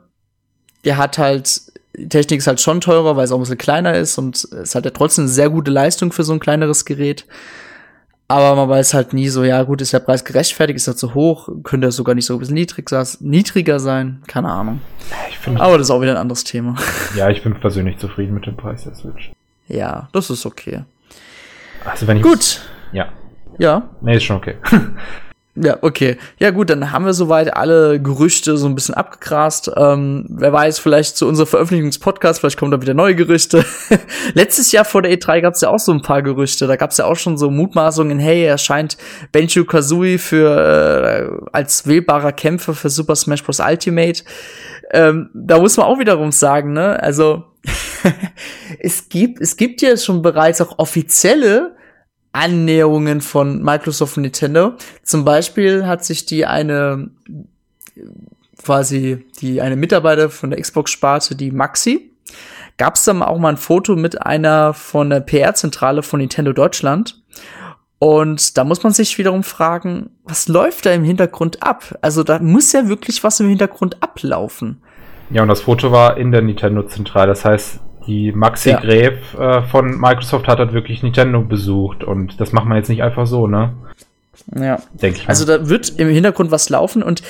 der 0.85 0.99
hat 0.99 1.19
halt, 1.19 1.63
die 1.97 2.09
Technik 2.09 2.39
ist 2.39 2.47
halt 2.47 2.61
schon 2.61 2.81
teurer, 2.81 3.17
weil 3.17 3.25
es 3.25 3.33
auch 3.33 3.37
ein 3.37 3.43
bisschen 3.43 3.59
kleiner 3.59 3.95
ist 3.95 4.19
und 4.19 4.45
es 4.45 4.75
hat 4.75 4.85
ja 4.85 4.91
trotzdem 4.91 5.25
eine 5.25 5.31
sehr 5.33 5.51
gute 5.51 5.71
Leistung 5.71 6.13
für 6.13 6.25
so 6.25 6.33
ein 6.33 6.41
kleineres 6.41 6.85
Gerät. 6.85 7.27
Aber 8.27 8.57
man 8.57 8.69
weiß 8.69 8.95
halt 8.95 9.13
nie 9.13 9.29
so, 9.29 9.45
ja 9.45 9.63
gut, 9.65 9.83
ist 9.83 9.93
der 9.93 10.01
Preis 10.01 10.25
gerechtfertigt, 10.25 10.79
ist 10.79 10.89
er 10.89 10.97
zu 10.97 11.15
hoch, 11.15 11.49
könnte 11.63 11.89
er 11.89 11.93
sogar 11.93 12.15
nicht 12.15 12.25
so 12.25 12.35
ein 12.35 12.39
bisschen 12.39 12.55
niedrig, 12.55 12.91
niedriger 13.21 13.79
sein, 13.79 14.23
keine 14.27 14.49
Ahnung. 14.49 14.81
Ich 15.29 15.39
finde, 15.39 15.61
Aber 15.61 15.77
das 15.77 15.89
ist 15.89 15.91
auch 15.91 16.01
wieder 16.01 16.13
ein 16.13 16.19
anderes 16.19 16.43
Thema. 16.43 16.75
ja, 17.17 17.29
ich 17.29 17.43
bin 17.43 17.55
persönlich 17.61 17.99
zufrieden 17.99 18.35
mit 18.35 18.47
dem 18.47 18.57
Preis 18.57 18.85
der 18.85 18.95
Switch. 18.95 19.31
Ja, 19.69 20.09
das 20.13 20.31
ist 20.31 20.47
okay. 20.47 20.85
Also 21.85 22.07
wenn 22.07 22.17
ich 22.17 22.23
Gut. 22.23 22.63
ja, 22.93 23.09
Ja, 23.59 23.91
nee, 24.01 24.17
ist 24.17 24.25
schon 24.25 24.37
okay. 24.37 24.57
ja, 25.57 25.79
okay. 25.83 26.19
Ja, 26.39 26.51
gut, 26.51 26.71
dann 26.71 26.91
haben 26.91 27.05
wir 27.05 27.15
soweit 27.15 27.57
alle 27.57 28.01
Gerüchte 28.01 28.57
so 28.57 28.67
ein 28.67 28.75
bisschen 28.75 28.95
abgegrast. 28.95 29.71
Ähm, 29.77 30.27
wer 30.29 30.53
weiß, 30.53 30.81
vielleicht 30.81 31.17
zu 31.17 31.29
unserem 31.29 31.47
Veröffentlichungspodcast, 31.47 32.41
vielleicht 32.41 32.59
kommen 32.59 32.73
da 32.73 32.83
wieder 32.83 32.95
neue 32.95 33.15
Gerüchte. 33.15 33.65
Letztes 34.35 34.73
Jahr 34.73 34.85
vor 34.85 35.03
der 35.03 35.13
E3 35.13 35.43
gab 35.43 35.55
es 35.55 35.61
ja 35.61 35.69
auch 35.69 35.79
so 35.79 35.93
ein 35.93 36.03
paar 36.03 36.23
Gerüchte. 36.23 36.67
Da 36.67 36.77
gab 36.77 36.91
es 36.91 36.97
ja 36.97 37.05
auch 37.05 37.17
schon 37.17 37.39
so 37.39 37.51
Mutmaßungen, 37.51 38.19
hey, 38.19 38.45
er 38.45 38.59
scheint 38.59 38.97
Benju 39.31 39.65
Kazooie 39.65 40.19
für 40.19 40.51
äh, 40.59 41.49
als 41.53 41.87
wählbarer 41.87 42.33
Kämpfer 42.33 42.75
für 42.75 42.91
Super 42.91 43.15
Smash 43.15 43.45
Bros. 43.45 43.61
Ultimate 43.61 44.25
ähm, 44.91 45.31
da 45.35 45.59
muss 45.59 45.77
man 45.77 45.87
auch 45.87 45.99
wiederum 45.99 46.33
sagen, 46.33 46.73
ne, 46.73 47.03
also 47.03 47.45
es 48.79 49.09
gibt, 49.09 49.41
es 49.41 49.57
gibt 49.57 49.83
ja 49.83 49.97
schon 49.97 50.23
bereits 50.23 50.61
auch 50.61 50.79
offizielle 50.79 51.75
Annäherungen 52.35 53.21
von 53.21 53.63
Microsoft 53.63 54.17
und 54.17 54.25
Nintendo. 54.25 54.75
Zum 55.03 55.25
Beispiel 55.25 55.87
hat 55.87 56.05
sich 56.05 56.27
die 56.27 56.47
eine 56.47 57.11
quasi 58.65 59.25
die 59.41 59.61
eine 59.61 59.77
Mitarbeiter 59.77 60.31
von 60.31 60.51
der 60.51 60.61
Xbox-Sparte, 60.61 61.37
die 61.37 61.51
Maxi, 61.51 62.11
gab 62.79 62.97
es 62.97 63.05
dann 63.05 63.23
auch 63.23 63.39
mal 63.39 63.51
ein 63.51 63.57
Foto 63.57 63.95
mit 63.95 64.23
einer 64.23 64.75
von 64.75 65.11
der 65.11 65.21
PR-Zentrale 65.21 66.03
von 66.03 66.21
Nintendo 66.21 66.53
Deutschland. 66.53 67.23
Und 67.99 68.59
da 68.59 68.65
muss 68.65 68.83
man 68.83 68.93
sich 68.93 69.17
wiederum 69.19 69.45
fragen, 69.45 70.11
was 70.25 70.49
läuft 70.49 70.85
da 70.85 70.93
im 70.93 71.05
Hintergrund 71.05 71.63
ab? 71.63 71.97
Also 72.03 72.23
da 72.23 72.39
muss 72.39 72.73
ja 72.73 72.89
wirklich 72.89 73.23
was 73.23 73.41
im 73.41 73.49
Hintergrund 73.49 74.03
ablaufen. 74.03 74.83
Ja, 75.31 75.43
und 75.43 75.49
das 75.49 75.63
Foto 75.63 75.91
war 75.91 76.17
in 76.17 76.33
der 76.33 76.43
Nintendo-Zentrale. 76.43 77.29
Das 77.29 77.45
heißt, 77.45 77.81
die 78.07 78.33
Maxi 78.33 78.71
ja. 78.71 78.81
Gräf 78.81 79.35
äh, 79.35 79.63
von 79.63 80.01
Microsoft 80.01 80.49
hat 80.49 80.59
halt 80.59 80.73
wirklich 80.73 81.03
Nintendo 81.03 81.41
besucht 81.41 82.05
und 82.05 82.41
das 82.41 82.53
macht 82.53 82.67
man 82.67 82.77
jetzt 82.77 82.89
nicht 82.89 83.03
einfach 83.03 83.27
so, 83.27 83.47
ne? 83.47 83.75
Ja. 84.55 84.79
Denke 84.93 85.19
ich. 85.19 85.25
Mal. 85.25 85.31
Also 85.31 85.45
da 85.45 85.69
wird 85.69 85.99
im 85.99 86.09
Hintergrund 86.09 86.51
was 86.51 86.69
laufen 86.69 87.03
und 87.03 87.23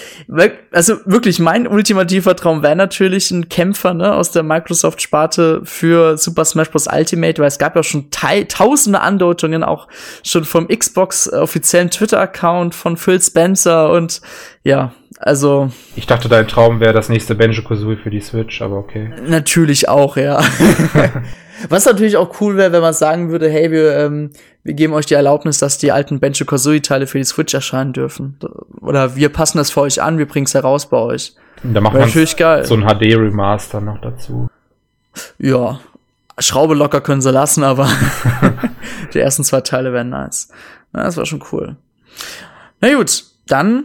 also 0.73 0.97
wirklich 1.05 1.39
mein 1.39 1.67
ultimativer 1.67 2.35
Traum 2.37 2.63
wäre 2.63 2.77
natürlich 2.77 3.31
ein 3.31 3.49
Kämpfer 3.49 3.95
ne, 3.95 4.15
aus 4.15 4.31
der 4.31 4.43
Microsoft-Sparte 4.43 5.63
für 5.65 6.19
Super 6.19 6.45
Smash 6.45 6.71
Bros. 6.71 6.87
Ultimate, 6.87 7.41
weil 7.41 7.49
es 7.49 7.59
gab 7.59 7.77
ja 7.77 7.83
schon 7.83 8.11
tausende 8.11 9.01
Andeutungen 9.01 9.63
auch 9.63 9.89
schon 10.23 10.45
vom 10.45 10.69
Xbox 10.69 11.33
offiziellen 11.33 11.91
Twitter-Account 11.91 12.75
von 12.75 12.97
Phil 12.97 13.21
Spencer 13.21 13.91
und 13.91 14.21
ja, 14.63 14.93
also. 15.19 15.71
Ich 15.97 16.07
dachte, 16.07 16.29
dein 16.29 16.49
Traum 16.49 16.81
wäre 16.81 16.93
das 16.93 17.09
nächste 17.09 17.35
Banjo 17.35 17.63
Kazooie 17.63 17.97
für 17.97 18.11
die 18.11 18.21
Switch, 18.21 18.61
aber 18.63 18.77
okay. 18.77 19.11
Natürlich 19.27 19.89
auch, 19.89 20.17
ja. 20.17 20.43
Was 21.69 21.87
natürlich 21.87 22.17
auch 22.17 22.41
cool 22.41 22.57
wäre, 22.57 22.73
wenn 22.73 22.83
man 22.83 22.95
sagen 22.95 23.31
würde, 23.31 23.49
hey, 23.49 23.71
wir, 23.71 23.97
ähm, 23.97 24.31
wir 24.63 24.75
geben 24.75 24.93
euch 24.93 25.07
die 25.07 25.15
Erlaubnis, 25.15 25.59
dass 25.59 25.79
die 25.79 25.93
alten 25.93 26.21
Banjo 26.21 26.45
Kazooie 26.45 26.83
Teile 26.83 27.07
für 27.07 27.19
die 27.19 27.25
Switch 27.25 27.55
erscheinen 27.55 27.93
dürfen. 27.93 28.39
Oder 28.81 29.17
wir 29.17 29.29
passen 29.29 29.59
das 29.59 29.71
für 29.71 29.83
euch 29.83 30.03
an, 30.03 30.19
wir 30.19 30.27
bringen 30.27 30.47
es 30.47 30.55
heraus 30.55 30.89
bei 30.89 30.97
euch. 30.97 31.35
Da 31.63 31.81
macht 31.81 31.95
man 31.95 32.03
natürlich 32.03 32.37
geil. 32.37 32.65
so 32.65 32.75
ein 32.75 32.83
HD 32.83 33.17
Remaster 33.17 33.81
noch 33.81 34.01
dazu. 34.01 34.49
Ja, 35.39 35.81
Schraube 36.39 36.75
locker 36.75 37.01
können 37.01 37.23
sie 37.23 37.31
lassen, 37.31 37.63
aber 37.63 37.89
die 39.15 39.19
ersten 39.19 39.45
zwei 39.45 39.61
Teile 39.61 39.93
wären 39.93 40.11
nice. 40.11 40.49
Ja, 40.95 41.05
das 41.05 41.17
war 41.17 41.27
schon 41.27 41.43
cool. 41.53 41.77
Na 42.81 42.93
gut, 42.95 43.25
dann 43.47 43.85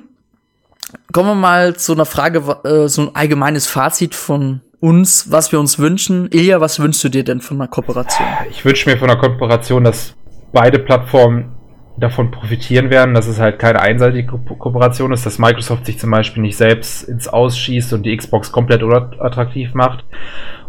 kommen 1.13 1.29
wir 1.29 1.35
mal 1.35 1.75
zu 1.75 1.93
einer 1.93 2.05
Frage, 2.05 2.39
äh, 2.63 2.87
so 2.87 3.03
ein 3.03 3.15
allgemeines 3.15 3.67
Fazit 3.67 4.15
von 4.15 4.61
uns, 4.79 5.31
was 5.31 5.51
wir 5.51 5.59
uns 5.59 5.79
wünschen. 5.79 6.29
Ilja, 6.31 6.61
was 6.61 6.79
wünschst 6.79 7.03
du 7.03 7.09
dir 7.09 7.23
denn 7.23 7.41
von 7.41 7.57
einer 7.57 7.67
Kooperation? 7.67 8.27
Ich 8.49 8.63
wünsche 8.63 8.89
mir 8.89 8.97
von 8.97 9.09
einer 9.09 9.19
Kooperation, 9.19 9.83
dass 9.83 10.15
beide 10.51 10.79
Plattformen 10.79 11.55
davon 11.97 12.31
profitieren 12.31 12.89
werden, 12.89 13.13
dass 13.13 13.27
es 13.27 13.39
halt 13.39 13.59
keine 13.59 13.81
einseitige 13.81 14.27
Ko 14.27 14.37
Kooperation 14.37 15.11
ist, 15.11 15.25
dass 15.25 15.37
Microsoft 15.37 15.85
sich 15.85 15.99
zum 15.99 16.11
Beispiel 16.11 16.41
nicht 16.41 16.55
selbst 16.55 17.03
ins 17.03 17.27
Ausschießt 17.27 17.93
und 17.93 18.03
die 18.03 18.15
Xbox 18.15 18.51
komplett 18.51 18.83
unattraktiv 18.83 19.73
macht. 19.73 20.05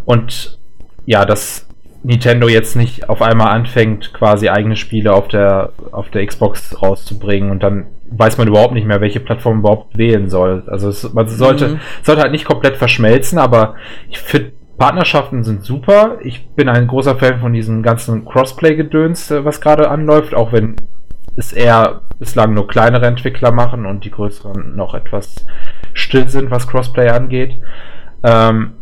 Und 0.04 0.58
ja, 1.06 1.24
dass 1.24 1.68
Nintendo 2.02 2.48
jetzt 2.48 2.76
nicht 2.76 3.08
auf 3.08 3.22
einmal 3.22 3.48
anfängt, 3.48 4.12
quasi 4.12 4.48
eigene 4.48 4.76
Spiele 4.76 5.12
auf 5.12 5.28
der, 5.28 5.72
auf 5.92 6.10
der 6.10 6.26
Xbox 6.26 6.82
rauszubringen 6.82 7.50
und 7.50 7.62
dann 7.62 7.86
weiß 8.10 8.38
man 8.38 8.48
überhaupt 8.48 8.74
nicht 8.74 8.86
mehr, 8.86 9.00
welche 9.00 9.20
Plattform 9.20 9.60
überhaupt 9.60 9.96
wählen 9.96 10.28
soll. 10.28 10.64
Also 10.66 10.88
es, 10.88 11.12
man 11.12 11.28
sollte, 11.28 11.68
mhm. 11.68 11.80
sollte 12.02 12.22
halt 12.22 12.32
nicht 12.32 12.44
komplett 12.44 12.76
verschmelzen, 12.76 13.38
aber 13.38 13.74
ich 14.08 14.18
finde, 14.18 14.52
Partnerschaften 14.78 15.44
sind 15.44 15.62
super. 15.62 16.18
Ich 16.22 16.48
bin 16.50 16.68
ein 16.68 16.86
großer 16.86 17.16
Fan 17.16 17.40
von 17.40 17.52
diesem 17.52 17.82
ganzen 17.82 18.24
Crossplay-Gedöns, 18.24 19.30
äh, 19.30 19.44
was 19.44 19.60
gerade 19.60 19.90
anläuft, 19.90 20.34
auch 20.34 20.52
wenn 20.52 20.76
es 21.36 21.52
eher 21.52 22.00
bislang 22.18 22.54
nur 22.54 22.66
kleinere 22.66 23.06
Entwickler 23.06 23.52
machen 23.52 23.86
und 23.86 24.04
die 24.04 24.10
größeren 24.10 24.74
noch 24.76 24.94
etwas 24.94 25.46
still 25.92 26.28
sind, 26.28 26.50
was 26.50 26.66
Crossplay 26.66 27.08
angeht. 27.08 27.56
Ähm, 28.22 28.72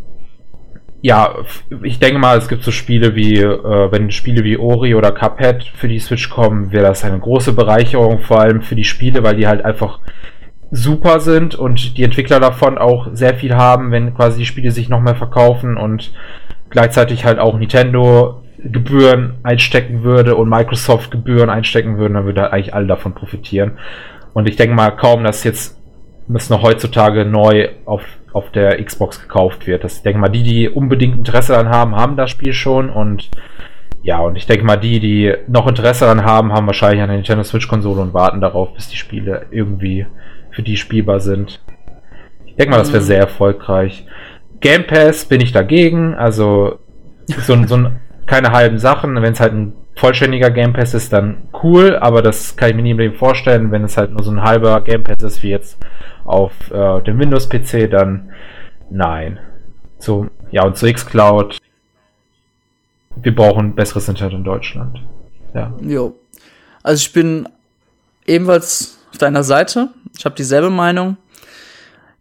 ja, 1.00 1.36
ich 1.82 1.98
denke 2.00 2.18
mal, 2.18 2.36
es 2.38 2.48
gibt 2.48 2.64
so 2.64 2.72
Spiele 2.72 3.14
wie, 3.14 3.38
äh, 3.38 3.92
wenn 3.92 4.10
Spiele 4.10 4.42
wie 4.42 4.56
Ori 4.56 4.94
oder 4.94 5.12
Cuphead 5.12 5.64
für 5.64 5.88
die 5.88 6.00
Switch 6.00 6.28
kommen, 6.28 6.72
wäre 6.72 6.86
das 6.86 7.04
eine 7.04 7.18
große 7.18 7.52
Bereicherung, 7.52 8.20
vor 8.20 8.40
allem 8.40 8.62
für 8.62 8.74
die 8.74 8.84
Spiele, 8.84 9.22
weil 9.22 9.36
die 9.36 9.46
halt 9.46 9.64
einfach 9.64 10.00
super 10.70 11.20
sind 11.20 11.54
und 11.54 11.96
die 11.96 12.02
Entwickler 12.02 12.40
davon 12.40 12.78
auch 12.78 13.08
sehr 13.12 13.34
viel 13.34 13.54
haben, 13.54 13.90
wenn 13.90 14.14
quasi 14.14 14.40
die 14.40 14.46
Spiele 14.46 14.70
sich 14.70 14.88
noch 14.88 15.00
mehr 15.00 15.14
verkaufen 15.14 15.76
und 15.76 16.12
gleichzeitig 16.68 17.24
halt 17.24 17.38
auch 17.38 17.56
Nintendo 17.56 18.42
Gebühren 18.58 19.34
einstecken 19.44 20.02
würde 20.02 20.34
und 20.34 20.48
Microsoft 20.48 21.12
Gebühren 21.12 21.48
einstecken 21.48 21.96
würden, 21.96 22.14
dann 22.14 22.24
würde 22.24 22.52
eigentlich 22.52 22.74
alle 22.74 22.88
davon 22.88 23.14
profitieren. 23.14 23.78
Und 24.34 24.48
ich 24.48 24.56
denke 24.56 24.74
mal 24.74 24.90
kaum, 24.90 25.22
dass 25.22 25.44
jetzt 25.44 25.77
das 26.28 26.50
noch 26.50 26.62
heutzutage 26.62 27.24
neu 27.24 27.70
auf 27.84 28.02
auf 28.32 28.50
der 28.52 28.82
Xbox 28.82 29.20
gekauft 29.20 29.66
wird. 29.66 29.84
Das, 29.84 29.96
ich 29.96 30.02
denke 30.02 30.18
mal, 30.18 30.28
die, 30.28 30.42
die 30.42 30.68
unbedingt 30.68 31.16
Interesse 31.16 31.52
daran 31.52 31.70
haben, 31.70 31.96
haben 31.96 32.16
das 32.16 32.30
Spiel 32.30 32.52
schon 32.52 32.90
und 32.90 33.30
ja, 34.02 34.20
und 34.20 34.36
ich 34.36 34.46
denke 34.46 34.64
mal, 34.64 34.76
die, 34.76 35.00
die 35.00 35.34
noch 35.48 35.66
Interesse 35.66 36.04
daran 36.04 36.24
haben, 36.24 36.52
haben 36.52 36.66
wahrscheinlich 36.66 37.02
eine 37.02 37.14
Nintendo 37.14 37.42
Switch-Konsole 37.42 38.00
und 38.00 38.14
warten 38.14 38.40
darauf, 38.40 38.72
bis 38.74 38.88
die 38.88 38.96
Spiele 38.96 39.46
irgendwie 39.50 40.06
für 40.50 40.62
die 40.62 40.76
spielbar 40.76 41.20
sind. 41.20 41.60
Ich 42.46 42.54
denke 42.54 42.70
mal, 42.70 42.78
das 42.78 42.92
wäre 42.92 43.02
mhm. 43.02 43.06
sehr 43.06 43.18
erfolgreich. 43.18 44.06
Game 44.60 44.86
Pass 44.86 45.24
bin 45.24 45.40
ich 45.40 45.52
dagegen, 45.52 46.14
also 46.14 46.78
so, 47.26 47.66
so 47.66 47.76
ein, 47.76 47.96
keine 48.26 48.52
halben 48.52 48.78
Sachen. 48.78 49.20
Wenn 49.20 49.32
es 49.32 49.40
halt 49.40 49.52
ein 49.52 49.72
vollständiger 49.98 50.50
Game 50.50 50.72
Pass 50.72 50.94
ist, 50.94 51.12
dann 51.12 51.48
cool, 51.62 51.96
aber 51.96 52.22
das 52.22 52.56
kann 52.56 52.70
ich 52.70 52.76
mir 52.76 52.82
nie 52.82 52.92
im 52.92 52.98
Leben 52.98 53.16
vorstellen. 53.16 53.72
Wenn 53.72 53.84
es 53.84 53.96
halt 53.96 54.12
nur 54.12 54.22
so 54.22 54.30
ein 54.30 54.42
halber 54.42 54.80
Game 54.82 55.02
Pass 55.02 55.22
ist, 55.22 55.42
wie 55.42 55.50
jetzt 55.50 55.78
auf 56.24 56.52
äh, 56.70 57.02
dem 57.02 57.18
Windows-PC, 57.18 57.90
dann 57.90 58.30
nein. 58.90 59.40
So, 59.98 60.28
ja, 60.50 60.64
und 60.64 60.76
zu 60.76 60.90
Xcloud. 60.92 61.58
Wir 63.16 63.34
brauchen 63.34 63.74
besseres 63.74 64.08
Internet 64.08 64.34
in 64.34 64.44
Deutschland. 64.44 65.00
Ja. 65.52 65.74
Jo. 65.80 66.14
Also 66.84 67.00
ich 67.02 67.12
bin 67.12 67.48
ebenfalls 68.26 68.98
auf 69.10 69.18
deiner 69.18 69.42
Seite. 69.42 69.88
Ich 70.16 70.24
habe 70.24 70.36
dieselbe 70.36 70.70
Meinung. 70.70 71.16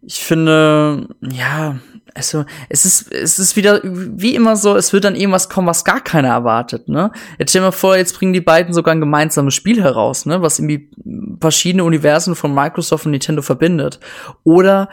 Ich 0.02 0.20
finde, 0.20 1.08
ja, 1.22 1.76
also 2.18 2.46
es 2.68 2.86
ist 2.86 3.14
es 3.14 3.40
ist 3.40 3.56
wieder 3.56 3.80
wie 3.84 4.36
immer 4.36 4.56
so, 4.56 4.76
es 4.76 4.92
wird 4.92 5.04
dann 5.04 5.16
irgendwas 5.16 5.50
kommen, 5.50 5.68
was 5.68 5.86
gar 5.86 6.02
keiner 6.02 6.30
erwartet, 6.30 6.90
ne? 6.90 7.12
Jetzt 7.38 7.52
stell 7.52 7.62
dir 7.62 7.68
mal 7.68 7.72
vor, 7.72 7.96
jetzt 7.96 8.18
bringen 8.18 8.34
die 8.34 8.42
beiden 8.42 8.74
sogar 8.74 8.94
ein 8.94 9.00
gemeinsames 9.00 9.54
Spiel 9.54 9.82
heraus, 9.82 10.26
ne, 10.26 10.42
was 10.42 10.60
irgendwie 10.60 10.90
verschiedene 11.40 11.84
Universen 11.84 12.36
von 12.36 12.54
Microsoft 12.54 13.06
und 13.06 13.12
Nintendo 13.12 13.42
verbindet. 13.42 14.00
Oder 14.44 14.90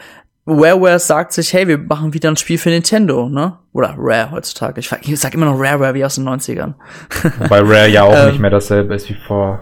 Rareware 0.47 0.99
sagt 0.99 1.33
sich, 1.33 1.53
hey, 1.53 1.67
wir 1.67 1.79
machen 1.79 2.13
wieder 2.13 2.29
ein 2.29 2.37
Spiel 2.37 2.59
für 2.59 2.69
Nintendo, 2.69 3.27
ne? 3.29 3.57
Oder 3.73 3.95
Rare 3.97 4.31
heutzutage. 4.31 4.79
Ich, 4.79 4.91
ich 5.01 5.19
sag 5.19 5.33
immer 5.33 5.47
noch 5.47 5.59
Rareware 5.59 5.95
wie 5.95 6.05
aus 6.05 6.15
den 6.15 6.29
90ern. 6.29 6.75
Wobei 7.39 7.59
Rare 7.61 7.87
ja 7.87 8.03
auch 8.03 8.15
ähm, 8.15 8.29
nicht 8.29 8.39
mehr 8.39 8.51
dasselbe 8.51 8.93
ist 8.93 9.09
wie 9.09 9.17
vor 9.27 9.59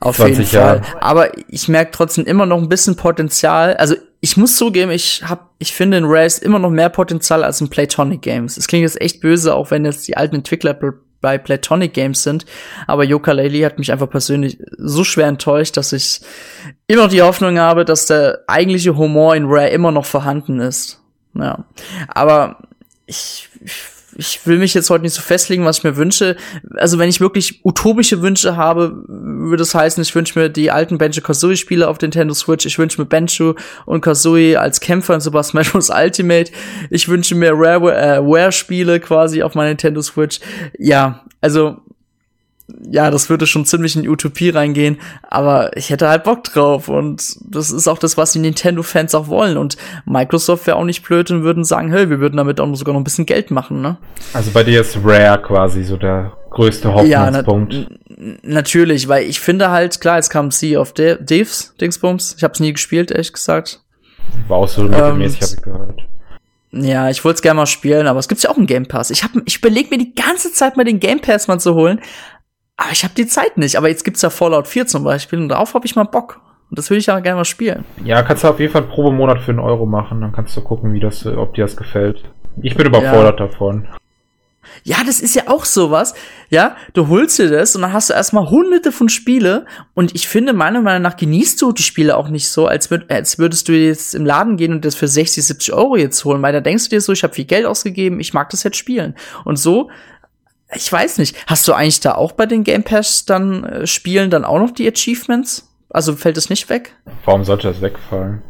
auf 0.00 0.16
20 0.16 0.38
jeden 0.38 0.50
Fall. 0.50 0.60
Jahren. 0.60 0.82
Aber 1.00 1.30
ich 1.48 1.68
merke 1.68 1.92
trotzdem 1.92 2.24
immer 2.24 2.46
noch 2.46 2.58
ein 2.58 2.68
bisschen 2.68 2.96
Potenzial. 2.96 3.76
Also 3.76 3.94
ich 4.24 4.36
muss 4.36 4.54
zugeben, 4.54 4.92
ich 4.92 5.24
hab, 5.28 5.50
ich 5.58 5.74
finde 5.74 5.96
in 5.96 6.04
Rare 6.04 6.28
immer 6.42 6.60
noch 6.60 6.70
mehr 6.70 6.88
Potenzial 6.88 7.42
als 7.42 7.60
in 7.60 7.68
Platonic 7.68 8.22
Games. 8.22 8.56
Es 8.56 8.68
klingt 8.68 8.82
jetzt 8.82 9.00
echt 9.00 9.20
böse, 9.20 9.52
auch 9.52 9.72
wenn 9.72 9.84
jetzt 9.84 10.06
die 10.06 10.16
alten 10.16 10.36
Entwickler 10.36 10.78
bei 11.20 11.38
Platonic 11.38 11.92
Games 11.92 12.22
sind. 12.22 12.46
Aber 12.86 13.02
Yoka 13.02 13.32
Laylee 13.32 13.64
hat 13.64 13.80
mich 13.80 13.90
einfach 13.90 14.08
persönlich 14.08 14.58
so 14.78 15.02
schwer 15.02 15.26
enttäuscht, 15.26 15.76
dass 15.76 15.92
ich 15.92 16.20
immer 16.86 17.02
noch 17.02 17.10
die 17.10 17.22
Hoffnung 17.22 17.58
habe, 17.58 17.84
dass 17.84 18.06
der 18.06 18.44
eigentliche 18.46 18.96
Humor 18.96 19.34
in 19.34 19.46
Rare 19.46 19.70
immer 19.70 19.90
noch 19.90 20.06
vorhanden 20.06 20.60
ist. 20.60 21.02
Ja. 21.34 21.64
Aber 22.06 22.62
ich, 23.06 23.48
ich 23.60 23.72
ich 24.16 24.46
will 24.46 24.58
mich 24.58 24.74
jetzt 24.74 24.90
heute 24.90 25.02
nicht 25.02 25.14
so 25.14 25.22
festlegen, 25.22 25.64
was 25.64 25.78
ich 25.78 25.84
mir 25.84 25.96
wünsche. 25.96 26.36
Also 26.76 26.98
wenn 26.98 27.08
ich 27.08 27.20
wirklich 27.20 27.60
utopische 27.64 28.22
Wünsche 28.22 28.56
habe, 28.56 29.02
würde 29.06 29.62
es 29.62 29.74
heißen, 29.74 30.02
ich 30.02 30.14
wünsche 30.14 30.38
mir 30.38 30.48
die 30.48 30.70
alten 30.70 30.98
Banjo-Kazooie-Spiele 30.98 31.88
auf 31.88 32.00
Nintendo 32.00 32.34
Switch. 32.34 32.66
Ich 32.66 32.78
wünsche 32.78 33.00
mir 33.00 33.06
Banjo 33.06 33.54
und 33.86 34.00
Kazooie 34.00 34.56
als 34.56 34.80
Kämpfer 34.80 35.14
in 35.14 35.20
Super 35.20 35.42
Smash 35.42 35.72
Bros. 35.72 35.90
Ultimate. 35.90 36.52
Ich 36.90 37.08
wünsche 37.08 37.34
mir 37.34 37.52
Rare-Spiele 37.54 38.96
äh, 38.96 39.00
quasi 39.00 39.42
auf 39.42 39.54
meiner 39.54 39.70
Nintendo 39.70 40.02
Switch. 40.02 40.40
Ja, 40.78 41.24
also 41.40 41.81
ja, 42.90 43.10
das 43.10 43.28
würde 43.28 43.46
schon 43.46 43.64
ziemlich 43.64 43.96
in 43.96 44.02
die 44.02 44.08
Utopie 44.08 44.50
reingehen, 44.50 44.98
aber 45.28 45.76
ich 45.76 45.90
hätte 45.90 46.08
halt 46.08 46.24
Bock 46.24 46.44
drauf 46.44 46.88
und 46.88 47.36
das 47.40 47.70
ist 47.70 47.88
auch 47.88 47.98
das, 47.98 48.16
was 48.16 48.32
die 48.32 48.38
Nintendo-Fans 48.38 49.14
auch 49.14 49.28
wollen 49.28 49.56
und 49.56 49.76
Microsoft 50.04 50.66
wäre 50.66 50.76
auch 50.76 50.84
nicht 50.84 51.02
blöd 51.02 51.30
und 51.30 51.42
würden 51.42 51.64
sagen, 51.64 51.90
hey, 51.90 52.08
wir 52.08 52.20
würden 52.20 52.36
damit 52.36 52.60
auch 52.60 52.74
sogar 52.74 52.94
noch 52.94 53.00
ein 53.00 53.04
bisschen 53.04 53.26
Geld 53.26 53.50
machen, 53.50 53.80
ne? 53.82 53.98
Also 54.32 54.50
bei 54.52 54.64
dir 54.64 54.80
ist 54.80 54.98
Rare 55.04 55.40
quasi 55.42 55.84
so 55.84 55.96
der 55.96 56.32
größte 56.50 56.92
Hoffnungspunkt. 56.92 57.74
Ja, 57.74 57.86
na 57.88 58.36
natürlich, 58.42 59.08
weil 59.08 59.24
ich 59.24 59.40
finde 59.40 59.70
halt, 59.70 60.00
klar, 60.00 60.16
jetzt 60.16 60.30
kam 60.30 60.50
Sea 60.50 60.80
of 60.80 60.92
Thieves, 60.92 61.74
Dingsbums, 61.80 62.34
ich 62.36 62.44
habe 62.44 62.54
es 62.54 62.60
nie 62.60 62.72
gespielt, 62.72 63.10
ehrlich 63.10 63.32
gesagt. 63.32 63.80
War 64.48 64.58
auch 64.58 64.68
so 64.68 64.82
mittelmäßig, 64.84 65.40
ähm, 65.40 65.46
habe 65.46 65.54
ich 65.56 65.62
gehört. 65.62 66.02
Ja, 66.74 67.10
ich 67.10 67.22
wollte 67.22 67.36
es 67.36 67.42
gerne 67.42 67.58
mal 67.58 67.66
spielen, 67.66 68.06
aber 68.06 68.18
es 68.18 68.28
gibt 68.28 68.42
ja 68.42 68.48
auch 68.48 68.56
einen 68.56 68.66
Game 68.66 68.86
Pass. 68.86 69.10
Ich, 69.10 69.22
hab, 69.22 69.32
ich 69.44 69.58
überlege 69.58 69.90
mir 69.90 69.98
die 69.98 70.14
ganze 70.14 70.52
Zeit 70.52 70.78
mal 70.78 70.84
den 70.84 71.00
Game 71.00 71.20
Pass 71.20 71.46
mal 71.46 71.60
zu 71.60 71.74
holen, 71.74 72.00
aber 72.82 72.92
ich 72.92 73.04
habe 73.04 73.14
die 73.14 73.26
Zeit 73.26 73.56
nicht. 73.58 73.76
Aber 73.76 73.88
jetzt 73.88 74.04
gibt's 74.04 74.22
ja 74.22 74.30
Fallout 74.30 74.66
4 74.66 74.86
zum 74.86 75.04
Beispiel 75.04 75.38
und 75.38 75.48
darauf 75.48 75.74
habe 75.74 75.86
ich 75.86 75.96
mal 75.96 76.04
Bock. 76.04 76.40
Und 76.70 76.78
das 76.78 76.88
würde 76.88 77.00
ich 77.00 77.06
ja 77.06 77.20
gerne 77.20 77.36
mal 77.36 77.44
spielen. 77.44 77.84
Ja, 78.02 78.22
kannst 78.22 78.44
du 78.44 78.48
auf 78.48 78.58
jeden 78.58 78.72
Fall 78.72 78.82
einen 78.82 78.90
Probemonat 78.90 79.40
für 79.40 79.50
einen 79.50 79.60
Euro 79.60 79.84
machen. 79.84 80.22
Dann 80.22 80.32
kannst 80.32 80.56
du 80.56 80.62
gucken, 80.62 80.94
wie 80.94 81.00
das, 81.00 81.26
ob 81.26 81.54
dir 81.54 81.64
das 81.64 81.76
gefällt. 81.76 82.24
Ich 82.62 82.76
bin 82.76 82.86
überfordert 82.86 83.40
ja. 83.40 83.46
davon. 83.46 83.88
Ja, 84.84 84.96
das 85.04 85.20
ist 85.20 85.34
ja 85.34 85.44
auch 85.48 85.64
sowas. 85.64 86.14
Ja, 86.48 86.76
du 86.94 87.08
holst 87.08 87.38
dir 87.38 87.50
das 87.50 87.76
und 87.76 87.82
dann 87.82 87.92
hast 87.92 88.10
du 88.10 88.14
erstmal 88.14 88.48
hunderte 88.48 88.90
von 88.90 89.08
Spiele. 89.08 89.66
Und 89.94 90.14
ich 90.14 90.28
finde, 90.28 90.52
meiner 90.52 90.80
Meinung 90.80 91.02
nach 91.02 91.16
genießt 91.16 91.60
du 91.60 91.72
die 91.72 91.82
Spiele 91.82 92.16
auch 92.16 92.28
nicht 92.28 92.48
so, 92.48 92.66
als, 92.66 92.90
würd, 92.90 93.10
als 93.10 93.38
würdest 93.38 93.68
du 93.68 93.72
jetzt 93.72 94.14
im 94.14 94.24
Laden 94.24 94.56
gehen 94.56 94.72
und 94.72 94.84
das 94.84 94.94
für 94.94 95.08
60, 95.08 95.44
70 95.44 95.74
Euro 95.74 95.96
jetzt 95.96 96.24
holen. 96.24 96.42
Weil 96.42 96.52
da 96.52 96.60
denkst 96.60 96.84
du 96.84 96.90
dir 96.90 97.00
so, 97.00 97.12
ich 97.12 97.22
habe 97.22 97.34
viel 97.34 97.44
Geld 97.44 97.66
ausgegeben, 97.66 98.18
ich 98.18 98.34
mag 98.34 98.50
das 98.50 98.62
jetzt 98.62 98.76
spielen. 98.76 99.14
Und 99.44 99.56
so, 99.56 99.90
ich 100.74 100.90
weiß 100.90 101.18
nicht, 101.18 101.36
hast 101.46 101.66
du 101.68 101.72
eigentlich 101.72 102.00
da 102.00 102.14
auch 102.14 102.32
bei 102.32 102.46
den 102.46 102.64
Game 102.64 102.82
Pass 102.82 103.24
dann 103.24 103.64
äh, 103.64 103.86
Spielen 103.86 104.30
dann 104.30 104.44
auch 104.44 104.58
noch 104.58 104.70
die 104.70 104.88
Achievements? 104.88 105.68
Also 105.90 106.16
fällt 106.16 106.36
es 106.36 106.48
nicht 106.48 106.70
weg? 106.70 106.94
Warum 107.24 107.44
sollte 107.44 107.68
das 107.68 107.82
wegfallen? 107.82 108.42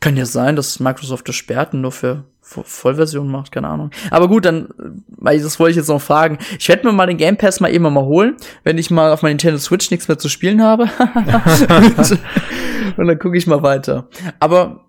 Kann 0.00 0.16
ja 0.16 0.26
sein, 0.26 0.56
dass 0.56 0.80
Microsoft 0.80 1.28
das 1.28 1.36
sperrt 1.36 1.74
und 1.74 1.80
nur 1.80 1.92
für 1.92 2.24
Vollversion 2.42 3.30
macht, 3.30 3.52
keine 3.52 3.68
Ahnung. 3.68 3.90
Aber 4.10 4.28
gut, 4.28 4.44
dann, 4.44 4.68
weil 5.08 5.40
das 5.40 5.58
wollte 5.58 5.70
ich 5.70 5.76
jetzt 5.76 5.88
noch 5.88 6.02
fragen. 6.02 6.38
Ich 6.58 6.68
werde 6.68 6.86
mir 6.86 6.92
mal 6.92 7.06
den 7.06 7.16
Game 7.16 7.38
Pass 7.38 7.60
mal 7.60 7.72
eben 7.72 7.84
mal 7.84 8.04
holen, 8.04 8.36
wenn 8.64 8.78
ich 8.78 8.90
mal 8.90 9.12
auf 9.12 9.22
meiner 9.22 9.32
Nintendo 9.32 9.58
Switch 9.58 9.90
nichts 9.90 10.08
mehr 10.08 10.18
zu 10.18 10.28
spielen 10.28 10.62
habe. 10.62 10.84
und 12.96 13.06
dann 13.06 13.18
gucke 13.18 13.38
ich 13.38 13.46
mal 13.46 13.62
weiter. 13.62 14.08
Aber 14.38 14.84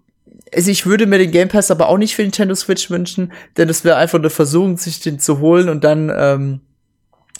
also 0.54 0.72
ich 0.72 0.86
würde 0.86 1.06
mir 1.06 1.20
den 1.20 1.32
Game 1.32 1.48
Pass 1.48 1.72
aber 1.72 1.88
auch 1.88 1.98
nicht 1.98 2.16
für 2.16 2.24
Nintendo 2.24 2.56
Switch 2.56 2.90
wünschen, 2.90 3.32
denn 3.58 3.70
es 3.70 3.84
wäre 3.84 3.98
einfach 3.98 4.20
eine 4.20 4.30
Versuchung, 4.30 4.78
sich 4.78 5.00
den 5.00 5.20
zu 5.20 5.40
holen 5.40 5.70
und 5.70 5.84
dann 5.84 6.12
ähm, 6.16 6.62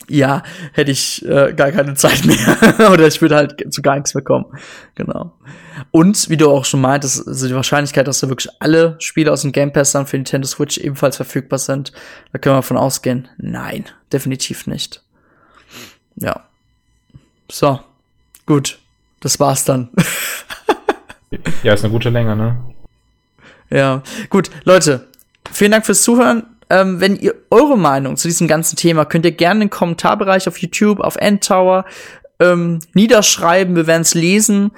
ja, 0.08 0.44
hätte 0.74 0.92
ich 0.92 1.26
äh, 1.26 1.54
gar 1.54 1.72
keine 1.72 1.94
Zeit 1.96 2.26
mehr. 2.26 2.92
Oder 2.92 3.08
ich 3.08 3.22
würde 3.22 3.36
halt 3.36 3.74
zu 3.74 3.82
gar 3.82 3.96
nichts 3.96 4.14
mehr 4.14 4.24
kommen. 4.24 4.46
Genau. 4.96 5.34
Und 5.92 6.30
wie 6.30 6.38
du 6.38 6.50
auch 6.50 6.66
schon 6.66 6.82
meintest, 6.82 7.28
also 7.28 7.48
die 7.48 7.56
Wahrscheinlichkeit, 7.56 8.08
dass 8.08 8.20
da 8.20 8.30
wirklich 8.30 8.54
alle 8.60 8.96
Spiele 9.00 9.32
aus 9.32 9.42
dem 9.42 9.52
Game 9.52 9.74
Pass 9.74 9.92
dann 9.92 10.08
für 10.08 10.18
Nintendo 10.18 10.48
Switch 10.48 10.78
ebenfalls 10.78 11.16
verfügbar 11.16 11.60
sind, 11.60 11.92
da 12.32 12.40
können 12.40 12.56
wir 12.56 12.60
davon 12.62 12.78
ausgehen. 12.78 13.28
Nein, 13.38 13.86
definitiv 14.12 14.68
nicht. 14.68 15.02
Ja. 16.16 16.44
So. 17.50 17.80
Gut. 18.46 18.80
Das 19.20 19.40
war's 19.40 19.64
dann. 19.64 19.90
ja, 21.64 21.74
ist 21.74 21.84
eine 21.84 21.94
gute 21.94 22.10
Länge, 22.10 22.36
ne? 22.36 22.58
Ja. 23.70 24.04
Gut, 24.30 24.52
Leute. 24.66 25.08
Vielen 25.52 25.72
Dank 25.72 25.86
fürs 25.86 26.04
Zuhören 26.04 26.44
ähm, 26.70 27.00
wenn 27.00 27.16
ihr 27.16 27.36
eure 27.50 27.78
Meinung 27.78 28.18
zu 28.18 28.28
diesem 28.28 28.48
ganzen 28.48 28.76
Thema 28.76 29.06
könnt 29.06 29.26
ihr 29.26 29.32
gerne 29.32 29.64
im 29.64 29.70
Kommentarbereich 29.70 30.48
auf 30.48 30.58
YouTube, 30.58 31.00
auf 31.00 31.16
Endtower 31.16 31.86
ähm, 32.40 32.80
niederschreiben. 32.94 33.76
Wir 33.76 33.88
werden 33.88 34.02
es 34.02 34.14
lesen. 34.14 34.72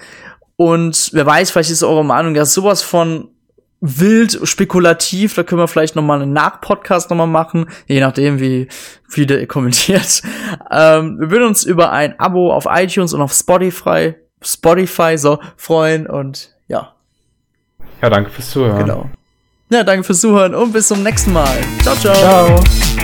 Und 0.57 1.09
wer 1.13 1.25
weiß, 1.25 1.51
vielleicht 1.51 1.71
ist 1.71 1.83
eure 1.83 2.05
Meinung 2.05 2.35
ja 2.35 2.45
sowas 2.45 2.81
von 2.81 3.29
wild, 3.81 4.39
spekulativ. 4.43 5.35
Da 5.35 5.43
können 5.43 5.61
wir 5.61 5.67
vielleicht 5.67 5.95
noch 5.95 6.03
mal 6.03 6.21
einen 6.21 6.33
Nachpodcast 6.33 7.09
noch 7.09 7.17
mal 7.17 7.25
machen, 7.27 7.69
je 7.87 7.99
nachdem, 7.99 8.39
wie 8.39 8.67
viele 9.07 9.39
ihr 9.39 9.47
kommentiert. 9.47 10.21
Ähm, 10.71 11.19
wir 11.19 11.31
würden 11.31 11.47
uns 11.47 11.63
über 11.63 11.91
ein 11.91 12.19
Abo 12.19 12.53
auf 12.53 12.65
iTunes 12.69 13.13
und 13.13 13.21
auf 13.21 13.33
Spotify, 13.33 14.15
Spotify 14.41 15.17
so 15.17 15.39
freuen 15.57 16.07
und 16.07 16.55
ja. 16.67 16.93
Ja, 18.01 18.09
danke 18.09 18.29
fürs 18.29 18.49
Zuhören. 18.49 18.79
Genau. 18.79 19.09
Ja, 19.69 19.83
danke 19.83 20.03
fürs 20.03 20.21
Zuhören 20.21 20.53
und 20.53 20.71
bis 20.73 20.87
zum 20.87 21.01
nächsten 21.01 21.33
Mal. 21.33 21.57
Ciao, 21.81 21.95
ciao. 21.95 22.13
Ciao. 22.15 22.94